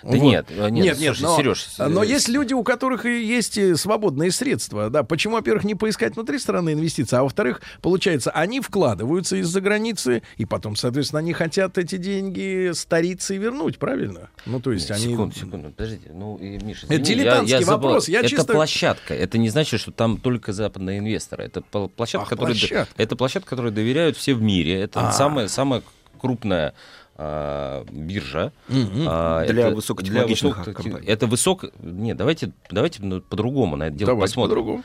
[0.03, 3.75] Да нет, э, нет, слушай, но, но э, есть люди, у которых и есть и
[3.75, 4.91] свободные средства.
[4.91, 10.23] Да, почему, во-первых, не поискать внутри страны инвестиции, а во-вторых, получается, они вкладываются из-за границы,
[10.37, 14.31] и потом, соответственно, они хотят эти деньги стариться и вернуть, правильно?
[14.47, 15.13] Ну, то есть они...
[15.13, 16.11] Секунду, секунду, подождите.
[16.13, 17.89] Ну, и, Миша, Это извини, дилетантский я, я забыл.
[17.89, 19.15] вопрос, я это чисто- площадка.
[19.15, 21.45] Это не значит, что там только западные инвесторы.
[21.45, 22.89] Это площадка, Ах, которой, площадка.
[22.97, 24.81] это площадка, которой доверяют все в мире.
[24.81, 25.13] Это А.
[25.13, 25.83] самая, самая
[26.21, 26.75] крупная
[27.17, 28.53] а, биржа.
[28.69, 31.07] А, Для это- высокотехнологичных высокотех- компаний.
[31.07, 31.69] Это высоко...
[31.81, 34.51] Нет, давайте, давайте ну, по-другому на это дело Давайте посмотрим.
[34.57, 34.85] по-другому.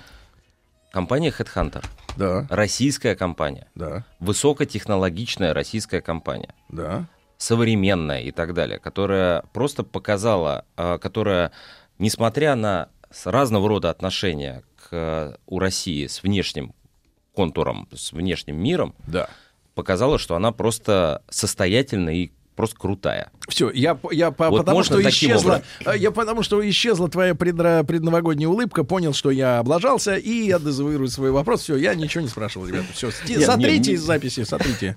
[0.91, 1.83] Компания Headhunter.
[2.17, 3.67] Да, Российская компания.
[3.75, 6.53] да, Высокотехнологичная российская компания.
[6.69, 7.05] да.
[7.37, 11.51] современная и так далее, которая просто показала, а, которая,
[11.99, 12.89] несмотря на
[13.25, 16.73] разного рода отношения к, у России с внешним
[17.35, 19.29] контуром, с внешним миром, Да.
[19.77, 23.29] Показала, что она просто состоятельна и просто крутая.
[23.47, 25.93] Все, я, я по- Вот потому что исчезла, образом?
[25.93, 30.57] э, я потому что исчезла твоя предра- предновогодняя улыбка, понял, что я облажался и я
[30.57, 31.61] дезавуирую свой вопрос.
[31.61, 32.87] Все, я ничего не спрашивал, ребята.
[32.93, 34.95] Все, Не, сотрите не, из записи, сотрите.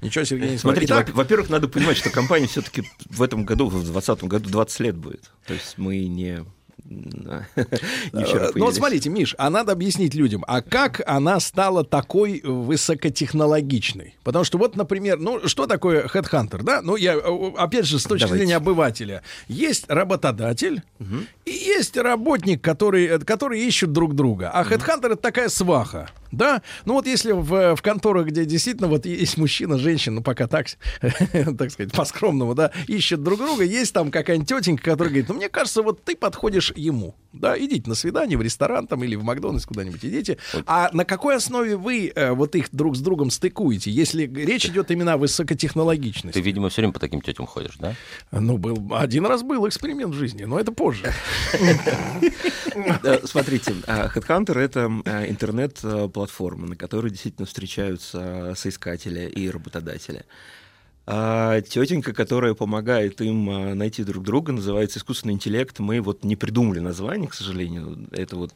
[0.00, 1.16] Ничего, Сергей не Смотрите, спрашивает.
[1.16, 4.96] во- во-первых, надо понимать, что компания все-таки в этом году, в 2020 году 20 лет
[4.96, 5.32] будет.
[5.48, 6.44] То есть мы не...
[8.12, 11.84] не вчера Э, Ну вот смотрите, Миш, а надо объяснить людям, а как она стала
[11.84, 14.14] такой высокотехнологичной?
[14.22, 16.80] Потому что вот, например, ну что такое Headhunter, да?
[16.82, 17.16] Ну я,
[17.56, 18.44] опять же, с точки Давайте.
[18.44, 19.22] зрения обывателя.
[19.48, 20.82] Есть работодатель
[21.44, 24.50] и есть работник, который, э, которые ищут друг друга.
[24.52, 26.10] А Headhunter это такая сваха.
[26.32, 30.46] Да, ну вот если в, в конторах, где действительно вот есть мужчина, женщина, ну пока
[30.46, 30.66] так,
[31.00, 35.48] так сказать, по-скромному, да, ищут друг друга, есть там какая-нибудь тетенька, которая говорит, ну мне
[35.48, 39.66] кажется, вот ты подходишь ему, да, идите на свидание в ресторан там или в Макдональдс
[39.66, 44.26] куда-нибудь идите, а на какой основе вы э, вот их друг с другом стыкуете, если
[44.26, 46.38] речь идет именно о высокотехнологичности?
[46.38, 47.94] Ты, видимо, все время по таким тетям ходишь, да?
[48.30, 51.12] Ну, был, один раз был эксперимент в жизни, но это позже.
[53.02, 55.30] Э, Смотрите, э, Headhunter— это э,
[56.20, 60.24] интернет-платформа, на которой действительно встречаются соискатели и работодатели.
[61.06, 65.78] А тетенька, которая помогает им э, найти друг друга, называется искусственный интеллект.
[65.80, 68.06] Мы вот не придумали название, к сожалению.
[68.12, 68.52] Это вот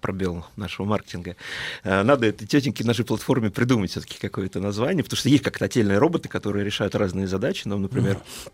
[0.00, 1.34] пробел нашего маркетинга.
[1.82, 5.98] Э, Надо этой тетеньке нашей платформе придумать все-таки какое-то название, потому что есть как-то отдельные
[5.98, 7.62] роботы, которые решают разные задачи.
[7.64, 8.50] Ну, например, э,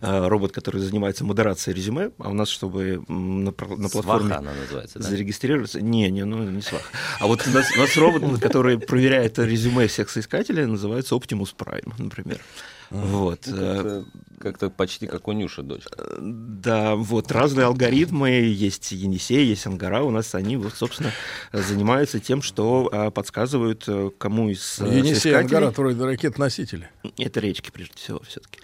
[0.00, 4.98] робот, который занимается модерацией резюме, а у нас, чтобы на, на платформе Сваха она называется,
[4.98, 5.08] да?
[5.08, 5.80] зарегистрироваться...
[5.80, 6.82] Не, не, ну не свах.
[7.18, 11.92] А вот у нас, у нас робот, который проверяет резюме всех соискателей, называется Optimus Prime,
[11.98, 12.40] например.
[12.90, 13.40] Вот.
[13.46, 14.04] Ну, э, Как-то
[14.38, 16.04] как-то почти как у Нюши дочка.
[16.18, 21.12] Да, вот разные алгоритмы, есть Енисей, есть Ангара, у нас они, вот, собственно,
[21.52, 26.88] занимаются тем, что а, подсказывают, э, кому из э, Енисей Ангара, вроде ракет-носители.
[27.18, 28.60] Это речки, прежде всего, все-таки.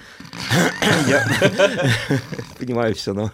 [1.08, 1.26] Я
[2.58, 3.32] понимаю все, но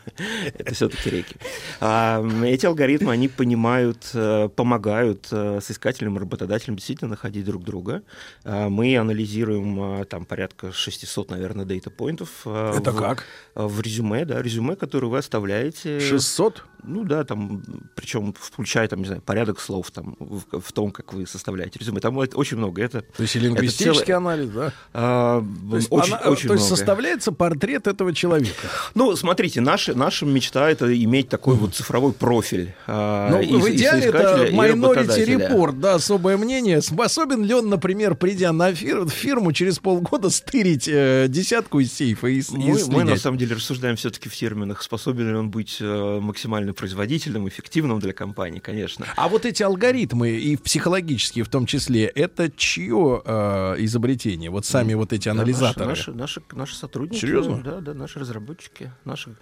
[0.55, 1.37] это все-таки реки.
[1.81, 8.03] А, Эти алгоритмы, они понимают, э, помогают э, соискателям и работодателям действительно находить друг друга.
[8.45, 12.29] А, Мы анализируем э, там порядка 600, наверное, дейта-поинтов.
[12.47, 13.25] э, Это в- как?
[13.55, 16.01] В резюме, да, резюме, которое вы оставляете.
[16.01, 16.65] 600?
[16.83, 17.63] Ну да, там,
[17.95, 22.01] причем включая, там, не знаю, порядок слов там, в, в том, как вы составляете резюме.
[22.01, 22.83] Там это очень много.
[22.83, 24.73] Это, То есть и это лингвистический целое- анализ, да?
[24.93, 26.77] а, То есть, очень, она- очень то есть много.
[26.77, 28.69] составляется портрет этого человека.
[28.95, 32.73] Ну, смотрите, наша, наша мечта это иметь такой вот цифровой профиль.
[32.87, 35.27] а, Ну, и- в идеале это Minority.
[35.27, 36.81] Report, да, особое мнение.
[36.83, 42.27] Способен ли он, например, придя на фир- фирму, через полгода стырить э, десятку из сейфа
[42.29, 45.51] и, с- и Мы, мы на самом деле рассуждаем все-таки в терминах, способен ли он
[45.51, 49.07] быть э, максимально производительным, эффективным для компании, конечно.
[49.17, 54.51] А вот эти алгоритмы, и психологические в том числе, это чье э, изобретение?
[54.51, 55.87] Вот сами вот эти Да, анализаторы.
[55.87, 57.21] Наши, наши, наши, наши сотрудники.
[57.21, 57.63] Серьезно?
[57.63, 58.93] Да, да, наши разработчики.
[59.05, 59.35] Наши,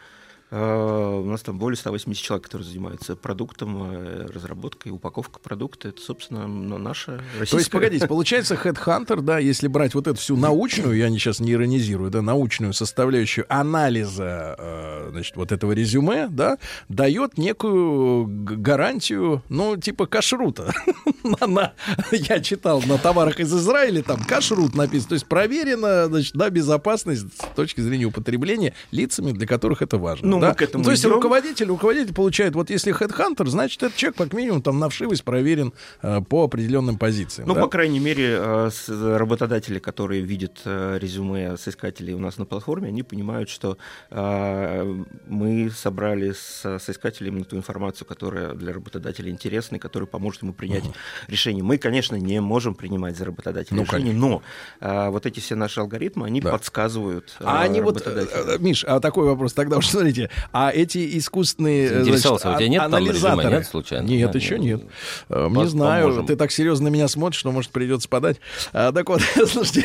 [0.50, 5.88] у нас там более 180 человек, которые занимаются продуктом, э, разработкой, упаковкой продукта.
[5.88, 7.50] Это, собственно, наша российская...
[7.50, 11.40] То есть, погодите, получается, Headhunter, да, если брать вот эту всю научную, я не сейчас
[11.40, 16.56] не иронизирую, да, научную составляющую анализа, э, значит, вот этого резюме, да,
[16.88, 20.72] дает некую гарантию, ну, типа кашрута.
[21.40, 21.72] На- на-
[22.12, 27.26] Я читал на товарах из Израиля, там кашрут написано, то есть проверена, значит, да, безопасность
[27.34, 30.28] с точки зрения употребления лицами, для которых это важно.
[30.28, 30.54] Ну, да?
[30.54, 31.12] к этому то есть идем.
[31.14, 35.72] руководитель, руководитель получает, вот если Headhunter, значит, этот человек, как минимум, там на вшивость проверен
[36.02, 37.48] э, по определенным позициям.
[37.48, 37.60] Ну, да?
[37.62, 38.88] по крайней мере, э, с-
[39.18, 43.76] работодатели, которые видят э, резюме соискателей у нас на платформе, они понимают, что
[44.10, 50.52] э, мы собрали с соискателем ту информацию, которая для работодателя интересна и которая поможет ему
[50.52, 50.84] принять
[51.26, 51.62] решение.
[51.62, 54.42] Мы, конечно, не можем принимать за работодателя Ну, решение, но
[54.80, 58.52] э, вот эти все наши алгоритмы, они подсказывают э, А они вот, работодателю.
[58.52, 62.38] э, э, Миш, а такой вопрос тогда уж смотрите, а эти искусственные э, значит, у
[62.38, 63.56] тебя нет а- там резюме, анализаторы?
[63.56, 64.06] нет, случайно?
[64.06, 64.82] Нет, Да, еще нет.
[65.28, 66.26] Э, Не пос- знаю, поможем.
[66.26, 68.36] ты так серьезно на меня смотришь, что может придется подать.
[68.72, 69.84] А, так вот, слушайте,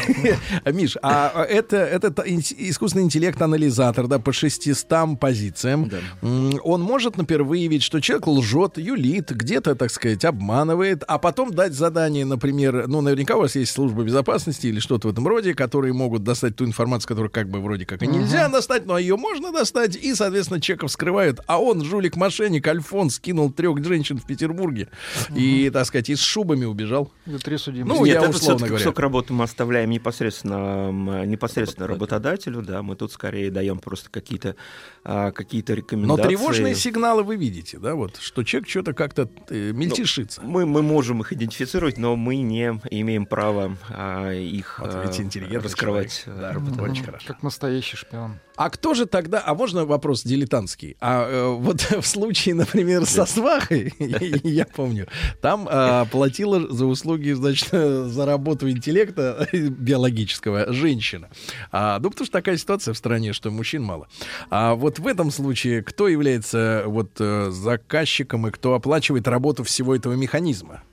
[0.66, 5.90] Миш, а это этот ин- искусственный интеллект анализатор, да, по 600 позициям,
[6.22, 11.54] м, он может, например, выявить, что человек лжет, юлит, где-то, так сказать, обманывает, а потом
[11.54, 15.54] дать задание, например, ну, наверняка у вас есть служба безопасности или что-то в этом роде,
[15.54, 19.16] которые могут достать ту информацию, которую как бы вроде как и нельзя достать, но ее
[19.16, 24.90] можно достать, и, соответственно, человека вскрывают, а он, жулик-мошенник, Альфонс, кинул трех женщин в Петербурге
[25.36, 27.12] и, так сказать, и с шубами убежал.
[27.28, 27.96] За три судимости.
[27.96, 28.84] Ну, Нет, я это условно говоря.
[28.84, 34.56] кусок работы мы оставляем непосредственно, непосредственно работодателю, да, мы тут скорее даем просто какие-то
[35.04, 36.24] а, какие-то Но рекомендации.
[36.30, 40.42] тревожные сигналы вы видите, да, вот, что человек что-то как-то э, мельтешится.
[40.42, 45.04] Мы, мы можем можем их идентифицировать, но мы не имеем права а, их Вот а,
[45.06, 46.24] ведь интеллигентный раскрывать.
[46.24, 46.42] человек.
[46.42, 47.06] Да, э, очень работодателям.
[47.06, 47.28] хорошо.
[47.28, 48.40] Как настоящий шпион.
[48.56, 50.96] А кто же тогда, а можно вопрос дилетантский?
[51.00, 55.08] А э, вот в случае, например, со свахой, я помню,
[55.42, 61.30] там э, платила за услуги, значит, за работу интеллекта биологического женщина.
[61.72, 64.08] А, ну, потому что такая ситуация в стране, что мужчин мало.
[64.50, 69.96] А вот в этом случае кто является вот э, заказчиком и кто оплачивает работу всего
[69.96, 70.84] этого механизма?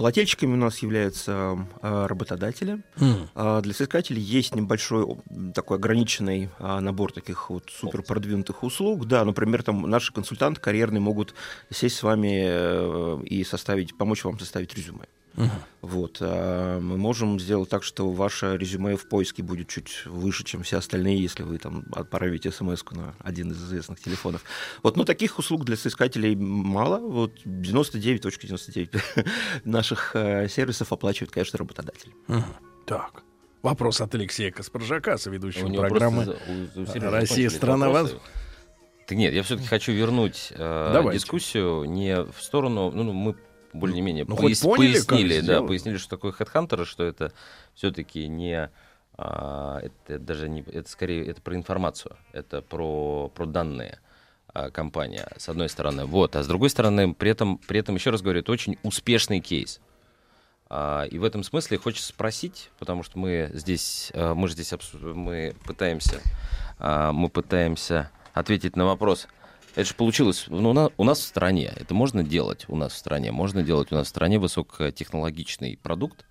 [0.00, 2.80] Плательщиками у нас являются э, работодатели.
[3.34, 5.06] А Для соискателей есть небольшой
[5.54, 9.06] такой ограниченный а, набор таких вот супер продвинутых услуг.
[9.06, 11.34] Да, например, там наши консультанты карьерные могут
[11.70, 15.04] сесть с вами э, и составить, помочь вам составить резюме.
[15.82, 16.18] Вот.
[16.20, 20.76] а Мы можем сделать так, что ваше резюме в поиске будет чуть выше, чем все
[20.78, 24.44] остальные, если вы там отправите смс на один из известных телефонов.
[24.82, 26.98] Вот, но таких услуг для соискателей мало.
[26.98, 29.00] Вот 99.99
[29.64, 32.12] наших э, сервисов оплачивает, конечно, работодатель.
[32.28, 32.44] Мгм.
[32.86, 33.22] Так.
[33.62, 36.44] Вопрос от Алексея Каспаржака, соведущего программы просто
[36.74, 38.14] за- у- у Сережи «Россия страна вас».
[39.06, 41.18] Так нет, я все-таки хочу вернуть э, Давайте.
[41.18, 43.36] дискуссию не в сторону, ну, ну, мы
[43.72, 45.68] более-менее Ну, пояс- поняли, пояснили, да, сделать.
[45.68, 47.32] пояснили, что такое хедхантеры, что это
[47.74, 48.70] все-таки не
[49.16, 53.98] а, это даже не, это скорее это про информацию, это про про данные
[54.52, 58.10] а, компания с одной стороны, вот, а с другой стороны при этом при этом еще
[58.10, 59.80] раз говорю, это очень успешный кейс.
[60.72, 64.72] А, И в этом смысле хочется спросить, потому что мы здесь, а, мы же здесь
[65.02, 66.20] мы пытаемся,
[66.78, 69.26] а, мы пытаемся ответить на вопрос.
[69.74, 71.72] Это же получилось ну, у, на- у нас в стране.
[71.76, 73.30] Это можно делать у нас в стране.
[73.32, 76.24] Можно делать у нас в стране высокотехнологичный продукт,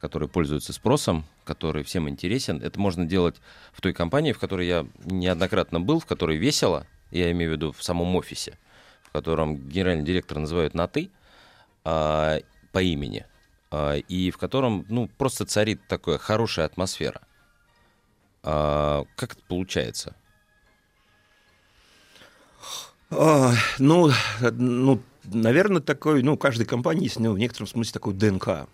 [0.00, 2.60] который пользуется спросом, который всем интересен.
[2.62, 3.36] Это можно делать
[3.72, 7.72] в той компании, в которой я неоднократно был, в которой весело, я имею в виду
[7.72, 8.58] в самом офисе,
[9.02, 11.10] в котором генеральный директор называют на «ты»,
[11.84, 12.38] а,
[12.72, 13.26] по имени,
[13.70, 17.22] а, и в котором ну, просто царит такая хорошая атмосфера.
[18.42, 20.16] А, как это получается?
[23.16, 24.10] А, ну,
[24.40, 28.68] ну, наверное, такой, ну, каждой компании есть, ну, в некотором смысле такой ДНК.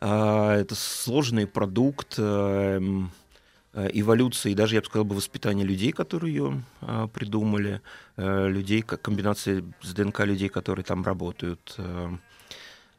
[0.00, 2.80] А, это сложный продукт э,
[3.74, 7.80] эволюции, даже, я бы сказал, бы, воспитания людей, которые ее а, придумали,
[8.16, 11.74] людей, как комбинация с ДНК людей, которые там работают,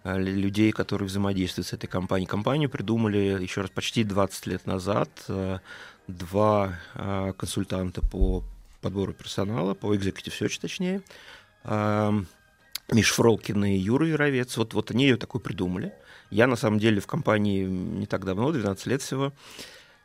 [0.03, 2.27] лю- людей, которые взаимодействуют с этой компанией.
[2.27, 5.09] Компанию придумали, еще раз, почти 20 лет назад
[6.07, 6.79] два
[7.37, 8.43] консультанта по
[8.84, 11.01] подбору персонала, по executive search точнее,
[12.91, 14.57] Миш Фролкин и Юра Яровец.
[14.57, 15.93] Вот, вот они ее такой придумали.
[16.30, 19.34] Я, на самом деле, в компании не так давно, 12 лет всего.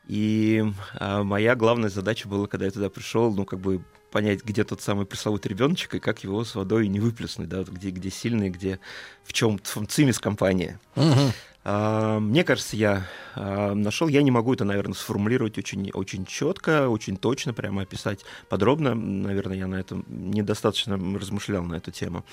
[0.06, 0.64] И
[0.94, 4.80] а, моя главная задача была, когда я туда пришел, ну, как бы понять, где тот
[4.80, 8.80] самый пресловутый ребеночек и как его с водой не выплеснуть, да, где, где сильный, где
[9.24, 10.80] в чем цимис компания.
[10.96, 11.30] А,
[11.68, 17.16] Мне кажется, я а, нашел, я не могу это, наверное, сформулировать очень, очень четко, очень
[17.16, 18.94] точно, прямо описать подробно.
[18.94, 22.24] Наверное, я на этом недостаточно размышлял на эту тему.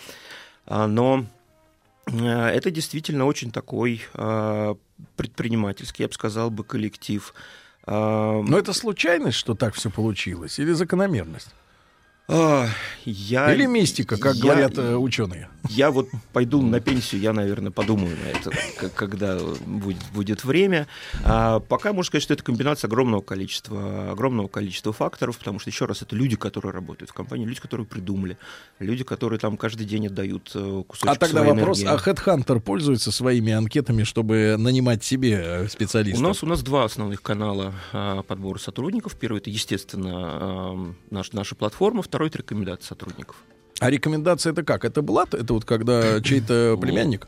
[0.66, 1.26] А, Но
[2.08, 4.78] это действительно очень такой а,
[5.16, 7.34] предпринимательский, я бы сказал бы, коллектив.
[7.86, 11.54] А, Но это случайность, что так все получилось, или закономерность?
[12.28, 12.68] А,
[13.06, 15.50] я, Или мистика, как я- говорят э, ученые.
[15.70, 20.86] Я вот пойду на пенсию, я, наверное, подумаю на это, когда будет, будет время.
[21.24, 25.86] А пока можно сказать, что это комбинация огромного количества, огромного количества факторов, потому что, еще
[25.86, 28.38] раз, это люди, которые работают в компании, люди, которые придумали,
[28.80, 31.96] люди, которые там каждый день отдают э, кусочек А тогда вопрос, энергии.
[32.08, 36.22] а Headhunter пользуется своими анкетами, чтобы нанимать себе э, У специалистов?
[36.22, 39.16] нас, у нас два основных канала а, подбора сотрудников.
[39.16, 43.36] Первый это, естественно, наш, наша платформа, второй это рекомендации сотрудников.
[43.82, 44.86] А рекомендация это как?
[44.86, 45.34] Это блат?
[45.34, 47.28] Это вот когда чей-то племянник?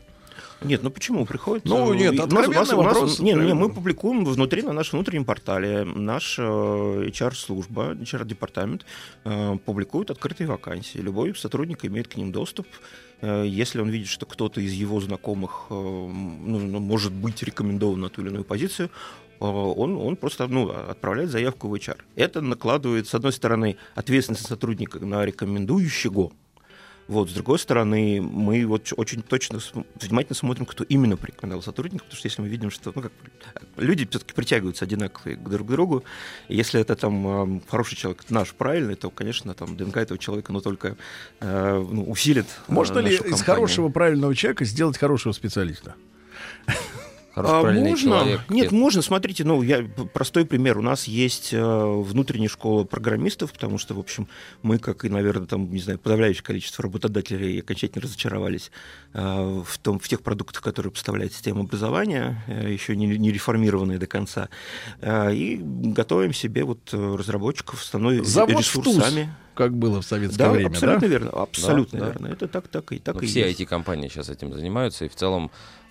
[0.62, 1.66] Нет, ну почему приходит?
[1.66, 4.98] Ну, э, нет, откровенный нас- у нас- вопрос, Не, не, мы публикуем внутри на нашем
[4.98, 5.84] внутреннем портале.
[5.84, 8.86] Наш э, HR-служба, HR-департамент
[9.24, 10.98] э, публикует открытые вакансии.
[10.98, 12.66] Любой сотрудник имеет к ним доступ.
[13.20, 18.00] Э, Если он видит, что кто-то из его знакомых э, ну, ну, может быть рекомендован
[18.00, 18.88] на ту или иную позицию,
[19.40, 21.98] он, он просто ну, отправляет заявку в HR.
[22.16, 26.32] Это накладывает, с одной стороны, ответственность сотрудника на рекомендующего,
[27.08, 29.60] вот, с другой стороны, мы вот очень точно,
[29.98, 33.12] внимательно смотрим, кто именно порекомендовал сотрудника, потому что если мы видим, что ну, как,
[33.78, 36.04] люди все-таки притягиваются одинаковые к друг другу,
[36.48, 40.52] и если это там эм, хороший человек, наш правильный, то, конечно, там ДНК этого человека,
[40.52, 40.98] но только
[41.40, 42.46] э, ну, усилит.
[42.68, 43.44] э, Можно ли нашу из компанию.
[43.46, 45.94] хорошего, правильного человека сделать хорошего специалиста?
[47.46, 47.96] А, можно?
[47.96, 48.40] человек.
[48.48, 49.02] Нет, можно.
[49.02, 50.78] Смотрите, ну, я простой пример.
[50.78, 51.60] У нас есть э,
[52.02, 54.28] внутренняя школа программистов, потому что, в общем,
[54.62, 58.70] мы, как и, наверное, там, не знаю, подавляющее количество работодателей окончательно разочаровались
[59.14, 63.98] э, в, том, в тех продуктах, которые поставляет система образования, э, еще не, не реформированные
[63.98, 64.48] до конца.
[65.00, 69.30] Э, и готовим себе вот разработчиков, становим Завод ресурсами.
[69.54, 71.06] как было в советское Да, время, абсолютно да?
[71.06, 72.12] верно, абсолютно Да, да.
[72.12, 72.26] верно.
[72.28, 73.60] Это так, так и так Ну, и все есть.
[73.60, 75.50] IT-компании сейчас этим занимаются, и в целом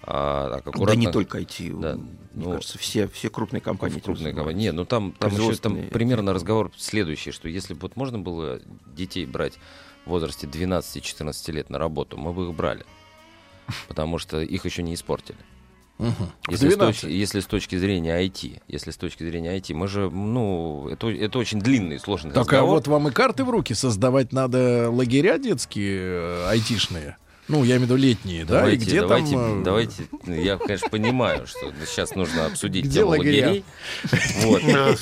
[0.09, 0.99] а, так, Да аккуратно...
[0.99, 1.79] не только IT.
[1.81, 3.99] Да, Мне ну, кажется, все, все крупные компании.
[3.99, 4.63] крупные компании.
[4.63, 8.61] Нет, ну там, там еще там примерно разговор следующий, что если бы вот можно было
[8.85, 9.55] детей брать
[10.05, 12.85] в возрасте 12-14 лет на работу, мы бы их брали.
[13.89, 15.37] Потому что их еще не испортили.
[15.97, 16.13] В
[16.51, 17.01] Если с, 12.
[17.01, 21.09] точки, если с точки зрения IT, если с точки зрения IT, мы же, ну, это,
[21.09, 22.69] это очень длинный, сложный Так а разговор.
[22.69, 27.17] вот вам и карты в руки создавать надо лагеря детские, э, айтишные.
[27.47, 28.55] Ну, я имею в виду летние, да?
[28.57, 29.61] И Давайте, где давайте, там...
[29.61, 33.47] э, давайте, я, конечно, понимаю, что сейчас нужно обсудить Где тему лагеря?
[33.47, 33.65] лагерей.
[34.43, 34.99] Вот.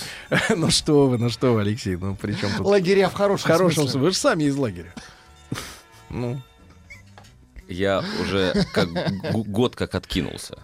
[0.55, 2.65] Ну что вы, ну что вы, Алексей, ну при чем тут...
[2.67, 3.99] Лагеря в В хорошем, смысле.
[3.99, 4.93] Вы же сами из лагеря.
[6.09, 6.39] Ну,
[7.67, 8.89] Я уже как
[9.47, 10.57] год как откинулся.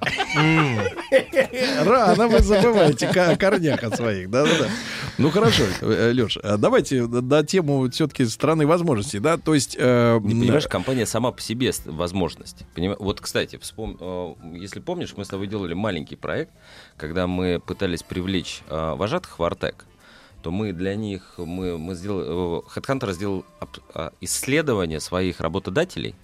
[1.83, 4.29] рано вы забываете о корнях от своих.
[4.29, 4.69] Да-да-да.
[5.17, 9.75] Ну хорошо, Леш, давайте на тему все-таки страны возможностей, да, то есть...
[9.77, 12.63] э, Не понимаешь, компания сама по себе возможность.
[12.75, 13.97] Поним- Вот, кстати, вспом...
[13.99, 16.51] э, если помнишь, мы с тобой делали маленький проект,
[16.97, 19.85] когда мы пытались привлечь э, вожатых в Артек,
[20.41, 23.45] то мы для них, мы, мы сделали, э, Headhunter сделал
[23.93, 26.15] а, исследование своих работодателей, а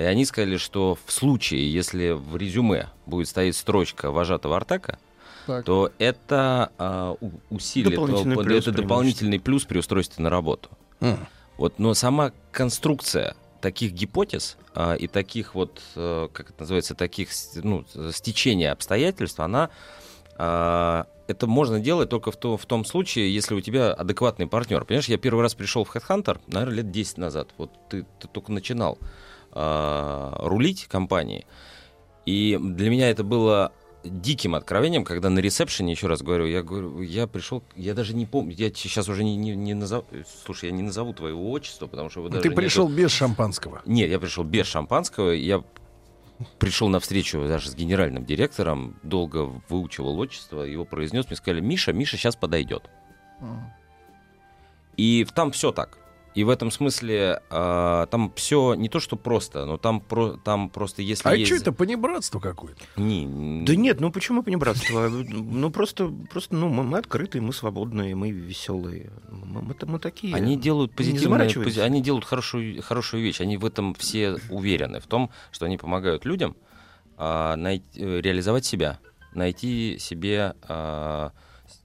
[0.00, 4.98] и они сказали, что в случае, если в резюме будет стоять строчка вожатого Артека,
[5.46, 5.64] Так.
[5.64, 7.16] то это а,
[7.50, 10.70] усилит, Дополнительный э, плюс, это дополнительный плюс при устройстве на работу.
[11.00, 11.26] М.
[11.58, 17.28] Вот, но сама конструкция таких гипотез а, и таких вот, э, как это называется, таких
[17.56, 19.70] ну, стечения обстоятельств, она
[20.38, 24.84] а, это можно делать только в, то- в том случае, если у тебя адекватный партнер.
[24.84, 27.48] Понимаешь, я первый раз пришел в Headhunter, наверное, лет 10 назад.
[27.58, 28.98] Вот ты, ты только начинал
[29.52, 31.46] а, рулить компанией.
[32.26, 33.72] И для меня это было
[34.04, 38.26] диким откровением, когда на ресепшене, еще раз говорю, я говорю, я пришел, я даже не
[38.26, 40.04] помню, я сейчас уже не, не, не назову,
[40.44, 43.82] слушай, я не назову твоего отчества, потому что вы даже Ты нету- пришел без шампанского.
[43.86, 45.62] Нет, я пришел без шампанского, я
[46.58, 51.92] пришел на встречу даже с генеральным директором, долго выучивал отчество, его произнес, мне сказали, Миша,
[51.92, 52.90] Миша сейчас подойдет.
[54.96, 55.98] И там все так.
[56.34, 60.70] И в этом смысле а, там все не то, что просто, но там, про, там
[60.70, 61.52] просто если А есть...
[61.52, 62.80] что это понебратство какое-то?
[62.96, 65.08] Не, Да нет, ну почему понебратство?
[65.32, 69.10] Ну просто, просто ну, мы, мы открытые, мы свободные, мы веселые.
[69.30, 70.34] Мы, мы, мы такие.
[70.34, 71.76] Они делают заморачивайтесь.
[71.76, 73.40] пози- они делают хорошую, хорошую вещь.
[73.40, 76.56] Они в этом все уверены, в том, что они помогают людям
[77.18, 78.98] а, най- э, реализовать себя,
[79.34, 81.32] найти себе, а,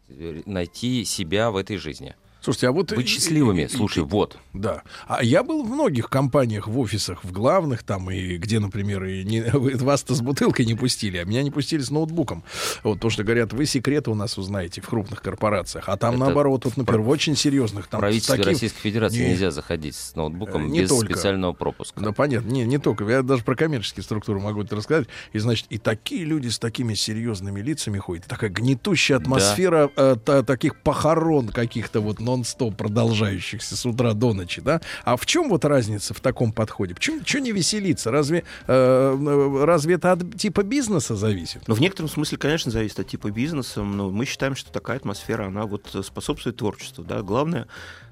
[0.08, 2.16] э, найти себя в этой жизни.
[2.48, 2.94] Слушайте, а вот...
[2.96, 3.64] Быть и- счастливыми.
[3.64, 4.38] и- и- Слушай, вот.
[4.54, 4.84] Да.
[5.06, 9.26] А я был в многих компаниях, в офисах, в главных там, и где, например, и
[9.26, 12.44] не, вас-то с бутылкой не пустили, а меня не пустили с ноутбуком.
[12.84, 15.90] Вот то, что говорят, вы секреты у нас узнаете в крупных корпорациях.
[15.90, 17.88] А там, Это наоборот, вот, например, в очень серьезных...
[17.88, 19.30] В Там, с правительстве таким- Российской Федерации Не.
[19.32, 21.14] нельзя заходить с ноутбуком Э, не без только.
[21.16, 22.00] специального пропуска.
[22.00, 22.50] Да, понятно.
[22.50, 23.04] Не, не только.
[23.04, 25.08] Я даже про коммерческие структуры могу это рассказать.
[25.34, 28.26] И, значит, и такие люди с такими серьезными лицами ходят.
[28.26, 34.62] Такая гнетущая атмосфера э, та- таких похорон каких-то вот нон-стоп продолжающихся с утра до ночи,
[34.62, 34.82] да?
[35.04, 36.94] А в чем вот разница в таком подходе?
[36.96, 38.12] Почему что не веселиться?
[38.12, 41.68] Разве, э, э, разве это от типа бизнеса зависит?
[41.68, 45.48] Ну, в некотором смысле, конечно, зависит от типа бизнеса, но мы считаем, что такая атмосфера,
[45.48, 47.22] она вот способствует творчеству, да.
[47.22, 47.68] Главное,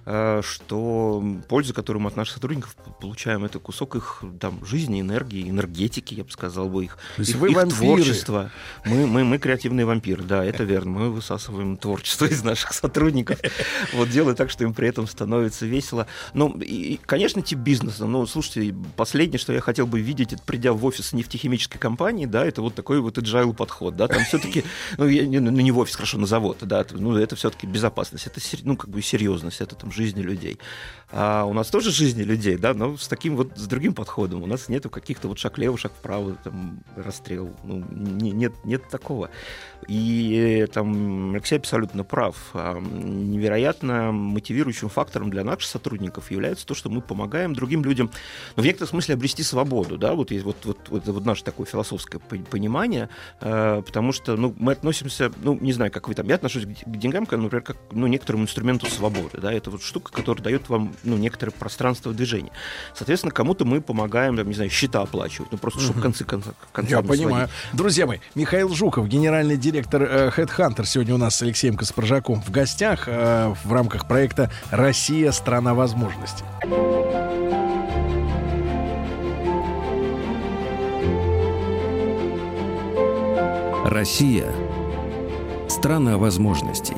[0.06, 6.14] что польза, которую мы от наших сотрудников получаем, это кусок их там жизни, энергии, энергетики,
[6.14, 7.77] я бы сказал бы, их, То есть их, вы их вампиры.
[7.80, 8.52] творчества.
[8.86, 10.91] Мы, мы, мы креативные вампиры, да, это верно.
[10.91, 13.40] Мы высасываем творчество из наших сотрудников,
[13.94, 16.07] вот делая так, что им при этом становится весело.
[16.34, 18.06] Ну, и, конечно, тип бизнеса.
[18.06, 22.45] Ну, слушайте, последнее, что я хотел бы видеть, это придя в офис нефтехимической компании, да,
[22.45, 24.64] это вот такой вот agile подход, да, там все-таки,
[24.98, 28.27] ну, я не- ну, не в офис, хорошо, на завод, да, ну, это все-таки безопасность,
[28.27, 30.59] это, ну, как бы серьезность, это там жизни людей.
[31.11, 34.41] А у нас тоже жизни людей, да, но с таким вот, с другим подходом.
[34.43, 38.89] У нас нету каких-то вот шаг влево, шаг вправо, там, расстрел, ну, не- нет, нет
[38.89, 39.30] такого.
[39.88, 42.35] И э, там Алексей абсолютно прав.
[42.53, 48.09] А, Невероятно мотивирующим фактором для наших сотрудников является то, что мы помогаем другим людям,
[48.55, 51.67] ну, в некотором смысле обрести свободу, да, вот есть вот, вот, вот, вот наше такое
[51.67, 53.09] философское по- понимание,
[53.41, 56.97] э, потому что, ну, мы относимся, ну, не знаю, как вы там, я отношусь к
[56.97, 61.18] деньгам, например, как, ну, некоторому инструменту свободы, да, это вот штука, которая дает вам ну,
[61.18, 62.52] некоторое пространство движения.
[62.94, 66.53] Соответственно, кому-то мы помогаем, там, не знаю, счета оплачивать, ну просто чтобы в конце концов
[66.88, 67.49] Я понимаю.
[67.74, 72.52] Друзья мои, Михаил Жуков, генеральный директор э, Headhunter, сегодня у нас с Алексеем Каспаржаком в
[72.52, 76.45] гостях э, в рамках проекта «Россия– страна возможностей».
[83.86, 84.52] Россия–
[85.70, 86.95] страна возможностей.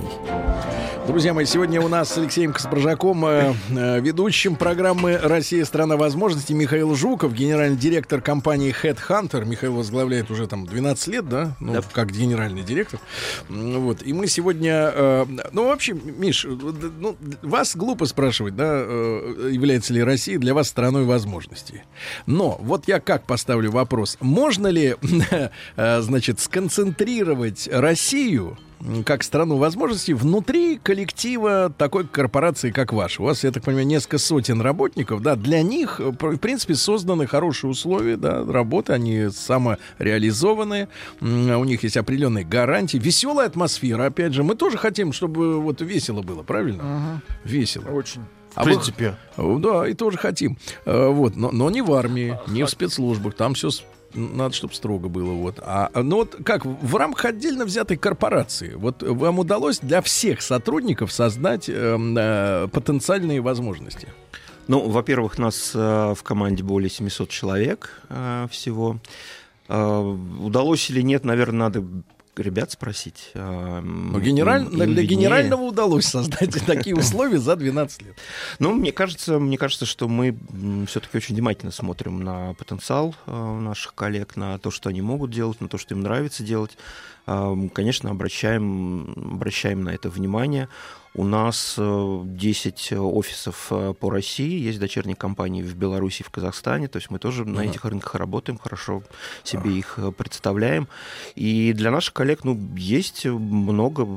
[1.07, 5.63] Друзья мои, сегодня у нас с Алексеем Каспаржаком, э, э, ведущим программы «Россия.
[5.63, 9.45] Страна возможностей» Михаил Жуков, генеральный директор компании Headhunter.
[9.45, 11.55] Михаил возглавляет уже там 12 лет, да?
[11.61, 11.81] Ну, Да.
[11.93, 12.99] как генеральный директор.
[13.47, 14.05] Вот.
[14.05, 14.91] И мы сегодня...
[14.93, 20.53] э, ну, вообще, Миш, э, ну, вас глупо спрашивать, да, э, является ли Россия для
[20.53, 21.83] вас страной возможностей.
[22.25, 24.17] Но вот я как поставлю вопрос.
[24.19, 24.95] Можно ли,
[25.77, 28.57] э, значит, сконцентрировать Россию
[29.05, 33.21] как страну возможностей внутри коллектива такой корпорации, как ваша.
[33.21, 37.27] У вас, я так понимаю, несколько сотен работников, да, для них, э, в принципе, созданы
[37.27, 40.87] хорошие условия, да, работы, они самореализованные,
[41.21, 45.81] м, у них есть определенные гарантии, веселая атмосфера, опять же, мы тоже хотим, чтобы вот
[45.81, 47.21] весело было, правильно?
[47.43, 47.89] Весело.
[47.89, 48.21] Очень.
[48.55, 49.15] А В вы- принципе.
[49.37, 50.57] Э, Да, и тоже хотим.
[50.85, 53.35] Э, Вот, но, но не в армии, не в спецслужбах.
[53.35, 53.69] Там все
[54.17, 55.31] надо, чтобы строго было.
[55.31, 55.59] Вот.
[55.61, 60.41] А, а, ну вот как, в рамках отдельно взятой корпорации, вот вам удалось для всех
[60.41, 64.07] сотрудников создать эм, э, потенциальные возможности?
[64.67, 68.97] Ну, во-первых, нас э, в команде более 700 человек э, всего.
[69.69, 69.99] Э,
[70.41, 71.83] удалось или нет, наверное, надо
[72.39, 73.31] ребят спросить.
[73.33, 78.15] Э, Ну, генераль- им- им для генерального удалось создать такие условия за 12 лет.
[78.59, 80.37] Ну, мне кажется, мне кажется, что мы
[80.87, 85.61] все-таки очень внимательно смотрим на потенциал э, наших коллег, на то, что они могут делать,
[85.61, 86.77] на то, что им нравится делать.
[87.27, 90.69] Э, Конечно, обращаем, обращаем на это внимание.
[91.17, 96.87] У нас э, 10 офисов э, по России, есть дочерние компании в Беларуси в Казахстане,
[96.87, 97.71] то есть мы тоже на Ага.
[97.71, 99.01] этих рынках работаем, хорошо
[99.43, 100.87] себе их э, представляем.
[101.33, 104.07] И для наших коллег ну, есть много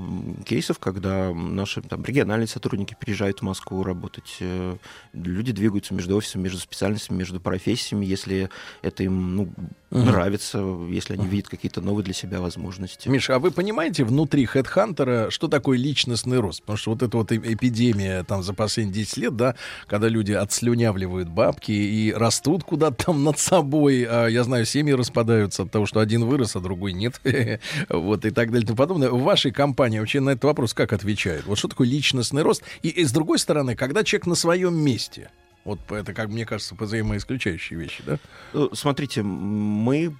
[0.44, 4.36] кейсов, когда наши там, региональные сотрудники приезжают в Москву работать.
[4.40, 4.76] э,
[5.14, 8.50] Люди двигаются между офисами, между специальностями, между профессиями, если
[8.82, 9.48] это им ну,
[9.90, 10.04] Мгм.
[10.06, 10.58] нравится,
[10.88, 13.08] если они видят какие-то новые для себя возможности.
[13.08, 16.60] Миша, а вы понимаете внутри Хедхантера, что такое личностный рост?
[16.60, 19.54] Потому что вот эта вот эпидемия там за последние 10 лет, да,
[19.86, 25.62] когда люди отслюнявливают бабки и растут куда-то там над собой, а, я знаю, семьи распадаются
[25.62, 27.20] от того, что один вырос, а другой нет,
[27.88, 29.10] вот и так далее и тому подобное.
[29.10, 31.46] В вашей компании вообще на этот вопрос как отвечают?
[31.46, 32.62] Вот что такое личностный рост?
[32.82, 35.30] И, и с другой стороны, когда человек на своем месте,
[35.64, 38.18] вот это, как мне кажется, взаимоисключающие вещи, да?
[38.54, 40.16] Э, Смотрите, мы,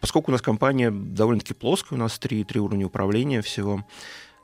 [0.00, 3.86] поскольку у нас компания довольно-таки плоская, у нас три, три уровня управления всего,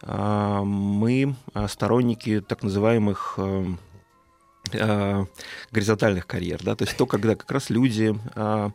[0.02, 3.64] мы а, сторонники так называемых э,
[4.72, 5.24] э,
[5.72, 8.72] горизонтальных карьер, да, то есть то, когда как раз люди а,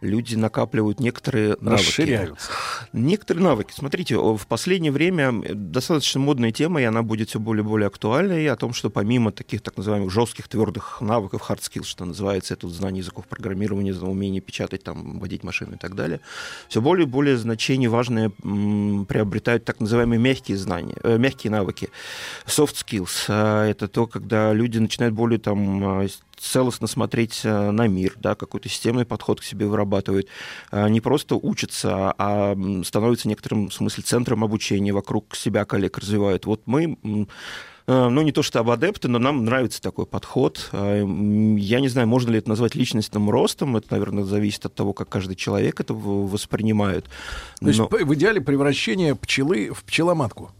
[0.00, 1.86] люди накапливают некоторые навыки.
[1.86, 2.50] Расширяются.
[2.92, 3.72] Некоторые навыки.
[3.74, 8.48] Смотрите, в последнее время достаточно модная тема, и она будет все более и более актуальной,
[8.48, 12.66] о том, что помимо таких так называемых жестких, твердых навыков, hard skills, что называется, это
[12.66, 16.20] вот знание языков программирования, умение печатать, там, водить машину и так далее,
[16.68, 21.90] все более и более значение важное м, приобретают так называемые мягкие знания, э, мягкие навыки.
[22.46, 26.08] Soft skills э,— это то, когда люди начинают более там э,
[26.38, 30.28] целостно смотреть э, на мир, да, какой-то системный подход к себе вырабатывают,
[30.72, 35.98] э, не просто учатся, а м, становятся в некотором смысле центром обучения, вокруг себя коллег
[35.98, 36.46] развивают.
[36.46, 40.68] Вот мы э, ну, не то что об адепты, но нам нравится такой подход.
[40.72, 43.78] Я не знаю, можно ли это назвать личностным ростом.
[43.78, 47.06] Это, наверное, зависит от того, как каждый человек это воспринимает.
[47.60, 50.50] То есть Но- в идеале превращение пчелы в пчеломатку.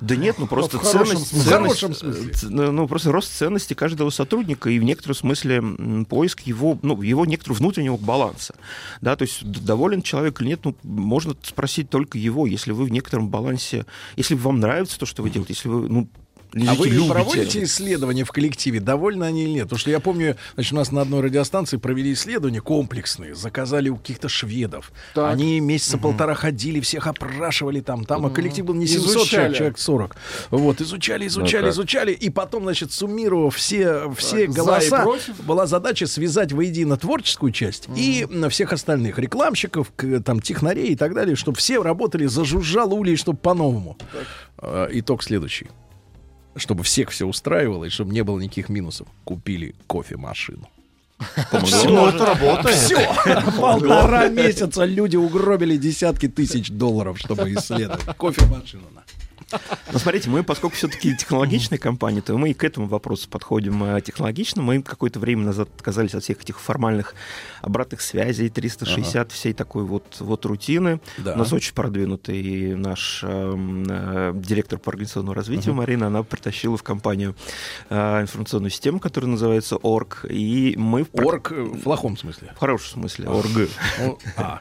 [0.00, 1.40] Да нет, ну просто В ценность, смысле.
[1.40, 2.32] В ценность, хорошем смысле.
[2.32, 5.62] ц- ну ну, просто рост ценности каждого сотрудника и в некотором смысле
[6.08, 8.54] поиск его, ну, его некоторого внутреннего баланса.
[9.00, 12.90] Да, то есть доволен человек или нет, ну, можно спросить только его, если вы в
[12.90, 16.08] некотором балансе, если вам нравится то, что вы делаете, если вы, ну,
[16.54, 17.10] А вы любите.
[17.10, 19.64] проводите исследования в коллективе, довольны они или нет?
[19.64, 23.96] Потому что я помню, значит, у нас на одной радиостанции провели исследования комплексные, заказали у
[23.96, 24.92] каких-то шведов.
[25.14, 25.30] Так.
[25.32, 29.28] Они месяца полтора ходили, всех опрашивали там, там, а коллектив был не 700 Изучали.
[29.28, 30.16] человек, человек 40.
[30.50, 31.72] Вот, изучали, изучали, как?
[31.72, 35.06] изучали, и потом, значит, суммировав все, все Так, голоса,
[35.44, 40.96] была задача связать воедино творческую часть и м, всех остальных рекламщиков, к- там, технарей и
[40.96, 43.96] так далее, чтобы все работали, зажужжал улей, чтобы по-новому.
[44.58, 45.66] А, Итог следующий
[46.58, 49.08] чтобы всех все устраивало и чтобы не было никаких минусов.
[49.24, 50.68] Купили кофемашину.
[51.52, 52.76] Ну, это работает.
[52.76, 53.08] Все.
[53.60, 58.04] Полтора месяца люди угробили десятки тысяч долларов, чтобы исследовать.
[58.16, 59.02] Кофемашину на.
[59.92, 64.00] Но смотрите, мы, поскольку все-таки технологичная компания, то мы и к этому вопросу подходим э,
[64.00, 64.62] технологично.
[64.62, 67.14] Мы какое-то время назад отказались от всех этих формальных
[67.62, 71.00] обратных связей, 360, всей такой вот, вот рутины.
[71.18, 71.34] Да.
[71.34, 76.82] У нас очень продвинутый наш эм, э, директор по организационному развитию Марина, она притащила в
[76.82, 77.34] компанию
[77.90, 81.06] э, информационную систему, которая называется ОРГ, и мы...
[81.12, 82.52] Орг э, в плохом смысле.
[82.54, 83.68] В хорошем смысле, ОРГ.
[84.36, 84.60] А.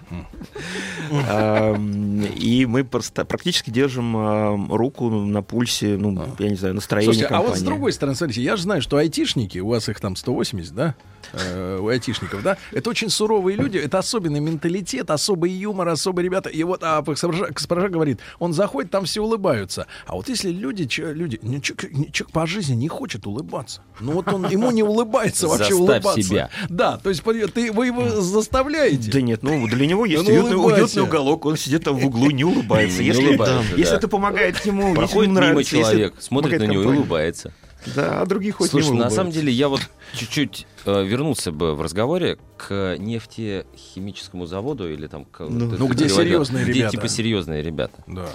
[1.11, 7.13] Эм, И мы просто практически держим эм, руку на пульсе, ну, я не знаю, настроения
[7.13, 7.49] Слушайте, а компании.
[7.49, 10.73] вот с другой стороны, смотрите, я же знаю, что айтишники, у вас их там 180,
[10.73, 10.95] да?
[11.33, 12.57] Э, у айтишников, да?
[12.71, 16.49] Это очень суровые люди, это особенный менталитет, особый юмор, особые ребята.
[16.49, 19.87] И вот а Каспаржа, Каспаржа говорит, он заходит, там все улыбаются.
[20.05, 23.81] А вот если люди, че- люди, ну, человек, не- человек по жизни не хочет улыбаться,
[23.99, 26.21] ну вот он, ему не улыбается вообще Заставь улыбаться.
[26.21, 26.49] себя.
[26.69, 27.23] Да, то есть
[27.53, 29.11] ты, вы его заставляете.
[29.11, 32.05] Да нет, ну для него есть Да ну уютный, уютный уголок, он сидит там в
[32.05, 33.01] углу, не улыбается.
[33.01, 33.97] Не Если, улыбается, если да.
[33.97, 37.53] это помогает ему, если Проходит мимо нравится, если человек, смотрит на него и улыбается.
[37.95, 39.81] Да, а другие хоть Слушай, не на самом деле я вот
[40.13, 45.25] чуть-чуть э, вернулся бы в разговоре к нефтехимическому заводу или там...
[45.25, 46.91] к- Ну, ты- ну, ты где приводил, серьезные где ребята.
[46.91, 48.03] типа серьезные ребята.
[48.07, 48.29] Да.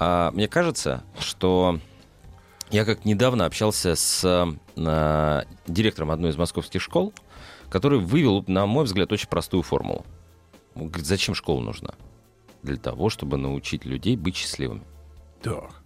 [0.00, 1.78] А, мне кажется, что
[2.70, 4.24] я как недавно общался с
[4.76, 7.12] э, директором одной из московских школ,
[7.68, 10.04] который вывел, на мой взгляд, очень простую формулу.
[10.74, 11.90] Он говорит, зачем школа нужна?
[12.62, 14.82] Для того, чтобы научить людей быть счастливыми.
[15.42, 15.81] Так.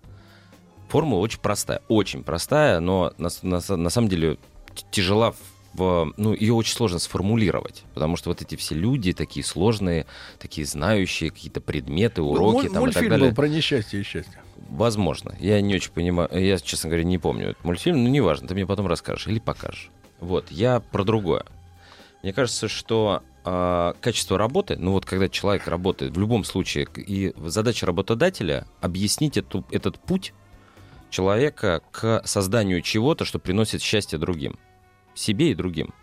[0.89, 4.39] Формула очень простая, очень простая, но на, на на самом деле
[4.91, 5.35] тяжела
[5.77, 10.07] в, ну, ее очень сложно сформулировать, потому что вот эти все люди такие сложные,
[10.39, 13.29] такие знающие какие-то предметы, уроки Муль- там и так далее.
[13.29, 14.41] был про несчастье и счастье.
[14.71, 15.35] Возможно.
[15.39, 16.29] Я не очень понимаю.
[16.33, 19.91] Я, честно говоря, не помню этот мультфильм, но неважно, ты мне потом расскажешь или покажешь.
[20.19, 21.45] Вот, я про другое.
[22.23, 27.33] Мне кажется, что а, качество работы, ну вот когда человек работает, в любом случае, и
[27.37, 30.33] задача работодателя объяснить эту, этот путь
[31.11, 34.59] человека к созданию чего-то, что приносит счастье другим,
[35.15, 35.95] себе и другим.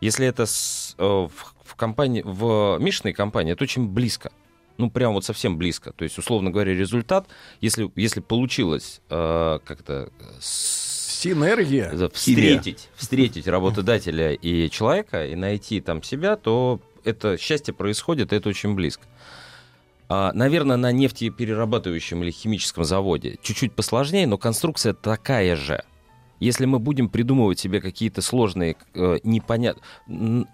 [0.00, 1.30] Если это с- э, в,
[1.64, 4.30] в компании, в Мишиной компании, это очень близко.
[4.76, 5.92] Ну, прям вот совсем близко.
[5.92, 7.26] То есть, условно говоря, результат,
[7.60, 10.10] если, если получилось э, как-то
[10.40, 11.90] Синергия.
[12.60, 18.48] встретить, встретить работодателя и человека и найти там себя, то это счастье происходит, и это
[18.50, 19.02] очень близко.
[20.08, 25.82] А, наверное, на нефтеперерабатывающем или химическом заводе чуть-чуть посложнее, но конструкция такая же.
[26.40, 29.82] Если мы будем придумывать себе какие-то сложные, э, непонятные...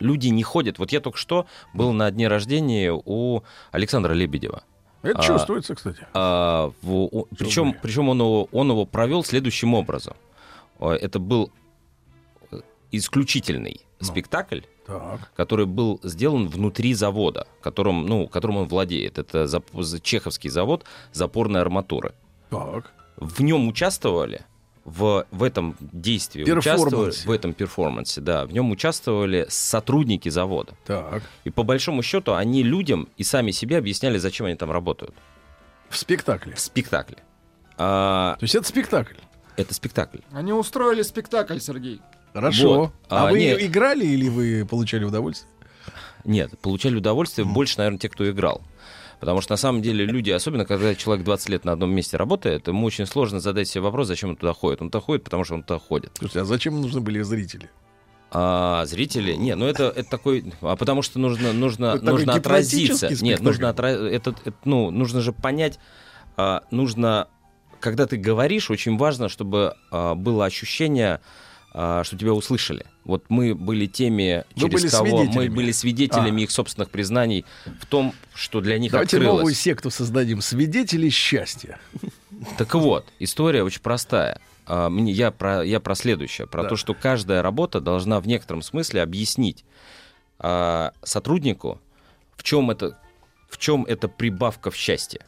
[0.00, 0.78] Люди не ходят.
[0.78, 4.64] Вот я только что был на дне рождения у Александра Лебедева.
[5.02, 6.06] Это А, чувствуется, кстати.
[6.14, 10.14] А, в- о- причем, причем он его, он его провел следующим образом.
[10.80, 11.52] Э, Это был
[12.50, 12.60] э,
[12.90, 14.06] исключительный Ну.
[14.06, 15.32] спектакль, Так.
[15.34, 19.18] который был сделан внутри завода, которым, ну, которым он владеет.
[19.18, 22.14] Это зап- чеховский завод запорной арматуры.
[22.50, 22.92] Так.
[23.16, 24.42] В нем участвовали
[24.84, 30.74] в, в этом действии, участвовали, в этом перформансе, да, в нем участвовали сотрудники завода.
[30.84, 31.22] Так.
[31.44, 35.14] И по большому счету они людям и сами себе объясняли, зачем они там работают.
[35.88, 36.54] В спектакле.
[36.54, 37.18] В спектакле.
[37.78, 39.14] А, То есть это спектакль.
[39.56, 40.18] это спектакль.
[40.32, 42.00] Они устроили спектакль, Сергей.
[42.34, 42.68] Хорошо.
[42.78, 42.92] Вот.
[43.08, 45.50] А, А, вы не- играли или вы получали удовольствие?
[46.24, 48.60] Нет, получали удовольствие больше, наверное, те, кто играл.
[49.20, 52.66] Потому что на самом деле люди, особенно когда человек 20 лет на одном месте работает,
[52.68, 54.82] ему очень сложно задать себе вопрос, зачем он туда ходит.
[54.82, 56.10] Он туда ходит, потому что он туда ходит.
[56.18, 57.70] Слушайте, а зачем нужны были зрители?
[58.32, 63.08] А зрители, не, ну это, это такой, а потому что нужно, нужно, Это нужно отразиться.
[63.22, 63.86] Нет, нужно спектакль.
[63.86, 65.78] отра- это, это, ну, нужно же понять,
[66.36, 67.28] а, нужно,
[67.78, 71.20] когда ты говоришь, очень важно, чтобы а, было ощущение,
[71.74, 72.86] что тебя услышали.
[73.04, 76.44] Вот мы были теми, Вы через были кого мы были свидетелями А.
[76.44, 77.44] их собственных признаний
[77.80, 79.38] в том, что для них Давайте открылось.
[79.40, 80.40] новую секту создадим.
[80.40, 81.78] Свидетели счастья.
[82.58, 84.40] Так вот, история очень простая.
[84.66, 86.68] А, мне, я, про, я про следующее, про Да.
[86.70, 89.64] то, что каждая работа должна в некотором смысле объяснить
[90.38, 91.80] а, сотруднику,
[92.36, 92.98] в чем это,
[93.48, 95.20] в чем это прибавка в счастье.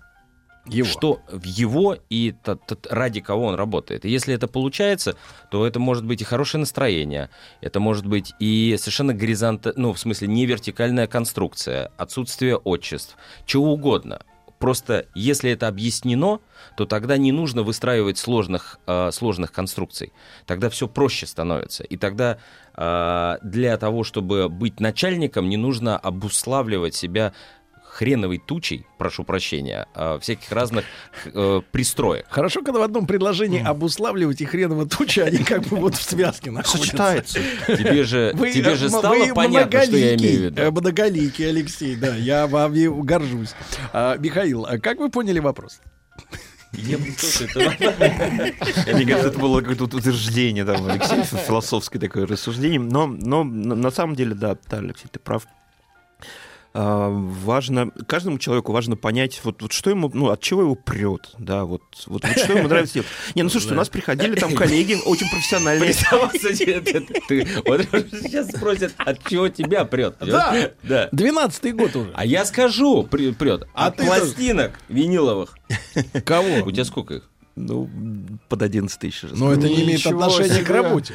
[0.69, 0.89] Его.
[0.89, 4.05] Что в его и т- т- ради кого он работает.
[4.05, 5.17] И если это получается,
[5.51, 7.31] то это может быть и хорошее настроение,
[7.61, 13.73] это может быть и совершенно горизонта, ну, в смысле, не вертикальная конструкция, отсутствие отчеств, чего
[13.73, 14.21] угодно.
[14.59, 16.41] Просто если это объяснено,
[16.77, 20.13] то тогда не нужно выстраивать сложных, э, сложных конструкций.
[20.47, 21.85] Тогда все проще становится.
[21.85, 22.39] И тогда
[22.75, 27.35] э, для того, чтобы быть начальником, не нужно обуславливать себя
[27.97, 30.85] хреновой тучей, прошу прощения, э, всяких разных
[31.25, 32.27] э, пристроек.
[32.29, 36.51] Хорошо, когда в одном предложении обуславливать и хреново туча, они как бы вот в связке
[36.51, 36.79] находятся.
[36.79, 37.41] Сочетается.
[37.67, 40.61] Тебе же, Вы, тебе же стало вы понятно, что я имею в виду.
[40.63, 43.55] э, Многоликий, Алексей, да, я вами горжусь.
[43.93, 45.81] А, Михаил, а как вы поняли вопрос?
[46.73, 47.45] Я кажется,
[49.29, 52.79] это было какое-то утверждение там, Алексея, философское такое рассуждение.
[52.79, 55.47] Но, но на на самом деле, да, да, Алексей, ты прав.
[56.79, 61.31] А, важно, каждому человеку важно понять, вот, вот что ему, ну, от чего его прет,
[61.39, 63.09] да, вот, вот, вот что ему нравится делать.
[63.35, 65.95] Не, ну, слушайте, у нас приходили там коллеги очень профессиональные.
[67.29, 67.81] Ты- Вот
[68.23, 70.17] сейчас спросят, от чего тебя прет.
[70.21, 70.71] Да.
[70.83, 71.09] Да.
[71.13, 72.13] Двенадцатый год уже.
[72.15, 73.67] А я скажу, прет.
[73.73, 75.57] А От пластинок виниловых.
[76.27, 76.63] Кого?
[76.65, 77.31] У тебя сколько их?
[77.55, 77.89] Ну,
[78.51, 79.23] под 11 тысяч.
[79.31, 81.15] Но это не имеет отношения к работе.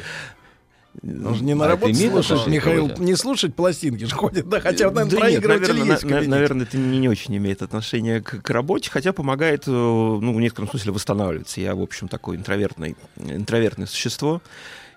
[1.02, 3.02] Он же не на А работу слушать, Михаил, работе?
[3.02, 6.66] не слушать пластинки же ходит, да, хотя, наверное, Да нет, проигрыватель наверное, есть на- наверное,
[6.66, 10.68] это не, не очень имеет отношения к, к работе, хотя помогает, э, ну, в некотором
[10.68, 11.60] смысле восстанавливаться.
[11.60, 14.42] Я, в общем, такое интровертное, интровертное существо.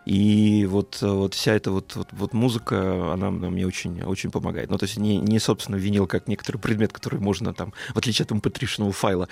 [0.06, 4.30] И вот, э, вот вся эта вот, вот, вот музыка, она, она мне очень, очень
[4.32, 4.70] помогает.
[4.70, 8.26] Ну, то есть не, не, собственно, винил как некоторый предмет, который можно там, в отличие
[8.26, 9.28] от mp файла,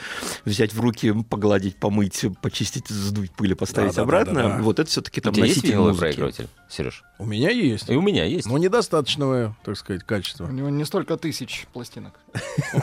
[0.46, 4.42] взять в руки, погладить, помыть, почистить, сдуть пыль и поставить Да-да-да-да-да.
[4.42, 4.64] обратно.
[4.64, 6.02] Вот это все-таки У там тебя есть носитель виниловый музыки.
[6.02, 7.04] проигрыватель, Сереж?
[7.20, 7.90] У меня есть.
[7.90, 8.48] И у меня есть.
[8.48, 10.46] Но недостаточного, так сказать, качества.
[10.46, 12.20] У него не столько тысяч пластинок.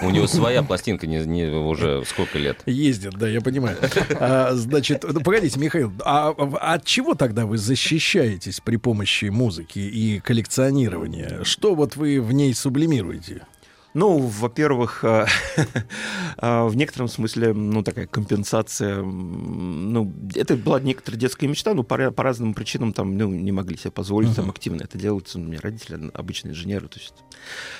[0.02, 2.62] У него своя пластинка не, не уже сколько лет.
[2.66, 3.76] Ездят, да, я понимаю.
[4.20, 9.78] А, значит, ну, погодите, Михаил, а в- от чего тогда вы защищаетесь при помощи музыки
[9.78, 11.42] и коллекционирования?
[11.44, 13.46] Что вот вы в ней сублимируете?
[13.92, 15.26] Ну, во-первых, э,
[16.38, 22.10] э, в некотором смысле, ну, такая компенсация, ну, это была некоторая детская мечта, но по,
[22.10, 25.34] по разным причинам там, ну, не могли себе позволить там активно это делать.
[25.34, 27.14] У меня родители обычные инженеры, то есть,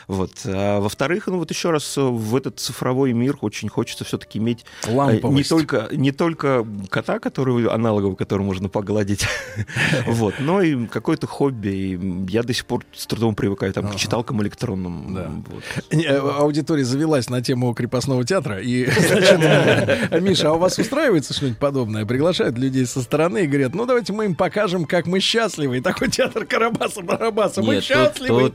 [0.09, 0.33] вот.
[0.45, 4.65] А во-вторых, ну, вот еще раз, э, в этот цифровой мир очень хочется все-таки иметь
[4.85, 5.49] э, не Ламповость.
[5.49, 9.27] только, не только кота, который аналоговый, который можно погладить,
[10.07, 11.69] вот, но и какое-то хобби.
[11.69, 15.45] И я до сих пор с трудом привыкаю там, к читалкам электронным.
[16.07, 18.61] Э, Аудитория завелась на тему крепостного театра.
[18.61, 18.87] И,
[20.21, 22.07] Миша, а у вас устраивается что-нибудь подобное?
[22.07, 25.79] Приглашают людей со стороны и говорят, ну давайте мы им покажем, как мы счастливы.
[25.79, 27.63] И такой театр Карабаса-Барабаса.
[27.63, 28.53] Мы счастливы.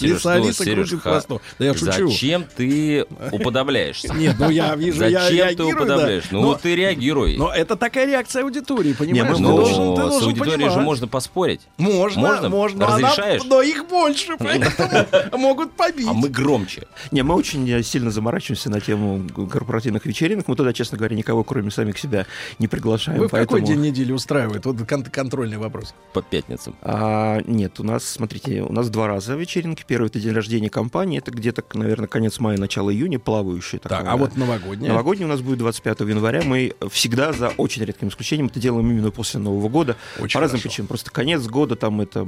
[0.00, 1.40] Лиса Алиса крутит хвостом.
[1.58, 2.08] Да я шучу.
[2.08, 4.12] Зачем ты уподобляешься?
[4.14, 6.24] Нет, ну я вижу, я Зачем ты уподобляешь?
[6.30, 7.36] Ну ты реагируй.
[7.36, 9.38] Но это такая реакция аудитории, понимаешь?
[9.38, 11.62] Ну, с аудиторией же можно поспорить.
[11.76, 12.86] Можно, Можно?
[12.86, 13.42] Разрешаешь?
[13.44, 15.06] но их больше, поэтому
[15.38, 16.08] могут побить.
[16.28, 16.82] Мы громче.
[17.10, 20.46] Не, мы очень э, сильно заморачиваемся на тему корпоративных вечеринок.
[20.48, 22.26] Мы туда, честно говоря, никого, кроме самих себя,
[22.58, 23.18] не приглашаем.
[23.18, 24.66] Вы в какой поэтому- день недели устраивает?
[24.66, 25.94] Вот кон- контрольный вопрос.
[26.12, 26.74] По пятницам.
[26.82, 29.84] А, нет, у нас, смотрите, у нас два раза вечеринки.
[29.86, 33.78] Первый это день рождения компании, это где-то, наверное, конец мая, начало июня, плавающий.
[33.78, 34.90] Так, а вот новогодняя?
[34.90, 36.42] Новогодний у нас будет 25 января.
[36.44, 39.96] Мы всегда, за очень редким исключением, это делаем именно после Нового года.
[40.20, 40.68] Очень по разным хорошо.
[40.68, 40.88] причинам.
[40.88, 42.24] Просто конец года, там это ад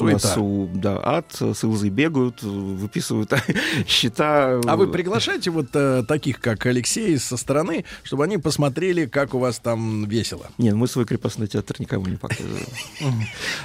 [0.00, 0.40] у нас, Суета.
[0.40, 2.40] у- да, ад, с Илзой бегают,
[2.94, 3.32] выписывают
[3.86, 4.60] счета.
[4.66, 9.38] А вы приглашаете вот э, таких, как Алексей, со стороны, чтобы они посмотрели, как у
[9.38, 10.46] вас там весело?
[10.58, 12.66] Нет, мы свой крепостной театр никому не показываем.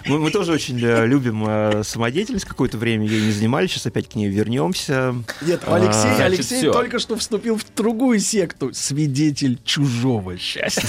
[0.06, 2.45] Мы, мы тоже очень э, любим э, самодеятельность.
[2.45, 5.15] Какое-то время ей не занимались, сейчас опять к ней вернемся.
[5.41, 6.73] Нет, А, Алексей, значит, Алексей всё.
[6.73, 8.73] только что вступил в другую секту.
[8.73, 10.84] Свидетель чужого счастья.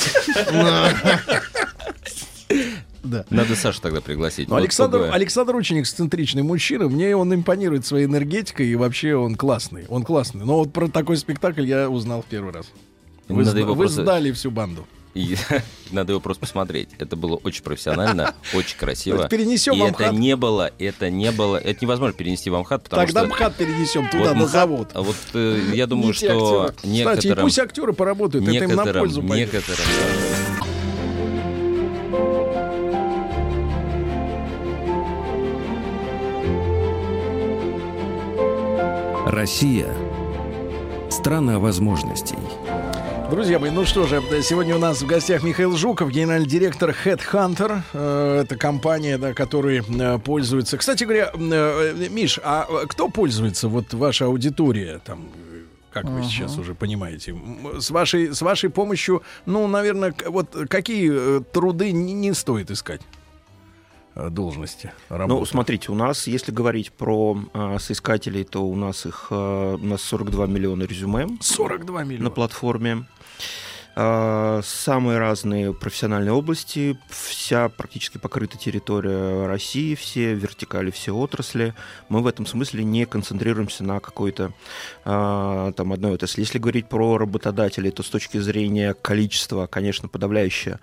[3.03, 3.25] Да.
[3.31, 4.49] Надо Сашу тогда пригласить.
[4.49, 5.13] Но Вот Александр, другое.
[5.13, 6.89] Александр очень эксцентричный мужчина.
[6.89, 9.87] Мне он импонирует своей энергетикой, и вообще он классный.
[9.89, 10.45] Он классный.
[10.45, 12.67] Но вот про такой спектакль я узнал в первый раз.
[13.29, 14.87] Вы, Надо сда- его вы просто- сдали всю банду.
[15.13, 15.35] И
[15.91, 16.91] надо его просто посмотреть.
[16.99, 19.29] Это было очень профессионально, очень красиво.
[19.29, 23.05] Перенесем И вам это не было, это не было, это невозможно перенести в Амхат, потому
[23.07, 23.29] Тогда что...
[23.31, 24.91] МХАТ перенесем туда, вот на завод.
[24.95, 26.75] а вот э, я думаю, что актеры.
[26.77, 26.87] Кстати,
[27.27, 27.45] некоторым...
[27.45, 29.53] пусть актеры поработают, это им на некоторым, пользу пойдет.
[29.53, 29.85] некоторым,
[39.41, 39.89] Россия–
[41.11, 42.37] страна возможностей.
[43.31, 47.81] Друзья мои, ну что же, сегодня у нас в гостях Михаил Жуков, генеральный директор Headhunter.
[47.95, 50.77] Э, Это компания, да, которая э, пользуется.
[50.77, 53.69] Кстати говоря, э, Миш, а кто пользуется?
[53.69, 55.31] Вот ваша аудитория там.
[55.91, 56.29] Как вы Ага.
[56.29, 57.35] сейчас уже понимаете,
[57.79, 63.01] с вашей с вашей помощью, ну, наверное, вот какие труды не, не стоит искать
[64.15, 65.41] должности работы?
[65.41, 69.85] Ну, смотрите, у нас, если говорить про а, соискателей, то у нас их а, у
[69.85, 72.31] нас 42 миллиона резюме 42 на миллиона.
[72.31, 73.07] платформе.
[73.97, 81.75] А, Самые разные профессиональные области, вся практически покрыта территория России, все вертикали, все отрасли.
[82.09, 84.53] Мы в этом смысле не концентрируемся на какой-то
[85.05, 86.41] а, там одной отрасли.
[86.41, 90.79] Если говорить про работодателей, то с точки зрения количества, конечно, подавляющее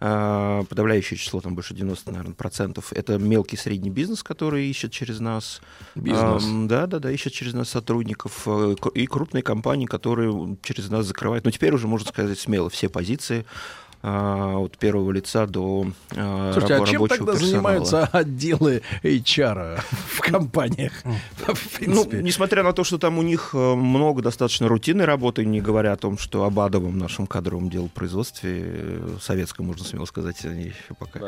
[0.00, 5.60] подавляющее число, там больше 90, наверное, процентов, это мелкий средний бизнес, который ищет через нас.
[5.94, 6.44] Бизнес.
[6.68, 8.44] Да, да, да, ищет через нас сотрудников.
[8.46, 11.44] э, И крупные компании, которые через нас закрывают.
[11.44, 15.86] Но теперь уже, можно сказать, смело все позиции а, от первого лица до
[16.16, 17.50] а, Слушайте, а рабо- чем рабочего тогда персонала.
[17.50, 20.92] занимаются отделы HR в компаниях?
[21.46, 25.60] В Ну, несмотря на то, что там у них э, много достаточно рутинной работы, не
[25.60, 30.64] говоря о том, что об адовом нашем кадровом делопроизводстве, э, советском, можно смело сказать, они
[30.64, 31.20] еще пока.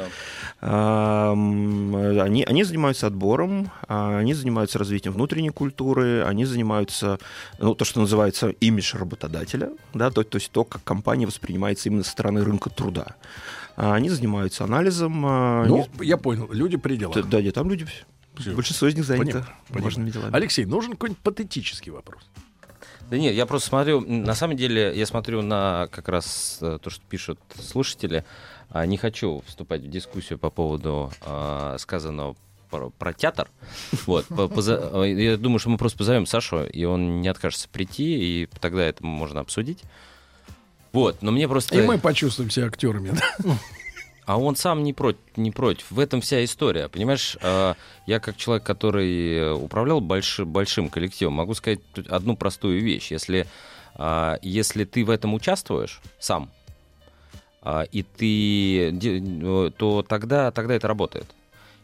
[0.61, 7.19] А, Они, они занимаются отбором, а, они занимаются развитием внутренней культуры, они занимаются,
[7.59, 12.05] ну, то, что называется имидж работодателя, да, то, то есть то, как компания воспринимается именно
[12.05, 13.17] со стороны рынка труда.
[13.77, 15.25] А Они занимаются анализом.
[15.27, 17.29] а, Ну, они- я понял, люди при делах.
[17.29, 17.87] Да, нет, там люди,
[18.37, 18.55] Всё.
[18.55, 19.85] большинство из них заняты Понимаю, понимаю.
[19.85, 20.31] важными делами.
[20.37, 22.23] Алексей, нужен какой-нибудь патетический вопрос?
[23.11, 26.89] Да нет, я просто смотрю, на самом деле, я смотрю на как раз э, то,
[26.91, 28.25] что пишут слушатели.
[28.71, 32.37] А, Не хочу вступать в дискуссию по поводу а, сказанного
[32.71, 33.51] про, про театр.
[34.07, 37.69] Вот, по- поза- э, я думаю, что мы просто позовем Сашу, и он не откажется
[37.69, 39.83] прийти, и тогда это можно обсудить.
[40.93, 41.77] Вот, но мне просто...
[41.79, 43.11] И мы почувствуем себя актерами.
[43.11, 43.57] да?
[44.25, 45.91] А он сам не против, не против.
[45.91, 46.89] В этом вся история.
[46.89, 47.75] Понимаешь, э,
[48.07, 53.11] я как человек, который управлял больш- большим коллективом, могу сказать одну простую вещь.
[53.11, 53.47] Если,
[53.99, 56.51] э, если ты в этом участвуешь сам,
[57.65, 61.27] э, и ты, э, то тогда, тогда это работает.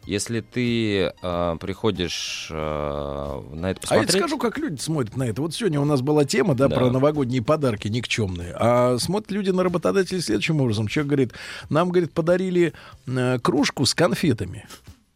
[0.05, 4.09] Если ты э, приходишь э, на это А я посмотреть...
[4.09, 5.41] тебе скажу, как люди смотрят на это.
[5.41, 6.75] Вот сегодня у нас была тема, да, Да.
[6.75, 8.55] про новогодние подарки никчемные.
[8.59, 10.87] А смотрят люди на работодателей следующим образом.
[10.87, 11.33] Человек говорит,
[11.69, 12.73] нам, говорит, подарили
[13.07, 14.65] э, кружку с конфетами,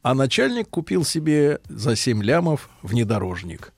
[0.03, 3.73] а начальник купил себе за 7 лямов внедорожник.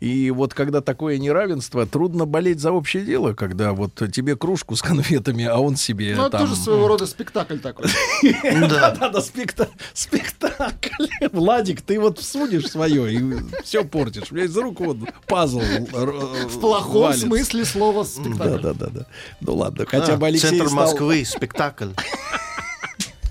[0.00, 4.82] И вот когда такое неравенство, трудно болеть за общее дело, когда вот тебе кружку с
[4.90, 6.40] конфетами, а он себе Ну, это там...
[6.48, 7.86] тоже своего рода спектакль такой.
[8.70, 11.06] Да, да, да, спекта- спектакль.
[11.32, 14.30] Владик, ты вот всунешь свое и все портишь.
[14.30, 14.96] У меня из рук вот
[15.26, 15.60] пазл.
[15.60, 18.62] В плохом смысле слова Да, спектакль.
[18.62, 19.06] да, да, да.
[19.40, 21.88] Ну ладно, хотя бы А, Алексей Центр Москвы, спектакль.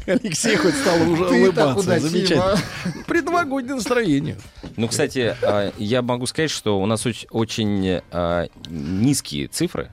[0.10, 2.00] Алексей хоть стал уже улыбаться.
[2.00, 2.58] Замечательно.
[3.08, 4.38] Предновогоднее настроение.
[4.78, 9.92] Ну, кстати, а, я могу сказать, что у нас оч- очень а, низкие цифры.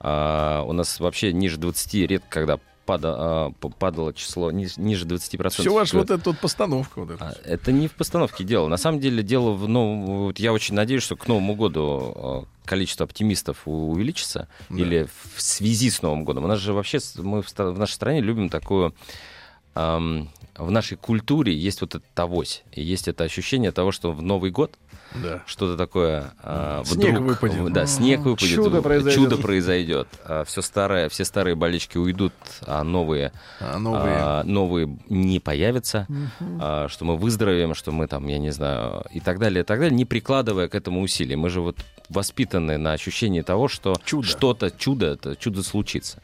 [0.00, 5.50] А, У нас вообще ниже 20 редко, когда падало число ни- ниже 20%.
[5.50, 7.00] Все ваша вот эта вот постановка.
[7.00, 7.36] Вот эта.
[7.44, 8.68] Это не в постановке дело.
[8.68, 10.06] На самом деле дело в новом...
[10.06, 14.48] вот я очень надеюсь, что к Новому году количество оптимистов увеличится.
[14.70, 16.44] Или в связи с Новым годом.
[16.44, 18.94] У нас же вообще мы в нашей стране любим такую...
[19.78, 22.64] ам, в нашей культуре есть вот этот авось.
[22.72, 24.72] И есть это ощущение того, что в Новый год
[25.22, 25.40] Да.
[25.46, 27.72] что-то такое а, Снег вдруг, выпадет.
[27.72, 28.56] Да, снег выпадет.
[28.56, 29.14] Чудо произойдет.
[29.22, 30.08] Чудо произойдет.
[30.46, 32.32] все старое, все старые болельщики уйдут,
[32.66, 33.30] а новые,
[33.60, 34.16] А новые.
[34.18, 36.08] а, новые не появятся.
[36.60, 39.78] а, что мы выздоровеем, что мы там, я не знаю, и так далее, и так
[39.78, 41.36] далее, не прикладывая к этому усилий.
[41.36, 41.78] Мы же вот
[42.08, 44.26] воспитаны на ощущении того, что Чудо.
[44.26, 46.20] что-то чудо, это чудо случится.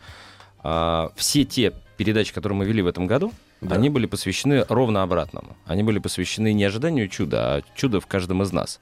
[0.65, 5.57] А, все те передачи, которые мы вели в этом году, они были посвящены ровно обратному.
[5.65, 8.81] Они были посвящены не ожиданию чуда, а чудо в каждом из нас.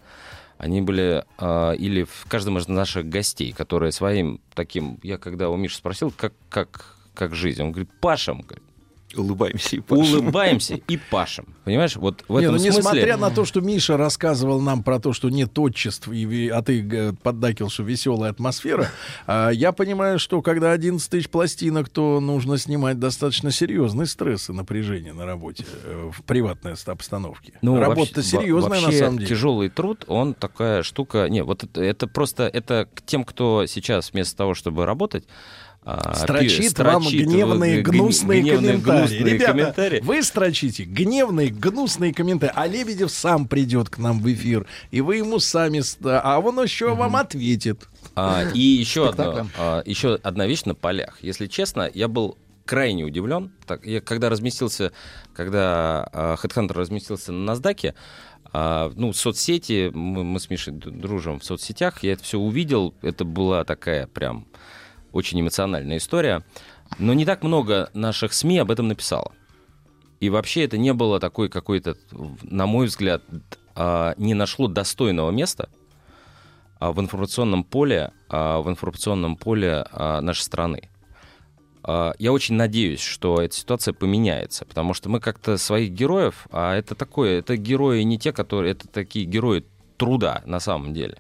[0.58, 4.98] Они были а, или в каждом из наших гостей, которые своим таким...
[5.02, 8.42] Я когда у Миши спросил, как, как, как жизнь, он говорит, пашем.
[8.42, 8.62] говорит.
[9.16, 10.14] Улыбаемся и пашем.
[10.18, 11.46] Улыбаемся и пашем.
[11.64, 12.78] Понимаешь, вот в Не, этом ну, смысле...
[12.80, 17.12] несмотря на то, что Миша рассказывал нам про то, что нет отчеств, и, а ты
[17.22, 18.88] поддакил, что веселая атмосфера,
[19.26, 24.52] а, я понимаю, что когда 11 тысяч пластинок, то нужно снимать достаточно серьезный стресс и
[24.52, 27.52] напряжение на работе э, в приватной ст- обстановке.
[27.62, 29.28] Ну, Работа-то вообще- во- серьезная на вообще самом деле.
[29.28, 31.28] тяжелый труд, он такая штука...
[31.28, 32.44] Не, вот это, это просто...
[32.48, 35.24] Это к тем, кто сейчас вместо того, чтобы работать...
[35.84, 38.98] а, Строчит, пи- вам строчит гневные, гнусные гневные, комментарии.
[39.00, 40.00] гнусные Ребята, комментарии.
[40.02, 45.16] вы строчите гневные, гнусные комментарии, а Лебедев сам придет к нам в эфир, и вы
[45.16, 47.88] ему сами, а он еще вам ответит.
[48.14, 51.18] А, и еще, одно, а, еще одна вещь на полях.
[51.20, 54.92] Если честно, я был крайне удивлен, так, я, когда разместился,
[55.34, 57.94] когда а, Headhunter разместился на NASDAQ,
[58.52, 63.24] а, ну, соцсети, мы, мы с Мишей дружим в соцсетях, я это все увидел, это
[63.24, 64.46] была такая прям
[65.12, 66.44] очень эмоциональная история,
[66.98, 69.32] но не так много наших СМИ об этом написало.
[70.20, 71.96] И вообще это не было такой какой-то,
[72.42, 73.22] на мой взгляд,
[73.74, 75.68] а, не нашло достойного места
[76.78, 80.88] а, в информационном поле, а, в информационном поле нашей страны.
[81.84, 86.94] Я очень надеюсь, что эта ситуация поменяется, потому что мы как-то своих героев, а это
[86.94, 89.64] такое, это герои не те, которые, это такие герои
[89.96, 91.18] труда на самом деле.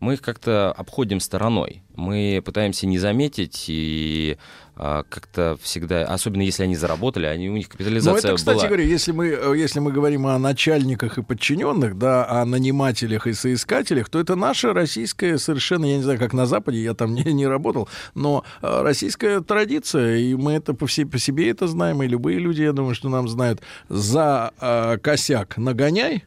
[0.00, 1.82] Мы их как-то обходим стороной.
[1.96, 4.38] Мы пытаемся не заметить и
[4.80, 8.66] а, как-то всегда, особенно если они заработали, они, у них Ну, капитализация это, кстати была.
[8.68, 13.32] говоря, если мы, э, если мы говорим о начальниках и подчиненных, да, о нанимателях и
[13.32, 17.24] соискателях, то это наша российская совершенно, я не знаю, как на Западе, я там не,
[17.24, 22.00] не работал, но э, российская традиция, и мы это по, все, по себе это знаем,
[22.04, 26.24] и любые люди, я думаю, что нам знают, за э, косяк нагоняй,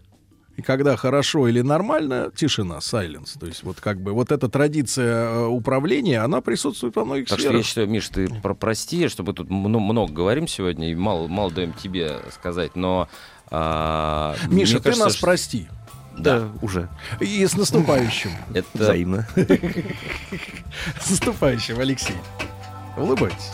[0.61, 3.39] и когда хорошо или нормально, тишина, silence.
[3.39, 7.39] То есть вот как бы вот эта традиция э, управления, она присутствует во многих Так
[7.39, 7.57] что сферах.
[7.57, 11.51] я считаю, Миш, ты про- прости, чтобы тут мно- много говорим сегодня и мало, мало
[11.51, 13.07] даем тебе сказать, но...
[13.49, 15.67] а, Миша, ты кажется, нас что- прости.
[16.17, 16.89] Да, уже.
[17.21, 18.31] И с наступающим.
[18.53, 19.27] Это Взаимно.
[20.99, 22.15] С наступающим, Алексей.
[22.97, 23.49] Улыбайтесь.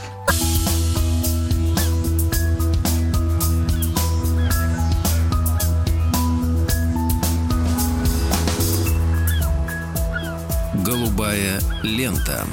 [11.18, 12.45] Голубая лента.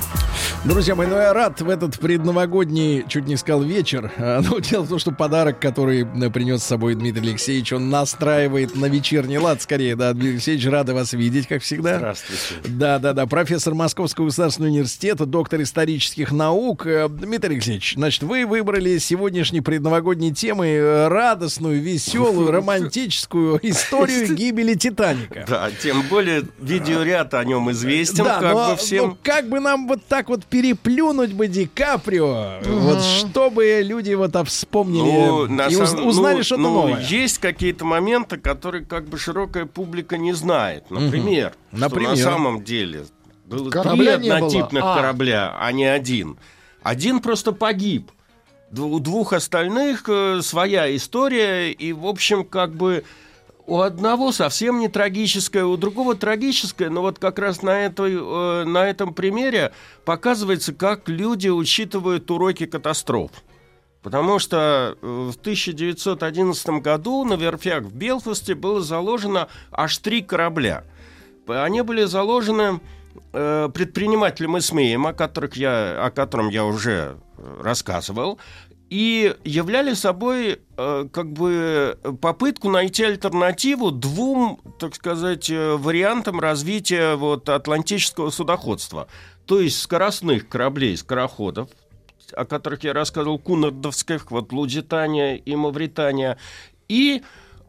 [0.63, 4.11] Друзья мои, ну я рад в этот предновогодний, чуть не сказал, вечер.
[4.17, 7.91] А, Ну, дело в том, что подарок, который э, принес с собой Дмитрий Алексеевич, он
[7.91, 9.95] настраивает на вечерний лад скорее.
[9.95, 11.99] Да, Дмитрий Алексеевич, рады вас видеть, как всегда.
[11.99, 12.43] Здравствуйте.
[12.65, 13.27] Да, да, да.
[13.27, 16.87] Профессор Московского государственного университета, доктор исторических наук.
[16.87, 24.73] Э, Дмитрий Алексеевич, значит, вы выбрали сегодняшней предновогодней темой э, радостную, веселую, романтическую историю гибели
[24.75, 25.45] Титаника.
[25.47, 29.09] Да, тем более видеоряд о нем известен, Да, как но, бы всем.
[29.09, 34.35] ну, как бы нам вот так вот переплюнуть бы Ди Каприо, вот чтобы люди вот
[34.49, 37.01] вспомнили Ну, на и уз- узнали ну, что-то ну, новое.
[37.01, 40.91] Есть какие-то моменты, которые как бы широкая публика не знает.
[40.91, 42.11] Например, что Например?
[42.11, 43.05] на самом деле
[43.47, 44.37] было Корабля три не было.
[44.47, 44.95] однотипных А.
[44.97, 46.37] корабля, а не один.
[46.83, 48.11] Один просто погиб.
[48.77, 53.05] У двух остальных э, своя история, и, в общем, как бы
[53.67, 58.65] у одного совсем не трагическая, у другого трагическая, но вот как раз на, этой, э,
[58.65, 59.73] на этом примере
[60.05, 63.31] показывается, как люди учитывают уроки катастроф.
[64.03, 70.85] Потому что э, в 1911 году на верфях в Белфасте было заложено аж три корабля.
[71.47, 72.81] Они были заложены
[73.33, 77.17] э, предпринимателем Исмеем, о, которых я, о котором я уже
[77.61, 78.39] рассказывал,
[78.91, 87.17] и являли собой э, как бы попытку найти альтернативу двум, так сказать, э, вариантам развития
[87.17, 89.09] вот, атлантического судоходства.
[89.47, 91.69] То есть скоростных кораблей, скороходов,
[92.33, 96.39] о которых я рассказывал, кунардовских, вот Лудитания и Мавритания,
[96.89, 97.23] и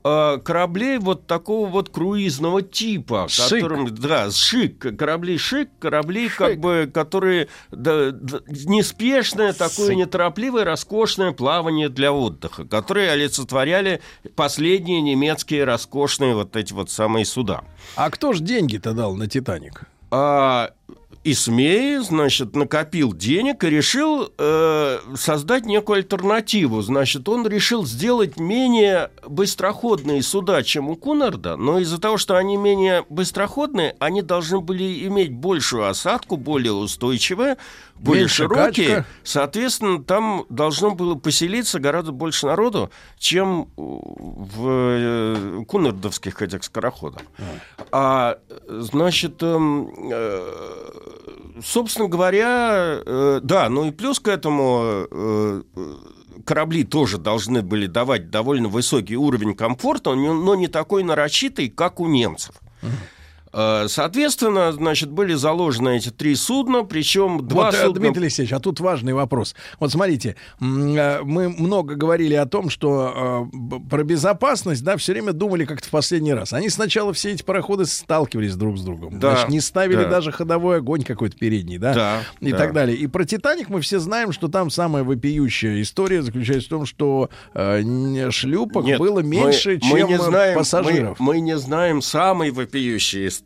[0.06, 3.50] кораблей вот такого вот круизного типа, Шик.
[3.50, 9.96] которым, да, шик, корабли шик, корабли как бы, которые да, да, неспешное такое Шик.
[9.96, 14.00] неторопливое, роскошное плавание для отдыха, которые олицетворяли
[14.36, 17.64] последние немецкие роскошные вот эти вот самые суда.
[17.96, 19.82] А кто ж деньги-то дал на Титаник?
[20.12, 20.70] А
[21.28, 26.84] Исмей, значит, накопил денег и решил э, создать некую альтернативу.
[26.84, 32.58] Значит, он решил сделать менее быстроходные суда, чем у Кунарда, но из-за того, что они
[32.58, 37.58] менее быстроходные, они должны были иметь большую осадку, более устойчивые,
[37.96, 38.88] более Меньше широкие.
[38.88, 39.06] качка.
[39.24, 47.22] Соответственно, там должно было поселиться гораздо больше народу, чем в э, кунардовских этих скороходах.
[47.92, 50.52] А, значит, эм, э,
[51.64, 55.64] собственно говоря, э, да, ну и плюс к этому
[56.46, 62.00] корабли тоже должны были давать довольно высокий уровень комфорта, но но не такой нарочитый, как
[62.00, 62.56] у немцев.
[63.56, 68.02] Э, Соответственно, значит, были заложены эти три судна, причем два вот, э, судна...
[68.02, 69.56] Дмитрий Алексеевич, а тут важный вопрос.
[69.80, 73.50] Вот смотрите, э, мы много говорили о том, что
[73.90, 76.52] про безопасность, да, все время думали как-то в последний раз.
[76.52, 79.20] Они сначала все эти пароходы сталкивались друг с другом.
[79.20, 80.10] Да, Значит, не ставили да.
[80.10, 81.94] даже ходовой огонь какой-то передний, да?
[81.94, 82.58] Да, И да.
[82.58, 82.98] так далее.
[82.98, 87.30] И про Титаник мы все знаем, что там самая вопиющая история заключается в том, что
[87.54, 91.20] э, шлюпок Нет, было мы- меньше, мы чем не э, знаем, пассажиров.
[91.20, 93.45] Мы, мы не знаем самой вопиющей истории.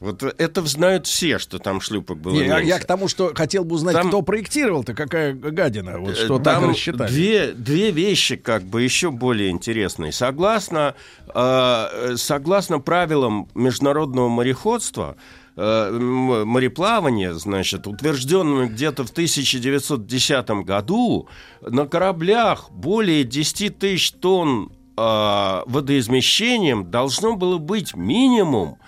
[0.00, 2.64] Вот это знают все, что там шлюпок было Не, меньше.
[2.64, 6.42] я к тому, что хотел бы узнать, Там- кто проектировал-то, какая гадина, вот что Э,
[6.42, 7.10] так Там рассчитали.
[7.10, 10.12] Две, две вещи как бы еще более интересные.
[10.12, 10.94] Согласно,
[11.34, 15.16] э, согласно правилам международного мореходства,
[15.56, 21.28] э, мореплавания, значит, утвержденными где-то в 1910 году,
[21.60, 28.78] на кораблях более 10 тысяч тонн э, водоизмещением должно было быть минимум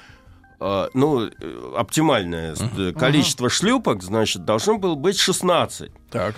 [0.95, 5.91] ну, э, оптимальное э, количество шлюпок, значит, должно было быть 16.
[6.11, 6.35] Так.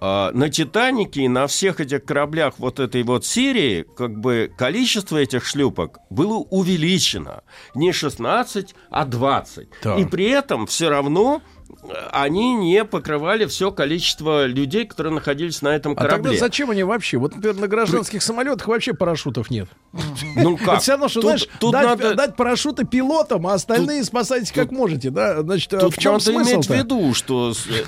[0.00, 5.18] А, на «Титанике» и на всех этих кораблях вот этой вот серии как бы количество
[5.18, 7.42] этих шлюпок было увеличено.
[7.74, 9.68] Не 16, а 20.
[9.82, 9.98] Так.
[9.98, 11.42] И при этом все равно
[12.12, 16.38] они не покрывали все количество людей, которые находились на этом А тогда корабле.
[16.38, 17.16] зачем они вообще?
[17.18, 19.68] Вот, например, на гражданских самолетах вообще парашютов нет.
[20.36, 20.68] Ну как?
[20.68, 24.52] Это все равно, что, Тут- знаешь, тут дать, надо- дать парашюты пилотам, а остальные спасайтесь
[24.52, 25.42] как можете, да?
[25.42, 27.84] Значит, а Тут в чем надо иметь в смысл виду, что э,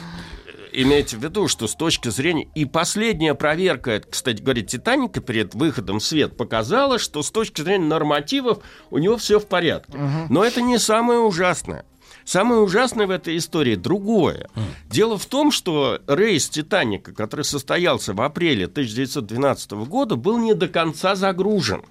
[0.73, 2.49] имейте в виду, что с точки зрения...
[2.55, 7.87] И последняя проверка, кстати говоря, «Титаника» перед выходом в свет показала, что с точки зрения
[7.87, 8.59] нормативов
[8.91, 9.99] у него все в порядке.
[10.29, 11.85] Но это не самое ужасное.
[12.25, 14.49] Самое ужасное в этой истории другое.
[14.91, 20.69] Дело в том, что рейс «Титаника», который состоялся в апреле 1912 года, был не до
[20.69, 21.83] конца загружен.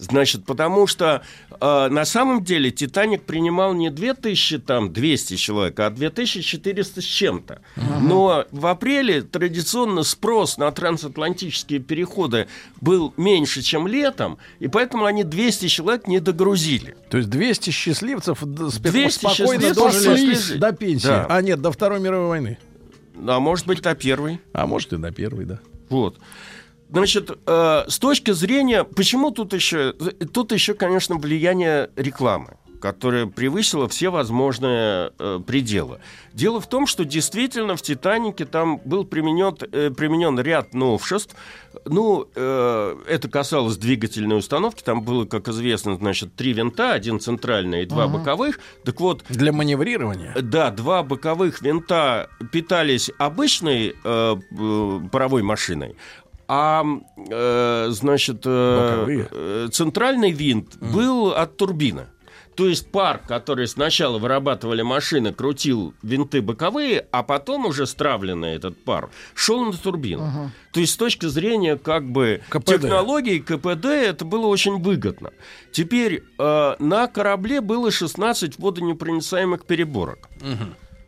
[0.00, 1.22] Значит, потому что
[1.60, 7.60] э, на самом деле Титаник принимал не 2000, там, 200 человек, а 2400 с чем-то.
[8.00, 12.48] Но в апреле традиционно спрос на трансатлантические переходы
[12.80, 16.96] был меньше, чем летом, и поэтому они 200 человек не догрузили.
[17.10, 21.06] То есть 200 счастливцев д- спе- 200 спокойно счастливцев дожили до пенсии.
[21.08, 21.26] Да.
[21.28, 22.58] А нет, до Второй мировой войны.
[23.26, 24.40] А может быть, до первой.
[24.54, 25.58] А может и до первой, да.
[25.90, 26.18] Вот.
[26.92, 29.92] Значит, э, с точки зрения, почему тут еще,
[30.32, 36.00] тут еще, конечно, влияние рекламы, которая превысила все возможные э, пределы.
[36.32, 41.36] Дело в том, что действительно в Титанике там был применен, э, применен ряд новшеств.
[41.84, 44.82] Ну, э, это касалось двигательной установки.
[44.82, 48.18] Там было, как известно, значит, три винта, один центральный и два Ага.
[48.18, 48.58] боковых.
[48.84, 50.34] Так вот, Для маневрирования.
[50.40, 55.96] да, два боковых винта питались обычной э, э, паровой машиной,
[56.52, 56.84] а
[57.30, 62.08] э, значит э, э, центральный винт был от турбины.
[62.56, 68.82] То есть пар, который сначала вырабатывали машины, крутил винты боковые, а потом уже стравленный этот
[68.82, 70.50] пар шел на турбину.
[70.72, 72.80] То есть с точки зрения как бы КПД.
[72.80, 75.30] технологий КПД это было очень выгодно.
[75.70, 80.28] Теперь э, на корабле было 16 водонепроницаемых переборок.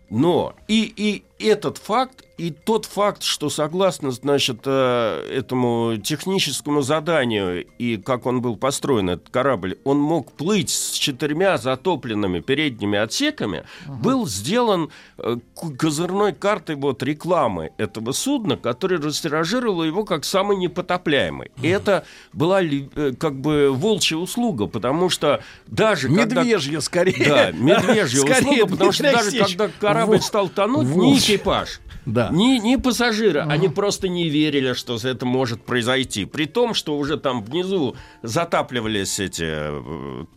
[0.09, 7.65] Но и, и этот факт, и тот факт, что согласно, значит, э, этому техническому заданию
[7.79, 13.65] и как он был построен, этот корабль, он мог плыть с четырьмя затопленными передними отсеками,
[13.87, 15.37] был сделан э,
[15.79, 21.51] козырной картой вот рекламы этого судна, который растиражировал его как самый непотопляемый.
[21.61, 27.25] И это была э, как бы волчья услуга, потому что даже когда- Медвежья скорее.
[27.29, 31.37] да, медвежья услуга, потому что даже когда корабль стал тонуть, Волчья.
[31.37, 32.31] экипаж, Да.
[32.33, 36.25] ни, ни пассажиры, они просто не верили, что это может произойти.
[36.25, 39.45] При том, что уже там внизу затапливались эти,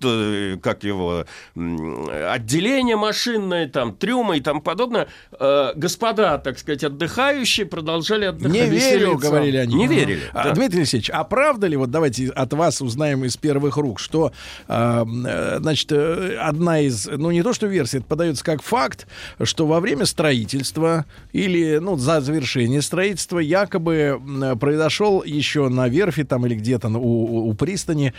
[0.04, 1.26] э, как его,
[1.56, 5.08] отделения машинные, там, трюмы и тому подобное.
[5.40, 8.52] Э, Господа, так сказать, отдыхающие продолжали отдыхать.
[8.54, 9.76] Не верю, говорили они.
[9.76, 10.22] Не верили.
[10.34, 10.52] А, да.
[10.52, 14.32] Дмитрий Алексеевич, а правда ли, вот давайте от вас узнаем из первых рук, что,
[14.68, 19.08] э, э, значит, одна из, ну не то что версия, это подается как факт,
[19.44, 24.20] что во время строительства или, ну, за завершение строительства якобы
[24.60, 28.14] произошел еще на верфи там или где-то у, у- пристани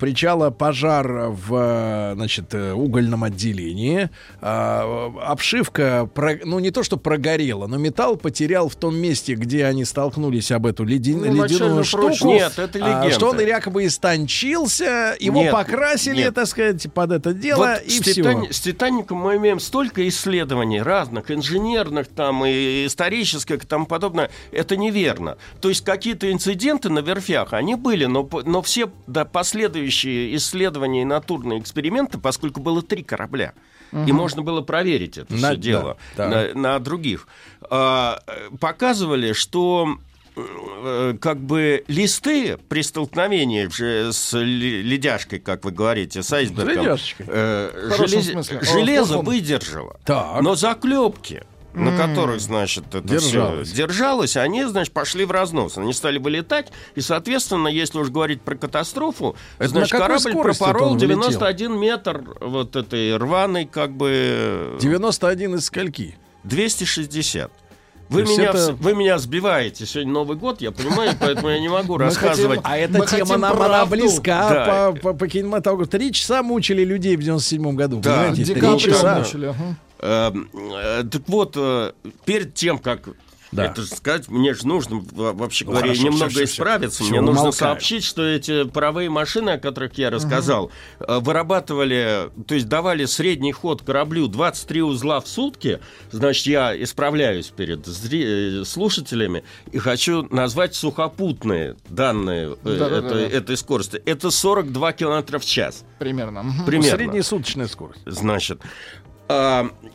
[0.00, 4.08] причала пожар в, значит, э, угольном отделении.
[4.40, 6.08] А, обшивка,
[6.44, 10.66] ну не то что прогорела, но металл потерял в том месте, где они столкнулись об
[10.66, 12.02] эту ледин- Ну, ледяную штуку.
[12.08, 12.24] прочность.
[12.24, 13.10] Нет, это а, легенда.
[13.14, 16.34] что он якобы истончился, его Нет, покрасили, нет.
[16.34, 18.20] так сказать, под это дело Вот и с, все.
[18.22, 22.50] Титани- с Титаником мы имеем столько исследований разных, инженерных там и
[22.86, 24.30] исторических и тому подобное.
[24.52, 25.36] Это неверно.
[25.60, 31.04] То есть какие-то инциденты на верфях, они были, но, но все да, последующие исследования и
[31.04, 33.52] натурные эксперименты, поскольку было три корабля,
[33.92, 34.14] и Мгм.
[34.16, 37.26] можно было проверить это На- все дело да, на, на других,
[37.70, 39.98] а, э, показывали, что
[40.34, 43.68] э, как бы листы при столкновении
[44.10, 50.00] с ледяшкой, как вы говорите, с айсбергом, э, желез- железо выдержало.
[50.06, 50.40] Так.
[50.40, 51.42] Но заклепки,
[51.74, 51.96] на М.
[51.96, 53.68] которых, значит, это Держалось.
[53.68, 55.78] все держалось, они, значит, пошли в разнос.
[55.78, 60.96] Они стали вылетать, и, соответственно, если уж говорить про катастрофу, Это значит, корабль пропорол он
[60.96, 61.08] улетел?
[61.20, 64.76] 91 метр вот этой рваной, как бы...
[64.80, 66.16] 91 из скольки?
[66.44, 67.50] 260.
[67.50, 69.86] То Вы меня, это- вы меня сбиваете.
[69.86, 72.60] Сегодня Новый год, я понимаю, поэтому я не могу рассказывать.
[72.62, 74.92] А эта тема нам она близка Да.
[74.92, 75.90] по, по, по кинематографу.
[75.90, 78.00] Три часа мучили людей в 97 году.
[78.00, 78.24] Да.
[78.28, 78.54] понимаете?
[78.54, 79.16] Три часа.
[79.24, 79.76] ага.
[80.02, 81.92] Э, э, Так вот, э,
[82.24, 83.08] перед тем, как
[83.52, 83.66] Да.
[83.66, 86.44] Это же сказать, мне же нужно, во- вообще Ну, говоря, хорошо, немного всё.
[86.44, 87.02] исправиться.
[87.02, 87.52] Всё, мне нужно умолкаю.
[87.52, 90.70] сообщить, что эти паровые машины, о которых я рассказал,
[91.00, 95.80] э, вырабатывали, то есть давали средний ход кораблю 23 узла в сутки.
[96.10, 102.70] Значит, я исправляюсь перед зри- слушателями и хочу назвать сухопутные данные э,
[103.04, 104.00] этой, этой скорости.
[104.06, 105.84] Это 42 километра в час.
[105.98, 106.42] Примерно.
[106.64, 106.96] Примерно.
[106.96, 108.00] Среднесуточная скорость.
[108.06, 108.62] Значит,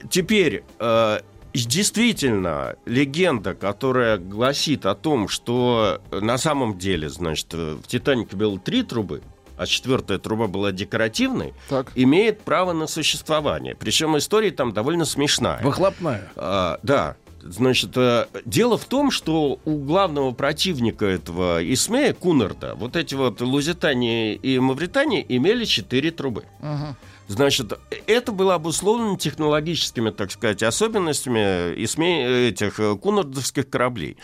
[0.09, 1.21] теперь а,
[1.53, 8.83] действительно легенда, которая гласит о том, что на самом деле, значит, в Титанике было три
[8.83, 9.21] трубы,
[9.57, 11.91] а четвертая труба была декоративной, Так.
[11.95, 13.75] имеет право на существование.
[13.75, 15.61] Причем история там довольно смешная.
[15.63, 16.31] Выхлопная.
[16.35, 17.15] А, да.
[17.41, 23.39] Значит, э, дело в том, что у главного противника этого Исмея, Кунарда, вот эти вот
[23.41, 26.43] Лузитания и Мавритания имели четыре трубы.
[26.59, 26.97] Мгм.
[27.27, 27.77] Значит,
[28.07, 34.15] это было обусловлено технологическими, так сказать, особенностями этих э, кунардовских кораблей.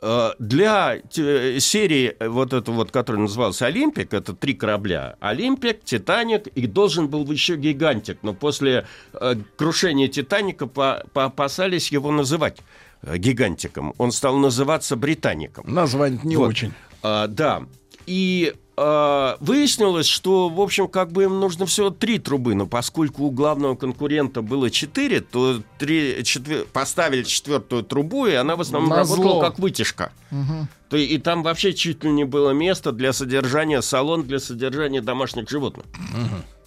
[0.00, 5.16] Э, Для те- серии э, вот этого вот, которая называлась «Олимпик», это три корабля.
[5.20, 12.12] «Олимпик», «Титаник» и должен был еще «Гигантик», но после э, крушения «Титаника» по- поопасались его
[12.12, 12.58] называть
[13.02, 13.92] э, «Гигантиком».
[13.98, 15.64] Он стал называться «Британиком».
[15.72, 16.50] Название не Вот.
[16.50, 16.72] очень.
[17.02, 17.64] А, да.
[18.06, 23.30] И выяснилось, что, в общем, как бы им нужно всего три трубы, но поскольку у
[23.30, 29.16] главного конкурента было четыре, то три, четвер- поставили четвертую трубу, и она в основном Назло.
[29.16, 30.10] работала как вытяжка.
[30.30, 30.68] Мгм.
[30.88, 35.48] То и, там вообще чуть ли не было места для содержания салон для содержания домашних
[35.50, 35.84] животных.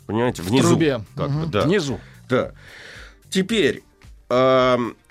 [0.06, 0.69] Понимаете, внизу.
[0.69, 1.02] трубе.
[1.15, 1.52] Как бы, Мгм.
[1.52, 1.61] да.
[1.64, 1.99] Внизу.
[2.30, 2.52] Да.
[3.30, 3.84] Теперь.
[4.30, 5.05] ам, э,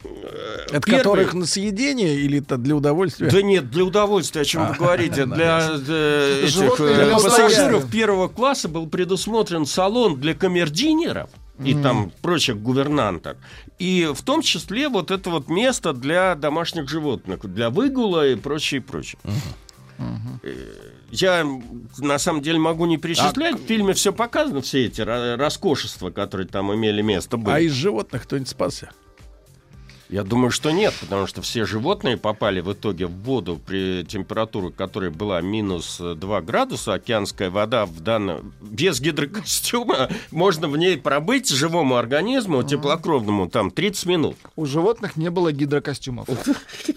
[0.70, 3.30] Это первый- которых на съедение или это для удовольствия?
[3.30, 5.26] да нет, для удовольствия, о чем вы говорите.
[5.26, 11.30] Для э, этих э, для пассажиров первого класса был предусмотрен салон для камердинеров
[11.64, 13.36] и там прочих гувернанток.
[13.78, 18.80] И в том числе вот это вот место для домашних животных, для выгула и прочее,
[18.80, 19.18] и прочее.
[20.42, 20.52] Э,
[21.10, 21.46] Я
[21.98, 23.60] на самом деле могу не перечислять.
[23.60, 27.54] В фильме все показано, все эти роскошества, которые там имели место быть.
[27.54, 28.90] А из животных кто-нибудь спасся?
[30.10, 34.70] Я думаю, что нет, потому что все животные попали в итоге в воду при температуре,
[34.70, 36.94] которая была минус э, 2 градуса.
[36.94, 38.52] Океанская вода в данном...
[38.60, 44.36] без гидрокостюма можно в ней пробыть живому организму, теплокровному, там 30 минут.
[44.56, 46.28] У животных не было гидрокостюмов.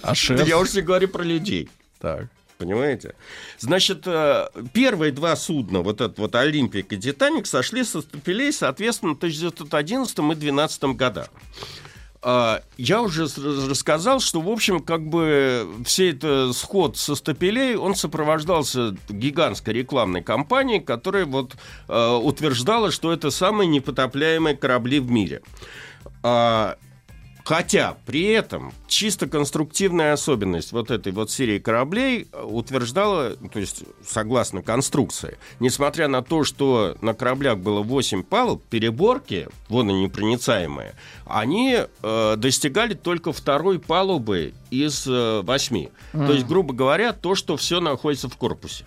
[0.04, 1.70] А я уж не говорю про людей.
[2.00, 2.28] Так.
[2.58, 3.14] Понимаете?
[3.60, 9.14] Значит, э, первые два судна, вот этот вот Олимпик и Титаник, сошли со стапелей, соответственно,
[9.14, 11.30] в 1911 и 2012 годах.
[12.30, 13.24] А, Я уже
[13.70, 20.22] рассказал, что, в общем, как бы все это сход со стапелей, он сопровождался гигантской рекламной
[20.22, 21.56] кампанией, которая вот
[21.88, 25.42] э, утверждала, что это самые непотопляемые корабли в мире.
[26.22, 26.76] А,
[27.48, 34.62] Хотя при этом чисто конструктивная особенность вот этой вот серии кораблей утверждала, то есть согласно
[34.62, 40.96] конструкции, несмотря на то, что на кораблях было 8 палуб, переборки, водонепроницаемые,
[41.26, 45.92] они э, достигали только второй палубы из э, восьми.
[46.12, 48.84] То есть, грубо говоря, то, что все находится в корпусе.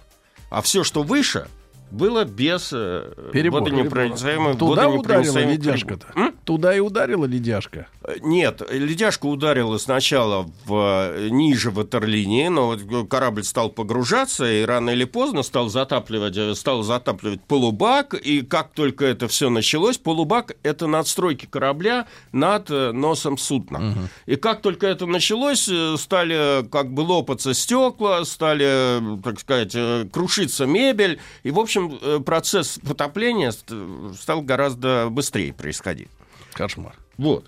[0.51, 1.49] А все, что выше,
[1.91, 3.63] было без э, Перебора.
[3.63, 6.07] водонепроницаемой Туда ударила ледяшка-то?
[6.15, 6.35] М?
[6.45, 7.87] Туда и ударила ледяшка.
[8.03, 14.65] Э, Нет, ледяшка ударила сначала в, э, ниже ватерлинии, но вот корабль стал погружаться и
[14.65, 20.57] рано или поздно стал затапливать, стал затапливать полубак, и как только это все началось, полубак—
[20.63, 24.09] это надстройки корабля над носом судна.
[24.27, 29.77] И как только это началось, стали как бы лопаться стекла, стали, так сказать,
[30.13, 33.73] крушиться мебель, и, в общем, э, процесс потопления ст-
[34.21, 36.09] стал гораздо быстрее происходить.
[36.53, 36.95] Кошмар.
[37.17, 37.45] Вот.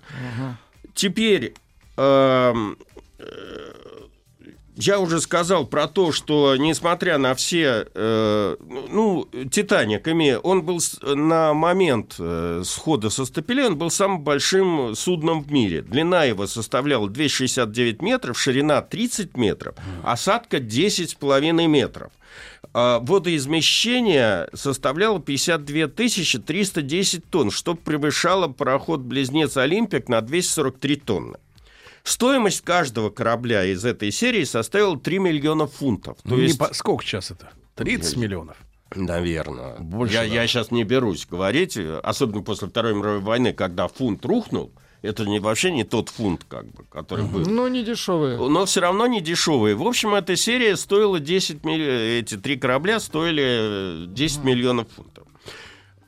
[0.93, 1.53] Теперь
[1.97, 2.77] эм,
[3.19, 3.73] э,
[4.75, 10.79] я уже сказал про то, что несмотря на все, э, ну, Титаник, имея, он был
[11.01, 15.81] на момент э, схода со стапелей, он был самым большим судном в мире.
[15.81, 22.11] Длина его составляла 269 метров, ширина 30 метров, осадка 10,5 метров.
[22.73, 31.37] А водоизмещение составляло 52 310 тонн, что превышало пароход-близнец «Олимпик» на 243 тонны.
[32.03, 36.17] Стоимость каждого корабля из этой серии составила 3 миллиона фунтов.
[36.23, 37.49] То Ну, есть, по- Сколько сейчас это?
[37.75, 38.57] 30 миллионов.
[38.95, 39.77] наверное.
[39.79, 40.25] Больше, я, да.
[40.27, 44.71] я сейчас не берусь говорить, особенно после Второй мировой войны, когда фунт рухнул,
[45.01, 47.39] это не, вообще не тот фунт, как бы, который был.
[47.39, 48.37] Ну, не дешевые.
[48.37, 49.75] Но все равно не дешевые.
[49.75, 55.25] В общем, эта серия стоила 10 миллионов, эти три корабля стоили э, 10 миллионов фунтов.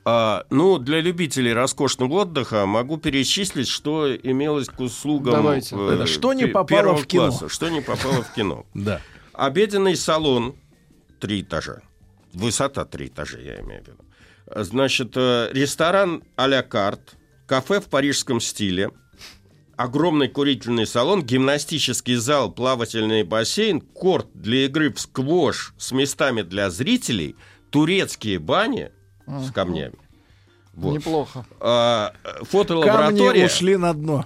[0.08, 5.74] А, ну, для любителей роскошного отдыха могу перечислить, что имелось к услугам Давайте.
[5.76, 7.22] э, что не попало первого в кино?
[7.30, 7.48] класса.
[7.48, 8.64] Что не попало в кино.
[8.74, 9.00] Да.
[9.32, 10.54] Обеденный салон
[11.18, 11.82] три этажа.
[12.32, 13.98] Высота три этажа, я имею в виду.
[14.54, 17.16] Значит, э, ресторан а-ля карт,
[17.48, 18.92] кафе в парижском стиле,
[19.76, 26.70] огромный курительный салон, гимнастический зал, плавательный бассейн, корт для игры в сквош с местами для
[26.70, 27.34] зрителей,
[27.70, 28.92] турецкие бани
[29.26, 29.94] с камнями.
[30.74, 30.92] Вот.
[30.92, 31.46] Неплохо.
[31.60, 34.24] А, Камни фотолаборатория ушли на дно.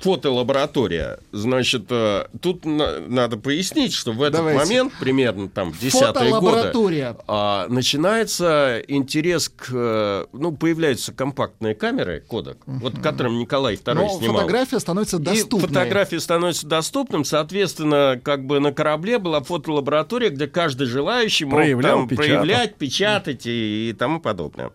[0.00, 1.18] Фотолаборатория.
[1.32, 4.58] Значит, э, тут на- надо пояснить, что в этот Давайте.
[4.64, 7.16] момент, примерно там, в десятые годы, Фотолаборатория.
[7.28, 9.68] а, начинается интерес к...
[9.72, 14.36] э, Ну, появляются компактные камеры, кодек, вот которым Николай II Но снимал.
[14.38, 15.68] фотография становится И доступной.
[15.68, 21.98] фотографии становятся доступным, соответственно, как бы на корабле была фотолаборатория, где каждый желающий мог Проявлял,
[21.98, 22.26] там печатал.
[22.26, 24.70] проявлять, печатать и, и тому подобное.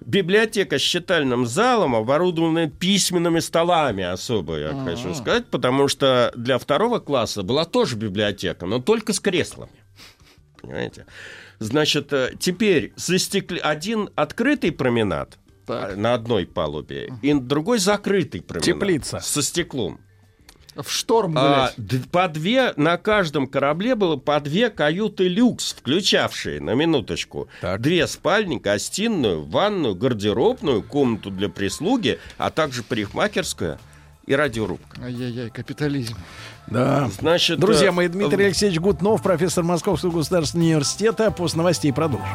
[0.00, 7.00] Библиотека с читальным залом, оборудованная письменными столами особо, я хочу сказать, потому что для второго
[7.00, 9.72] класса была тоже библиотека, но только с креслами.
[10.60, 11.06] Понимаете?
[11.58, 13.58] Значит, э, теперь застекли...
[13.58, 15.92] один открытый променад Так.
[15.92, 18.64] э, на одной палубе, и другой закрытый променад.
[18.64, 19.20] Теплица.
[19.20, 20.00] Со стеклом.
[20.82, 21.74] В шторм А, гулять.
[21.76, 27.80] д- по две, на каждом корабле было по две каюты люкс, включавшие, на минуточку, Так.
[27.80, 33.78] две спальни, гостиную, ванную, гардеробную, комнату для прислуги, а также парикмахерская
[34.26, 35.02] и радиорубка.
[35.02, 36.14] Ай-яй-яй, капитализм.
[36.68, 37.10] Да.
[37.18, 41.30] Значит, Друзья э, мои, Дмитрий Алексеевич Гутнов, профессор Московского государственного университета.
[41.32, 42.26] После новостей продолжим.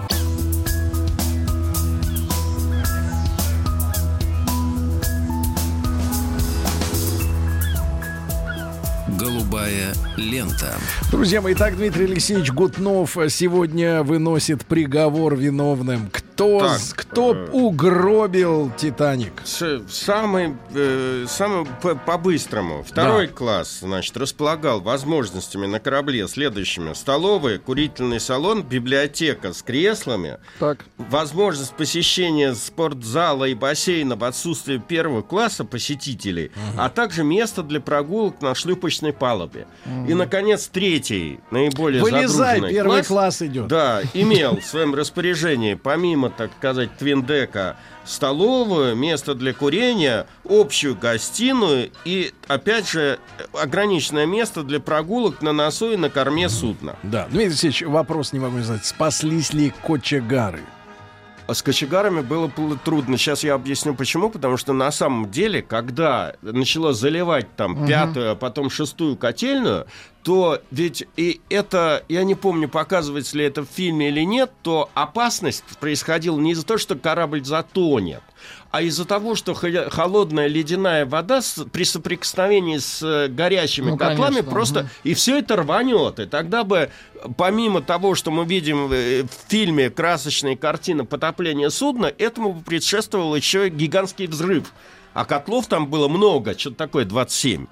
[9.75, 10.75] Голубая лента.
[11.11, 16.09] Друзья мои, так Дмитрий Алексеевич Гутнов сегодня выносит приговор виновным.
[16.11, 19.31] Кто, Так, кто э, угробил Титаник?
[19.45, 22.83] С- Самый, э, самый по- по-быстрому.
[22.83, 26.93] Второй класс, значит, располагал возможностями на корабле следующими.
[26.93, 30.83] Столовая, курительный салон, библиотека с креслами, Так.
[30.97, 38.41] возможность посещения спортзала и бассейна в отсутствие первого класса посетителей, а также место для прогулок
[38.41, 39.67] на шлюпочной палубе.
[40.07, 43.67] И, наконец, третий, наиболее Вылезай, загруженный первый класс, класс идет.
[43.67, 51.91] да, имел в своем распоряжении, помимо, так сказать, твиндека, столовую, место для курения, общую гостиную
[52.05, 53.19] и, опять же,
[53.53, 56.95] ограниченное место для прогулок на носу и на корме судна.
[57.03, 58.85] Да, Дмитрий Алексеевич, вопрос не могу не задать.
[58.85, 60.61] Спаслись ли кочегары?
[61.47, 63.17] А с кочегарами было пл- трудно.
[63.17, 64.29] Сейчас я объясню почему.
[64.29, 69.85] Потому что на самом деле, когда начало заливать там пятую, а потом шестую котельную,
[70.25, 74.89] то ведь и это, я не помню, показывается ли это в фильме или нет, то
[74.95, 78.23] опасность происходила не из-за того, что корабль затонет,
[78.71, 81.41] а из-за того, что хо- холодная ледяная вода
[81.71, 84.89] при соприкосновении с э, горячими Ну, котлами конечно, просто мгм.
[85.03, 86.19] и все это рванет.
[86.19, 86.89] И тогда бы,
[87.37, 93.35] помимо того, что мы видим э, в фильме красочные картины потопления судна, этому бы предшествовал
[93.35, 94.73] еще и гигантский взрыв.
[95.13, 97.67] А котлов там было много, что-то такое 27.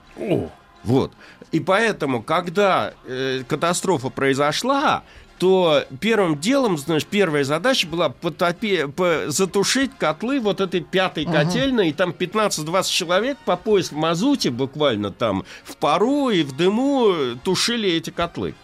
[0.84, 1.14] Вот.
[1.54, 5.04] И поэтому, когда э, катастрофа произошла,
[5.40, 11.90] то первым делом, значит, первая задача была потопи- по- затушить котлы вот этой пятой котельной,
[11.90, 17.36] и там 15-20 человек по пояс в мазуте буквально там в пару и в дыму
[17.44, 18.56] тушили эти котлы.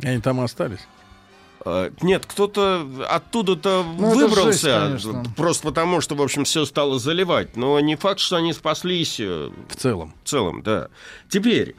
[0.00, 0.86] И Они там остались.
[1.64, 5.24] Э, Нет, кто-то оттуда-то Ну, выбрался, жесть, конечно.
[5.36, 7.56] просто потому, что, в общем, все стало заливать.
[7.56, 10.14] Но не факт, что они спаслись э, В целом.
[10.24, 10.88] в целом, да.
[11.28, 11.74] Теперь,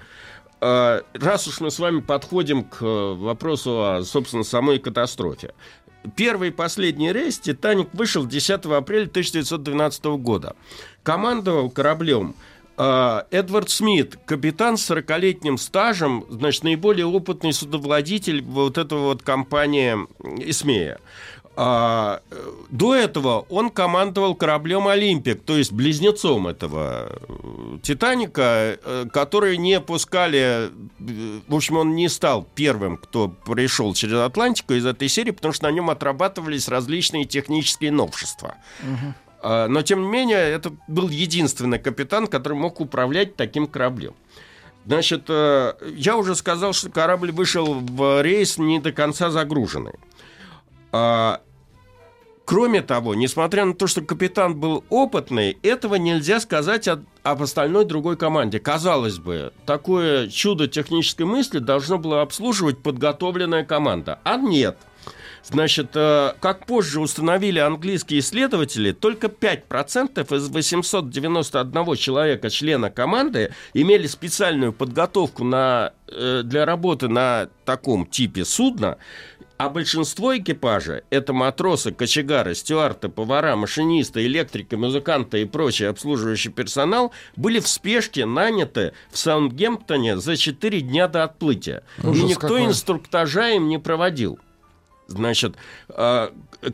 [0.62, 5.54] раз уж мы с вами подходим к э, вопросу о, собственно, самой катастрофе.
[6.16, 10.56] Первый и последний рейс «Титаник» вышел 10 апреля 1912 года.
[11.04, 12.36] Командовал кораблем
[12.78, 19.96] э, Эдвард Смит, капитан с 40-летним стажем, значит, наиболее опытный судовладитель вот этого вот компании
[20.50, 21.00] «Исмея».
[21.62, 29.06] А, э, до этого он командовал кораблем «Олимпик», то есть близнецом этого э, «Титаника», э,
[29.12, 30.70] которые не пускали...
[31.50, 35.66] В общем, он не стал первым, кто пришел через Атлантику из этой серии, потому что
[35.66, 38.56] на нем отрабатывались различные технические новшества.
[39.42, 44.14] А, Но, тем не менее, это был единственный капитан, который мог управлять таким кораблем.
[44.86, 49.96] Значит, я уже сказал, что корабль вышел в рейс не до конца загруженный.
[50.92, 51.42] А,
[52.50, 57.86] Кроме того, несмотря на то, что капитан был опытный, этого нельзя сказать о- об остальной
[57.86, 58.60] другой команде.
[58.60, 64.18] Казалось бы, такое чудо технической мысли должно было обслуживать подготовленная команда.
[64.24, 64.80] А нет.
[65.44, 74.08] Значит, э, как позже установили английские исследователи, только 5% из 891 человека, члена команды, имели
[74.08, 78.98] специальную подготовку на, э, для работы на таком типе судна,
[79.60, 87.12] а большинство экипажа– это матросы, кочегары, стюарты, повара, машинисты, электрики, музыканты и прочий обслуживающий персонал–
[87.36, 91.84] были в спешке наняты в Саундгемптоне за 4 дня до отплытия.
[92.04, 92.66] Ужас и никто какой.
[92.66, 94.40] инструктажа им не проводил.
[95.08, 95.56] Значит,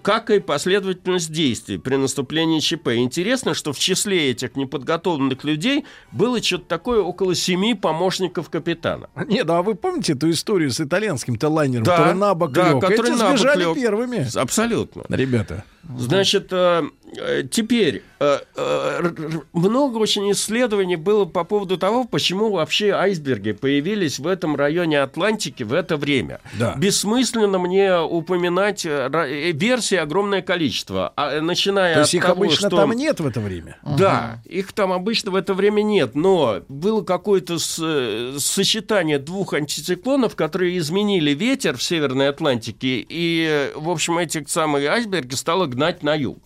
[0.01, 2.89] как и последовательность действий при наступлении ЧП.
[2.95, 9.09] Интересно, что в числе этих неподготовленных людей было что-то такое около семи помощников капитана.
[9.27, 12.81] Нет, а вы помните эту историю с итальянским-то лайнером, Да, который на бок да, лег?
[12.81, 13.75] который Эти на бок сбежали лег.
[13.75, 14.27] первыми.
[14.37, 15.03] Абсолютно.
[15.09, 15.63] Ребята.
[15.97, 16.83] Значит, э,
[17.15, 18.39] э, теперь э,
[19.53, 25.61] много очень исследований было по поводу того, почему вообще айсберги появились в этом районе Атлантики
[25.61, 26.41] в это время.
[26.57, 26.73] Да.
[26.75, 28.83] Бессмысленно мне упоминать
[29.23, 32.77] версий огромное количество, а, э, начиная То есть от их того, обычно что...
[32.77, 33.77] там нет в это время?
[33.83, 39.53] Да, их там обычно в это время нет, но было какое-то с- э, сочетание двух
[39.53, 45.65] антициклонов, которые изменили ветер в Северной Атлантике, и, э, в общем, эти самые айсберги стало
[45.65, 46.39] гнать на юг.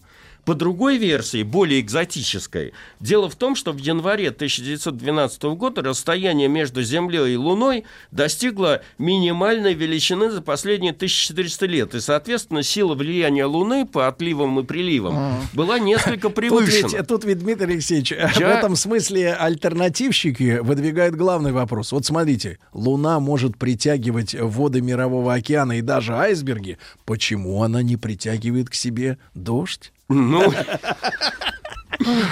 [0.45, 6.81] По другой версии, более экзотической, дело в том, что в январе 1912 года расстояние между
[6.81, 13.85] Землей и Луной достигло минимальной величины за последние 1400 лет, и, соответственно, сила влияния Луны
[13.85, 16.89] по отливам и приливам была несколько Тут превышена.
[16.97, 21.91] ведь, тут ведь, Дмитрий Алексеевич, в Я- этом смысле альтернативщики выдвигают главный вопрос.
[21.91, 26.77] Вот смотрите, Луна может притягивать воды Мирового океана и даже айсберги.
[27.05, 29.91] Почему она не притягивает к себе дождь?
[30.09, 30.51] Ну,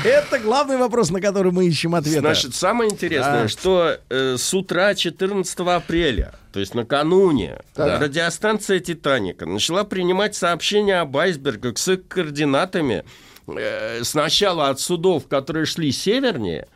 [0.04, 2.20] Это главный вопрос, на который мы ищем ответ.
[2.22, 3.48] Значит, самое интересное, Да.
[3.48, 8.00] что э, с утра 14 апреля, то есть накануне, Да.
[8.00, 13.04] радиостанция «Титаника» начала принимать сообщения об айсбергах с их координатами
[13.48, 16.68] э, сначала от судов, которые шли севернее,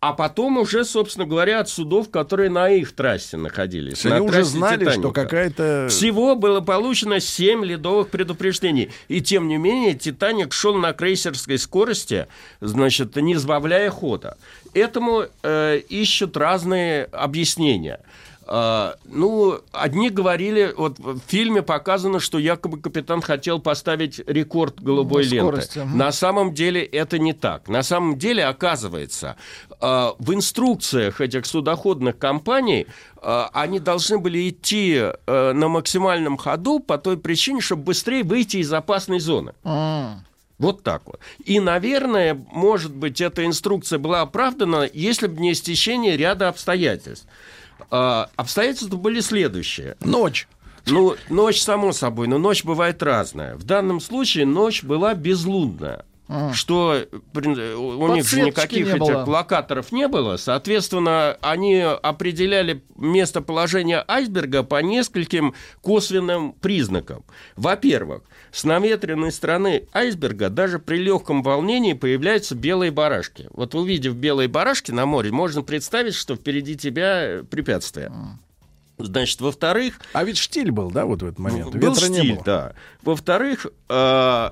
[0.00, 4.06] а потом уже, собственно говоря, от судов, которые на их трассе находились.
[4.06, 5.12] Они на уже знали, что «Титаника».
[5.12, 5.86] какая-то...
[5.90, 8.90] Всего было получено 7 ледовых предупреждений.
[9.08, 12.28] И тем не менее, «Титаник» шел на крейсерской скорости,
[12.62, 14.38] значит, не сбавляя хода.
[14.72, 18.00] Этому э, ищут разные объяснения.
[18.52, 25.24] А, ну, одни говорили, вот в фильме показано, что якобы капитан хотел поставить рекорд голубой
[25.24, 25.84] Ну, ленты.
[25.84, 25.96] мгм.
[25.96, 27.68] На самом деле это не так.
[27.68, 29.36] На самом деле, оказывается,
[29.80, 32.88] э, в инструкциях этих судоходных компаний
[33.22, 38.56] э, они должны были идти э, на максимальном ходу по той причине, чтобы быстрее выйти
[38.56, 39.52] из опасной зоны.
[39.62, 40.24] М.
[40.58, 41.20] Вот так вот.
[41.44, 47.28] И, наверное, может быть, эта инструкция была оправдана, если бы не стечение ряда обстоятельств.
[47.90, 49.96] А, обстоятельства были следующие.
[50.00, 50.48] Ночь.
[50.86, 53.54] Ну, ночь, само собой, но ночь бывает разная.
[53.56, 56.04] В данном случае ночь была безлунная.
[56.52, 59.24] Что у них никаких не этих было.
[59.26, 60.36] локаторов не было.
[60.36, 67.24] Соответственно, они определяли местоположение айсберга по нескольким косвенным признакам.
[67.56, 73.48] Во-первых, с наветренной стороны айсберга даже при легком волнении появляются белые барашки.
[73.52, 78.12] Вот увидев белые барашки на море, можно представить, что впереди тебя препятствие.
[79.04, 81.74] Значит, во-вторых, А ведь штиль был, да, вот в этот момент?
[81.74, 82.44] был Ветра не стиль, было.
[82.44, 82.72] да.
[83.02, 84.50] Во-вторых, э,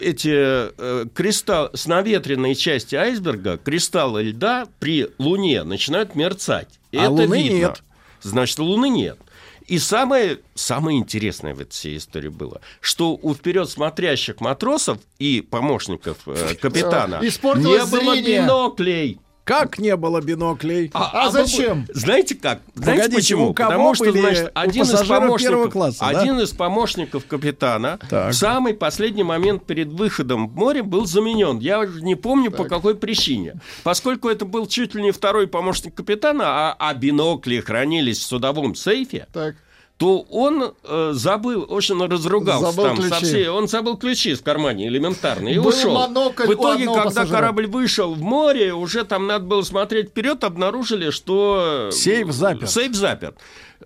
[0.00, 6.68] эти э, кристалл с наветренной части айсберга, кристаллы льда при Луне начинают мерцать.
[6.92, 7.56] И А это Луны видно.
[7.56, 7.82] нет.
[8.22, 9.18] Значит, Луны нет.
[9.66, 15.40] И самое, самое интересное в этой всей истории было, что у вперед смотрящих матросов и
[15.40, 19.18] помощников э, капитана не было биноклей.
[19.46, 20.90] Как не было биноклей?
[20.92, 21.86] А вы- зачем?
[21.94, 22.62] Знаете как?
[22.74, 23.50] Знаете Погодите, почему?
[23.50, 26.20] у кого Потому что, значит, один из помощников, класса, да?
[26.20, 28.32] один из помощников капитана Так.
[28.32, 31.60] в самый последний момент перед выходом в море был заменен.
[31.60, 33.60] Я уже не помню по какой причине.
[33.84, 38.74] Поскольку это был чуть ли не второй помощник капитана, а, а бинокли хранились в судовом
[38.74, 39.54] сейфе, Так.
[39.98, 43.24] То он э, забыл, очень разругался Забыл там со ключи.
[43.24, 45.94] всей- Он забыл ключи в кармане элементарно и Был ушел.
[45.94, 47.34] монокль В итоге, когда пассажира.
[47.36, 51.88] корабль вышел в море, уже там надо было смотреть вперед, обнаружили, что...
[51.92, 52.70] Сейф заперт.
[52.70, 53.38] Сейф заперт.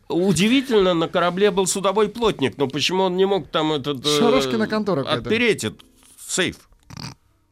[0.08, 4.04] Удивительно, на корабле был судовой плотник, но почему он не мог там этот...
[4.04, 5.22] э, Шарашкина контора какая-то.
[5.22, 5.80] Отпереть этот
[6.26, 6.56] сейф?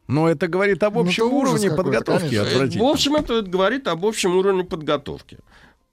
[0.07, 2.35] Но это говорит об Ну, общем ужас уровне подготовки.
[2.35, 5.37] Э, В общем, это говорит об общем уровне подготовки.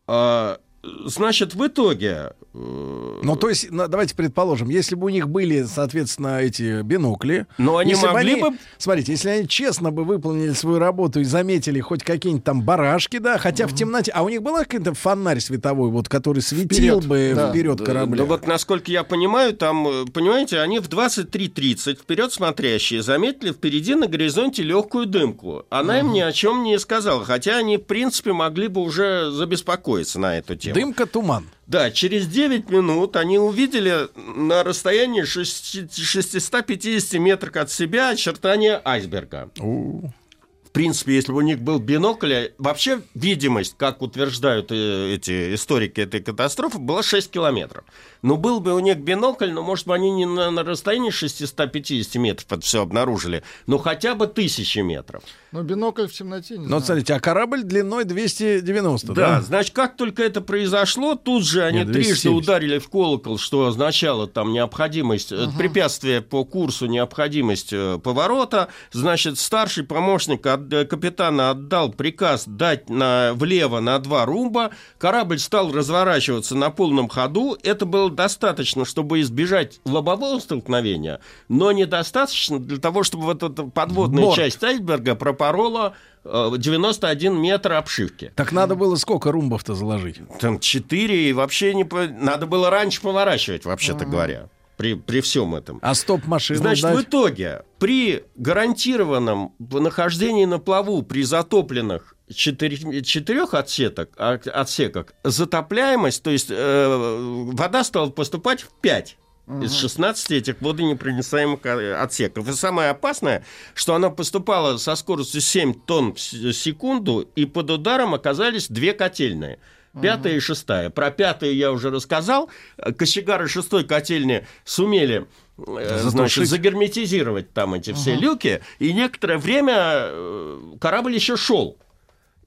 [0.08, 0.58] А,
[1.06, 2.32] значит, в итоге...
[2.52, 7.46] Ну, то есть, давайте предположим, если бы у них были, соответственно, эти бинокли...
[7.58, 11.80] Но они могли они- бы- Смотрите, если они честно бы выполнили свою работу и заметили
[11.80, 14.10] хоть какие-нибудь там барашки, да, хотя в темноте...
[14.12, 17.50] А у них была какой-то фонарь световой, вот, который светил Вперед, бы да.
[17.50, 18.18] вперед корабля?
[18.18, 23.94] да вот, насколько я понимаю, там, э, понимаете, они в 23.30 вперед смотрящие заметили впереди
[23.94, 25.64] на горизонте легкую дымку.
[25.70, 30.18] Она им ни о чем не сказала, хотя они, в принципе, могли бы уже забеспокоиться
[30.18, 30.75] на эту тему.
[30.76, 31.48] Дымка, туман.
[31.66, 39.50] Да, через 9 минут они увидели на расстоянии шести- 650 метров от себя очертания айсберга.
[39.56, 46.02] В принципе, если бы у них был бинокль, вообще видимость, как утверждают э, эти историки
[46.02, 47.84] этой катастрофы, была 6 километров.
[48.22, 52.14] Но был бы у них бинокль, но, может быть, они не на, на расстоянии 650
[52.16, 55.22] метров это все обнаружили, но хотя бы тысячи метров.
[55.52, 56.82] Ну, бинокль в темноте, не Но знаю.
[56.82, 59.40] смотрите, а корабль длиной 290, Да, да?
[59.42, 62.42] значит, как только это произошло, тут же они Нет, трижды 270.
[62.42, 68.68] ударили в колокол, что означало там необходимость, э, препятствие по курсу, необходимость э, поворота.
[68.92, 74.70] Значит, старший помощник от- э, капитана отдал приказ дать на, влево на два румба.
[74.98, 77.56] Корабль стал разворачиваться на полном ходу.
[77.62, 84.24] Это было достаточно, чтобы избежать лобового столкновения, но недостаточно для того, чтобы вот эта подводная
[84.24, 84.36] Борт.
[84.36, 85.94] часть айсберга пропорола
[86.24, 88.32] э, 91 метр обшивки.
[88.36, 90.20] Так надо было сколько румбов-то заложить?
[90.40, 91.84] Там четыре, и вообще не...
[91.84, 95.78] по- Надо было раньше поворачивать, вообще-то говоря, при, при всем этом.
[95.82, 97.06] А стоп-машину Значит, в дать?
[97.06, 106.30] итоге, при гарантированном нахождении на плаву при затопленных четыре- четырех отсеток, а- отсеках, затопляемость, то
[106.30, 109.16] есть э, вода стала поступать в 5
[109.62, 112.48] из 16 этих водонепроницаемых э, отсеков.
[112.48, 116.18] И самое опасное, что она поступала со скоростью 7 тонн в
[116.52, 119.58] секунду, и под ударом оказались две котельные.
[120.02, 120.90] Пятая и шестая.
[120.90, 122.50] Про пятую я уже рассказал.
[122.98, 130.60] Кочегары шестой котельни сумели э, значит, загерметизировать там эти все люки, и некоторое время э,
[130.80, 131.78] корабль еще шел.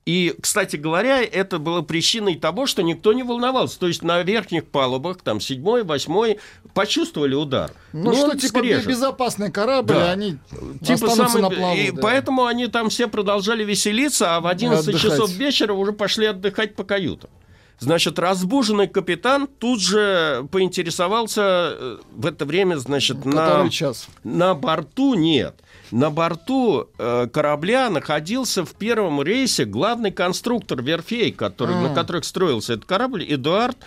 [0.10, 3.78] И, кстати говоря, это было причиной того, что никто не волновался.
[3.80, 6.40] То есть на верхних палубах, там, седьмой, восьмой,
[6.74, 7.72] почувствовали удар.
[7.94, 8.88] Ну, что, типа, скрежет.
[8.88, 10.12] безопасный корабль, Да.
[10.12, 10.38] они
[10.84, 11.76] Типа самый- на плаву.
[11.78, 12.02] и да.
[12.02, 15.12] поэтому они там все продолжали веселиться, а в 11 Отдыхать.
[15.12, 17.30] часов вечера уже пошли отдыхать по каютам.
[17.78, 24.08] Значит, разбуженный капитан тут же поинтересовался э, в это время, значит, на, Который час.
[24.24, 25.56] на борту нет.
[25.92, 31.82] На борту э, корабля находился в первом рейсе главный конструктор верфей, который, А.
[31.82, 33.78] на которых строился этот корабль, Эдуард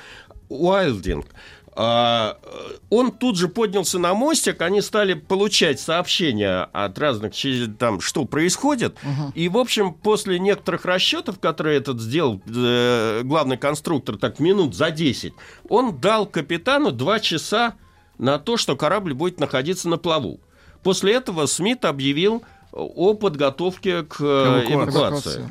[0.49, 1.27] Уайлдинг.
[1.75, 7.33] А, э, он тут же поднялся на мостик, они стали получать сообщения от разных,
[7.79, 8.97] там, что происходит.
[9.35, 14.91] И, в общем, после некоторых расчетов, которые этот сделал э, главный конструктор, так, минут за
[14.91, 15.33] 10,
[15.69, 17.75] он дал капитану 2 часа
[18.19, 20.41] на то, что корабль будет находиться на плаву.
[20.83, 25.45] После этого Смит объявил о подготовке к э, Эвакуации.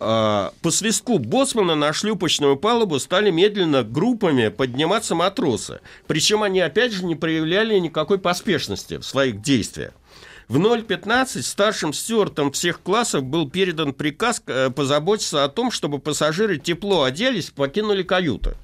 [0.00, 5.80] А, По свистку боцмана на шлюпочную палубу стали медленно группами подниматься матросы.
[6.06, 9.92] Причем они, опять же, не проявляли никакой поспешности в своих действиях.
[10.48, 16.58] В 0.15 старшим стюартам всех классов был передан приказ э, позаботиться о том, чтобы пассажиры
[16.58, 18.56] тепло оделись покинули каюты.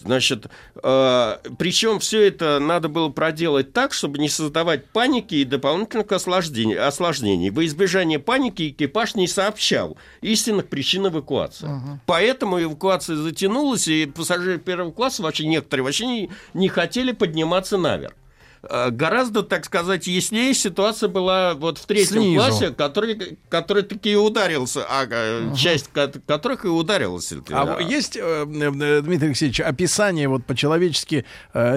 [0.00, 6.76] Значит, причем все это надо было проделать так, чтобы не создавать паники и дополнительных осложнений.
[6.78, 7.50] осложнений.
[7.50, 11.68] Во избежание паники экипаж не сообщал истинных причин эвакуации.
[12.06, 18.14] Поэтому эвакуация затянулась, и пассажиры первого класса, вообще некоторые вообще не, не хотели подниматься наверх.
[18.62, 22.36] Э, Гораздо, так сказать, яснее ситуация была вот в третьем Снизу.
[22.44, 27.32] классе, который, который таки и ударился, а э, часть ко- которых и ударилась.
[27.50, 31.24] А в- есть, э, Дмитрий Алексеевич, описание вот по-человечески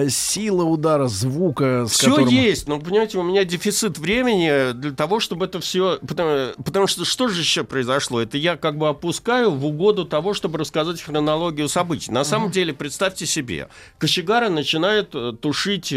[0.08, 2.28] сила удара, звука, Все которым...
[2.28, 5.98] есть, но понимаете, у меня дефицит времени для того, чтобы это все.
[6.06, 8.20] Потому, потому что что же еще произошло?
[8.20, 12.10] Это я как бы опускаю в угоду того, чтобы рассказать хронологию событий.
[12.10, 15.92] На самом деле, представьте себе, кочегары начинают тушить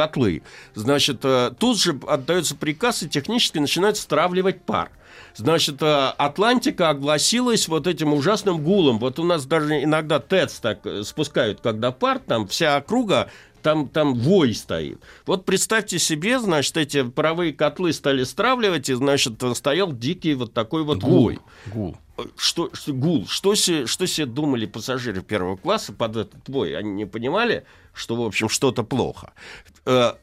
[0.00, 0.42] котлы.
[0.74, 4.90] Значит, э, тут же отдается приказ, и технически начинают стравливать пар.
[5.36, 8.98] Значит, э, Атлантика огласилась вот этим ужасным гулом.
[8.98, 13.28] Вот у нас даже иногда ТЭЦ так э, спускают, когда пар, там вся округа
[13.60, 15.00] там, там вой стоит.
[15.26, 20.82] Вот представьте себе, значит, эти паровые котлы стали стравливать, и, значит, стоял дикий вот такой
[20.82, 21.40] вот вой.
[21.66, 21.98] Гул.
[22.36, 23.26] Что, что, гул.
[23.28, 26.76] Что себе, что себе думали пассажиры первого класса под этот вой?
[26.76, 29.32] Они не понимали, что, в общем, что-то плохо.
[29.86, 30.14] Э,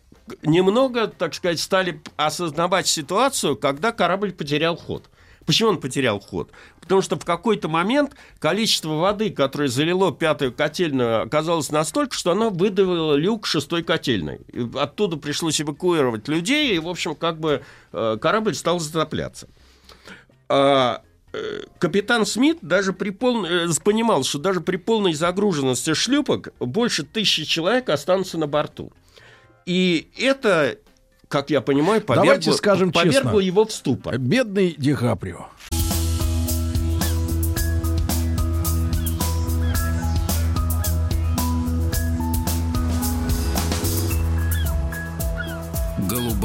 [0.44, 5.10] немного, так сказать, стали осознавать ситуацию, когда корабль потерял ход.
[5.46, 6.52] Почему он потерял ход?
[6.82, 12.50] Потому что в какой-то момент количество воды, которое залило пятую котельную, оказалось настолько, что оно
[12.50, 14.42] выдавило люк шестой котельной.
[14.52, 19.48] И оттуда пришлось эвакуировать людей, и, в общем, как бы э, корабль стал затопляться.
[20.50, 21.02] А,
[21.80, 23.46] Капитан Смит даже при пол...
[23.46, 28.92] э, понимал, что даже при полной загруженности шлюпок больше тысячи человек останутся на борту.
[29.66, 30.78] И это,
[31.28, 33.40] как я понимаю, повергло, Давайте скажем повергло честно.
[33.40, 34.18] его в ступор.
[34.18, 35.50] Бедный Ди Каприо.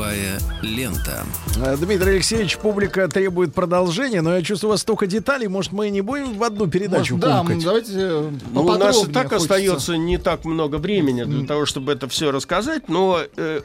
[0.03, 1.25] Голубая лента.
[1.65, 5.91] Э, Дмитрий Алексеевич, публика требует продолжения, но я чувствую, у вас столько деталей, может, мы
[5.91, 9.37] не будем в одну передачу Может, да, давайте э, Ну, у нас и так хочется.
[9.37, 13.61] остается не так много времени для того, чтобы это все рассказать, но э,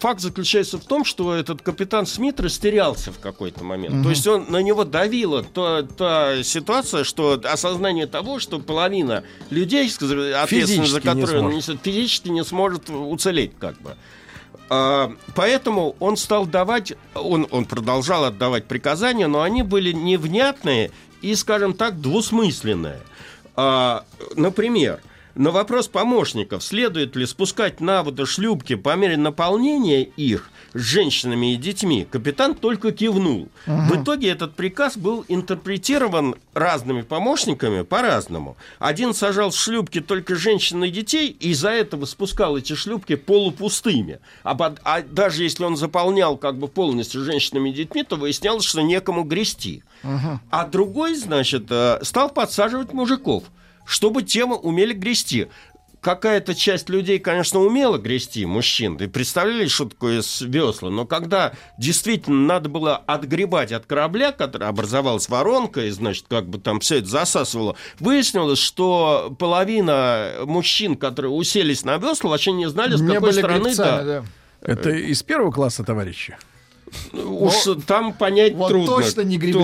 [0.00, 3.94] факт заключается в том, что этот капитан Смит растерялся в какой-то момент.
[3.96, 4.02] Мгм.
[4.02, 9.86] То есть он на него давила та, та ситуация, что осознание того, что половина людей,
[9.86, 13.94] ответственность за Физически которые он несет, физически не сможет уцелеть, как бы.
[14.70, 20.90] А, Поэтому он стал давать, он, он продолжал отдавать приказания, но они были невнятные
[21.22, 23.00] и, скажем так, двусмысленные.
[23.56, 24.04] А,
[24.36, 25.00] Например,
[25.34, 31.54] на вопрос помощников, следует ли спускать на воду шлюпки по мере наполнения их с женщинами
[31.54, 33.48] и детьми, капитан только кивнул.
[33.66, 33.88] Мгм.
[33.88, 38.56] В итоге этот приказ был интерпретирован разными помощниками по-разному.
[38.78, 44.20] Один сажал в шлюпки только женщин и детей, и из-за этого спускал эти шлюпки полупустыми.
[44.44, 48.80] А, а даже если он заполнял как бы полностью женщинами и детьми, то выяснялось, что
[48.80, 49.82] некому грести.
[50.50, 53.44] А другой, значит, э, стал подсаживать мужиков,
[53.84, 55.48] чтобы те умели грести.
[56.00, 61.52] Какая-то часть людей, конечно, умела грести, мужчин, и представляли, что такое с весла, но когда
[61.76, 66.98] действительно надо было отгребать от корабля, который образовалась воронка, и, значит, как бы там все
[66.98, 73.14] это засасывало, выяснилось, что половина мужчин, которые уселись на весла, вообще не знали, с Не
[73.14, 74.24] какой были стороны, гребцами, да.
[74.60, 76.36] Это из первого класса, товарищи?
[77.12, 77.54] Уж
[77.86, 78.84] там понять трудно.
[78.94, 79.00] кто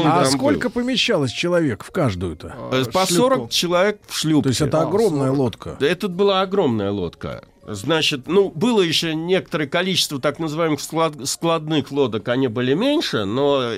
[0.09, 0.83] А там сколько был.
[0.83, 2.55] помещалось человек в каждую-то?
[2.73, 4.43] Э, По 40 человек в шлюпке.
[4.45, 5.77] То есть это огромная лодка.
[5.81, 7.45] Да, Это была огромная лодка.
[7.67, 13.71] Значит, ну, было еще некоторое количество так называемых склад- складных лодок, они были меньше, но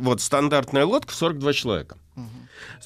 [0.00, 1.96] вот стандартная лодка 42 человека.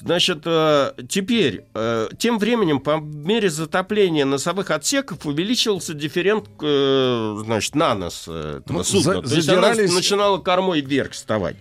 [0.01, 7.75] Значит, э, теперь, э, тем временем, по мере затопления носовых отсеков увеличился дифферент, э, значит,
[7.75, 9.01] на нос этого Ну, судна.
[9.01, 11.57] за- То есть она задирались- начинала кормой вверх вставать.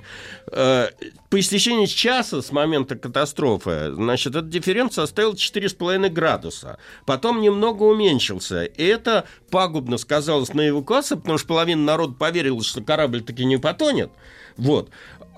[0.50, 6.78] По истечении часа с момента катастрофы, значит, этот дифферент составил 4,5 градуса.
[7.04, 8.64] Потом немного уменьшился.
[8.64, 13.58] И это пагубно сказалось на эвакуации, потому что половина народа поверила, что корабль таки не
[13.58, 14.10] потонет.
[14.56, 14.88] Вот.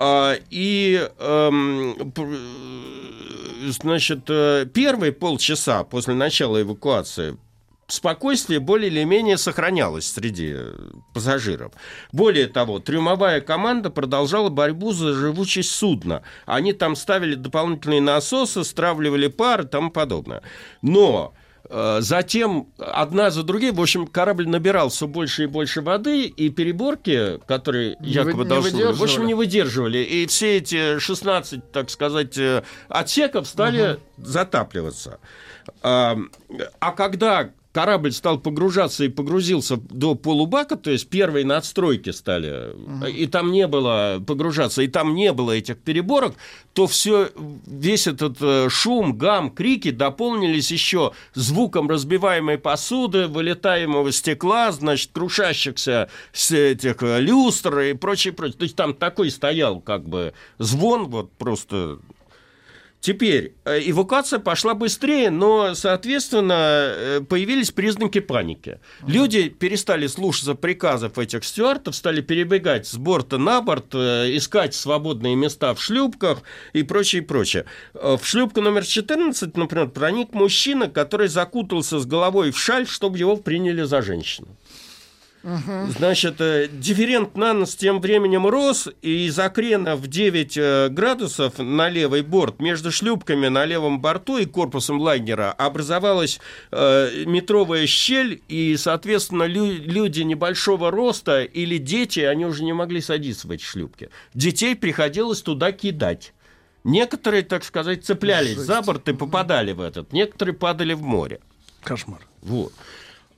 [0.03, 2.11] А, И, эм,
[3.69, 7.37] значит, э, первые полчаса после начала эвакуации
[7.87, 10.55] спокойствие более или менее сохранялось среди
[11.13, 11.73] пассажиров.
[12.11, 16.23] Более того, трюмовая команда продолжала борьбу за живучесть судна.
[16.47, 20.41] Они там ставили дополнительные насосы, стравливали пар и тому подобное.
[20.81, 21.33] Но
[21.69, 27.39] Затем одна за другой, в общем, корабль набирал все больше и больше воды, и переборки,
[27.47, 29.99] которые Не якобы вы- должны были, в общем, не выдерживали.
[29.99, 35.19] И все эти 16, так сказать, э, отсеков стали затапливаться.
[35.83, 36.17] А,
[36.79, 42.75] а когда корабль стал погружаться и погрузился до полубака, то есть первые надстройки стали,
[43.09, 46.35] и там не было погружаться, и там не было этих переборок,
[46.73, 47.29] то все,
[47.65, 56.09] весь этот э, шум, гам, крики дополнились еще звуком разбиваемой посуды, вылетаемого стекла, значит, крушащихся
[56.31, 58.57] с этих э, люстр и прочее, прочее.
[58.57, 61.99] То есть там такой стоял как бы звон, вот просто
[63.01, 68.79] Теперь э, эвакуация пошла быстрее, но, соответственно, э, появились признаки паники.
[69.07, 75.35] Люди перестали слушаться приказов этих стюартов, стали перебегать с борта на борт, э, искать свободные
[75.35, 77.65] места в шлюпках и прочее, прочее.
[77.95, 83.35] В шлюпку номер 14, например, проник мужчина, который закутался с головой в шаль, чтобы его
[83.35, 84.47] приняли за женщину.
[85.43, 91.57] Значит, э, дифферент на нос тем временем рос, и из-за крена в 9 э, градусов
[91.57, 96.39] на левый борт между шлюпками на левом борту и корпусом лайнера образовалась
[96.71, 103.01] э, метровая щель, и, соответственно, лю- люди небольшого роста или дети, они уже не могли
[103.01, 104.09] садиться в эти шлюпки.
[104.33, 106.33] Детей приходилось туда кидать.
[106.83, 111.39] Некоторые, так сказать, цеплялись за борт и попадали в этот, некоторые падали в море.
[111.83, 112.19] Кошмар.
[112.41, 112.73] Вот.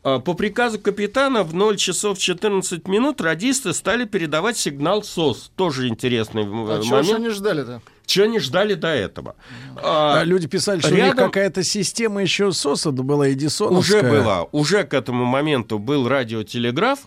[0.04, 5.52] А, По приказу капитана в 0 часов 14 минут радисты стали передавать сигнал СОС.
[5.56, 7.16] Тоже интересный А э, чего ж момент.
[7.16, 7.82] они ждали-то?
[8.06, 9.36] Чего они ждали до этого?
[9.82, 14.02] А, А люди писали, что у них рядом- какая-то система еще СОСа была эдисоновская.
[14.02, 17.00] Уже была, уже к этому моменту был радиотелеграф,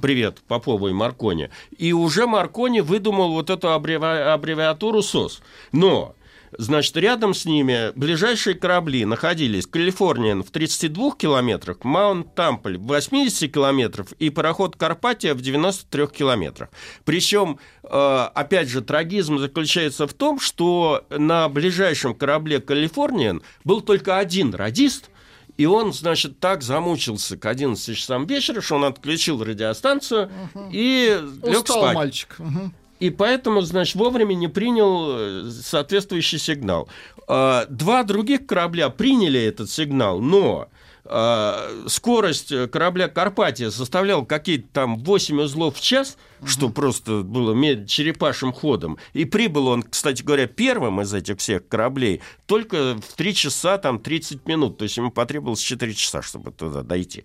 [0.00, 5.42] привет, Попову и Маркони, и уже Маркони выдумал вот эту аббреви- аббревиатуру СОС.
[5.72, 6.14] Но,
[6.58, 13.52] значит, рядом с ними ближайшие корабли находились Калифорниан в 32 километрах, Маунт Тампль в 80
[13.52, 16.70] километрах и пароход Карпатия в 93 километрах.
[17.04, 24.18] Причем, э, опять же, трагизм заключается в том, что на ближайшем корабле Калифорниан был только
[24.18, 25.10] один радист,
[25.56, 30.30] и он, значит, так замучился к 11 часам вечера, что он отключил радиостанцию
[30.72, 31.94] и лег Устал спать.
[31.94, 32.34] мальчик.
[32.38, 32.74] Мгм.
[33.04, 36.88] И поэтому, значит, вовремя не принял э, соответствующий сигнал.
[37.28, 40.68] А, Два других корабля приняли этот сигнал, но
[41.04, 46.16] а, скорость э, корабля Карпатия составляла какие-то там 8 узлов в час,
[46.46, 48.96] что просто было черепашим ходом.
[49.12, 53.98] И прибыл он, кстати говоря, первым из этих всех кораблей только в 3 часа там
[53.98, 54.78] 30 минут.
[54.78, 57.24] То есть ему потребовалось 4 часа, чтобы туда дойти.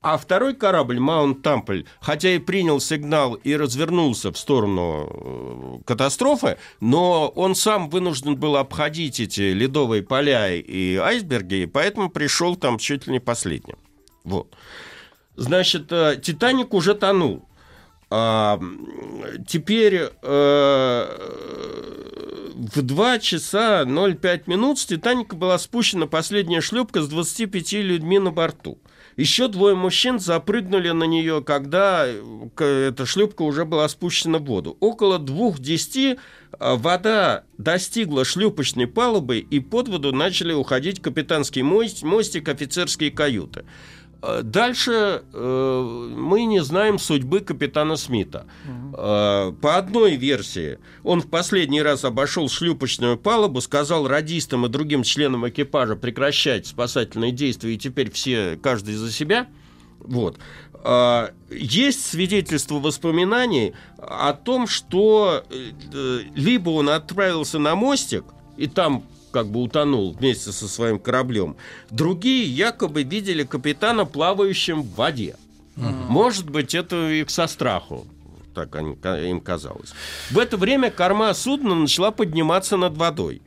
[0.00, 6.56] А второй корабль, Маунт Тампль, хотя и принял сигнал и развернулся в сторону э, катастрофы,
[6.80, 12.78] но он сам вынужден был обходить эти ледовые поля и айсберги, и поэтому пришел там
[12.78, 13.76] чуть ли не последним.
[14.22, 14.54] Вот.
[15.34, 17.48] Значит, э, Титаник уже тонул.
[18.10, 18.60] А,
[19.48, 21.08] теперь э,
[22.54, 28.30] в 2 часа 05 минут с Титаника была спущена последняя шлюпка с 25 людьми на
[28.30, 28.78] борту.
[29.18, 34.76] Еще двое мужчин запрыгнули на нее, когда э, эта шлюпка уже была спущена в воду.
[34.78, 36.16] Около двух десяти э,
[36.76, 43.64] вода достигла шлюпочной палубы, и под воду начали уходить капитанский мост- мостик, офицерские каюты.
[44.22, 48.46] Э, Дальше э, мы не знаем судьбы капитана Смита.
[48.96, 55.02] Э, по одной версии, он в последний раз обошел шлюпочную палубу, сказал радистам и другим
[55.02, 59.46] членам экипажа прекращать спасательные действия, и теперь все, каждый за себя.
[60.00, 60.38] Вот.
[60.84, 68.24] А, Есть свидетельство воспоминаний о том, что э, э, либо он отправился на мостик,
[68.56, 71.56] и там как бы утонул вместе со своим кораблем.
[71.90, 75.36] Другие якобы видели капитана плавающим в воде.
[75.76, 78.06] Может быть, это их со страху.
[78.54, 78.96] Так они-
[79.30, 79.92] им казалось.
[80.30, 83.40] В это время корма судна начала подниматься над водой.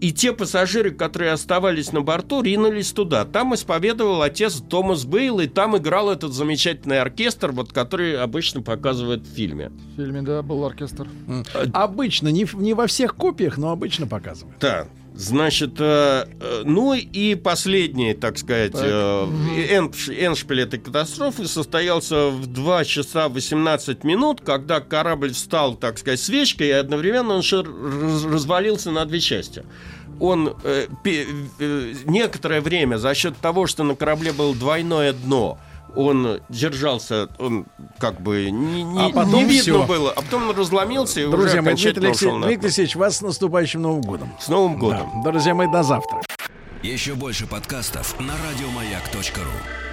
[0.00, 3.24] И те пассажиры, которые оставались на борту, ринулись туда.
[3.24, 9.22] Там исповедовал отец Томас Бейл, и там играл этот замечательный оркестр, вот, который обычно показывают
[9.24, 9.70] в фильме.
[9.70, 11.08] В фильме, да, был оркестр.
[11.72, 14.58] Обычно, не, не во всех копиях, но обычно показывают.
[14.58, 14.88] Да.
[15.14, 19.26] Значит, э, э, ну и последний, так сказать, э,
[19.70, 26.18] энш- эншпиль этой катастрофы состоялся в 2 часа 18 минут, когда корабль встал, так сказать,
[26.20, 27.42] свечкой, и одновременно он
[28.32, 29.64] развалился на две части.
[30.18, 31.26] Он э, пе-
[31.58, 35.58] э, некоторое время за счет того, что на корабле было двойное дно,
[35.96, 37.66] он держался, он
[37.98, 39.86] как бы не, не- А потом не видно всё.
[39.86, 42.54] было, а потом он разломился и уже Друзья мои, Дмитрий Дмитрий.
[42.56, 44.32] Алексеевич, вас с наступающим Новым годом.
[44.40, 45.10] С Новым годом.
[45.24, 45.30] Да.
[45.30, 46.20] Друзья мои, до завтра.
[46.82, 49.91] Еще больше подкастов на радиомаяк.ру.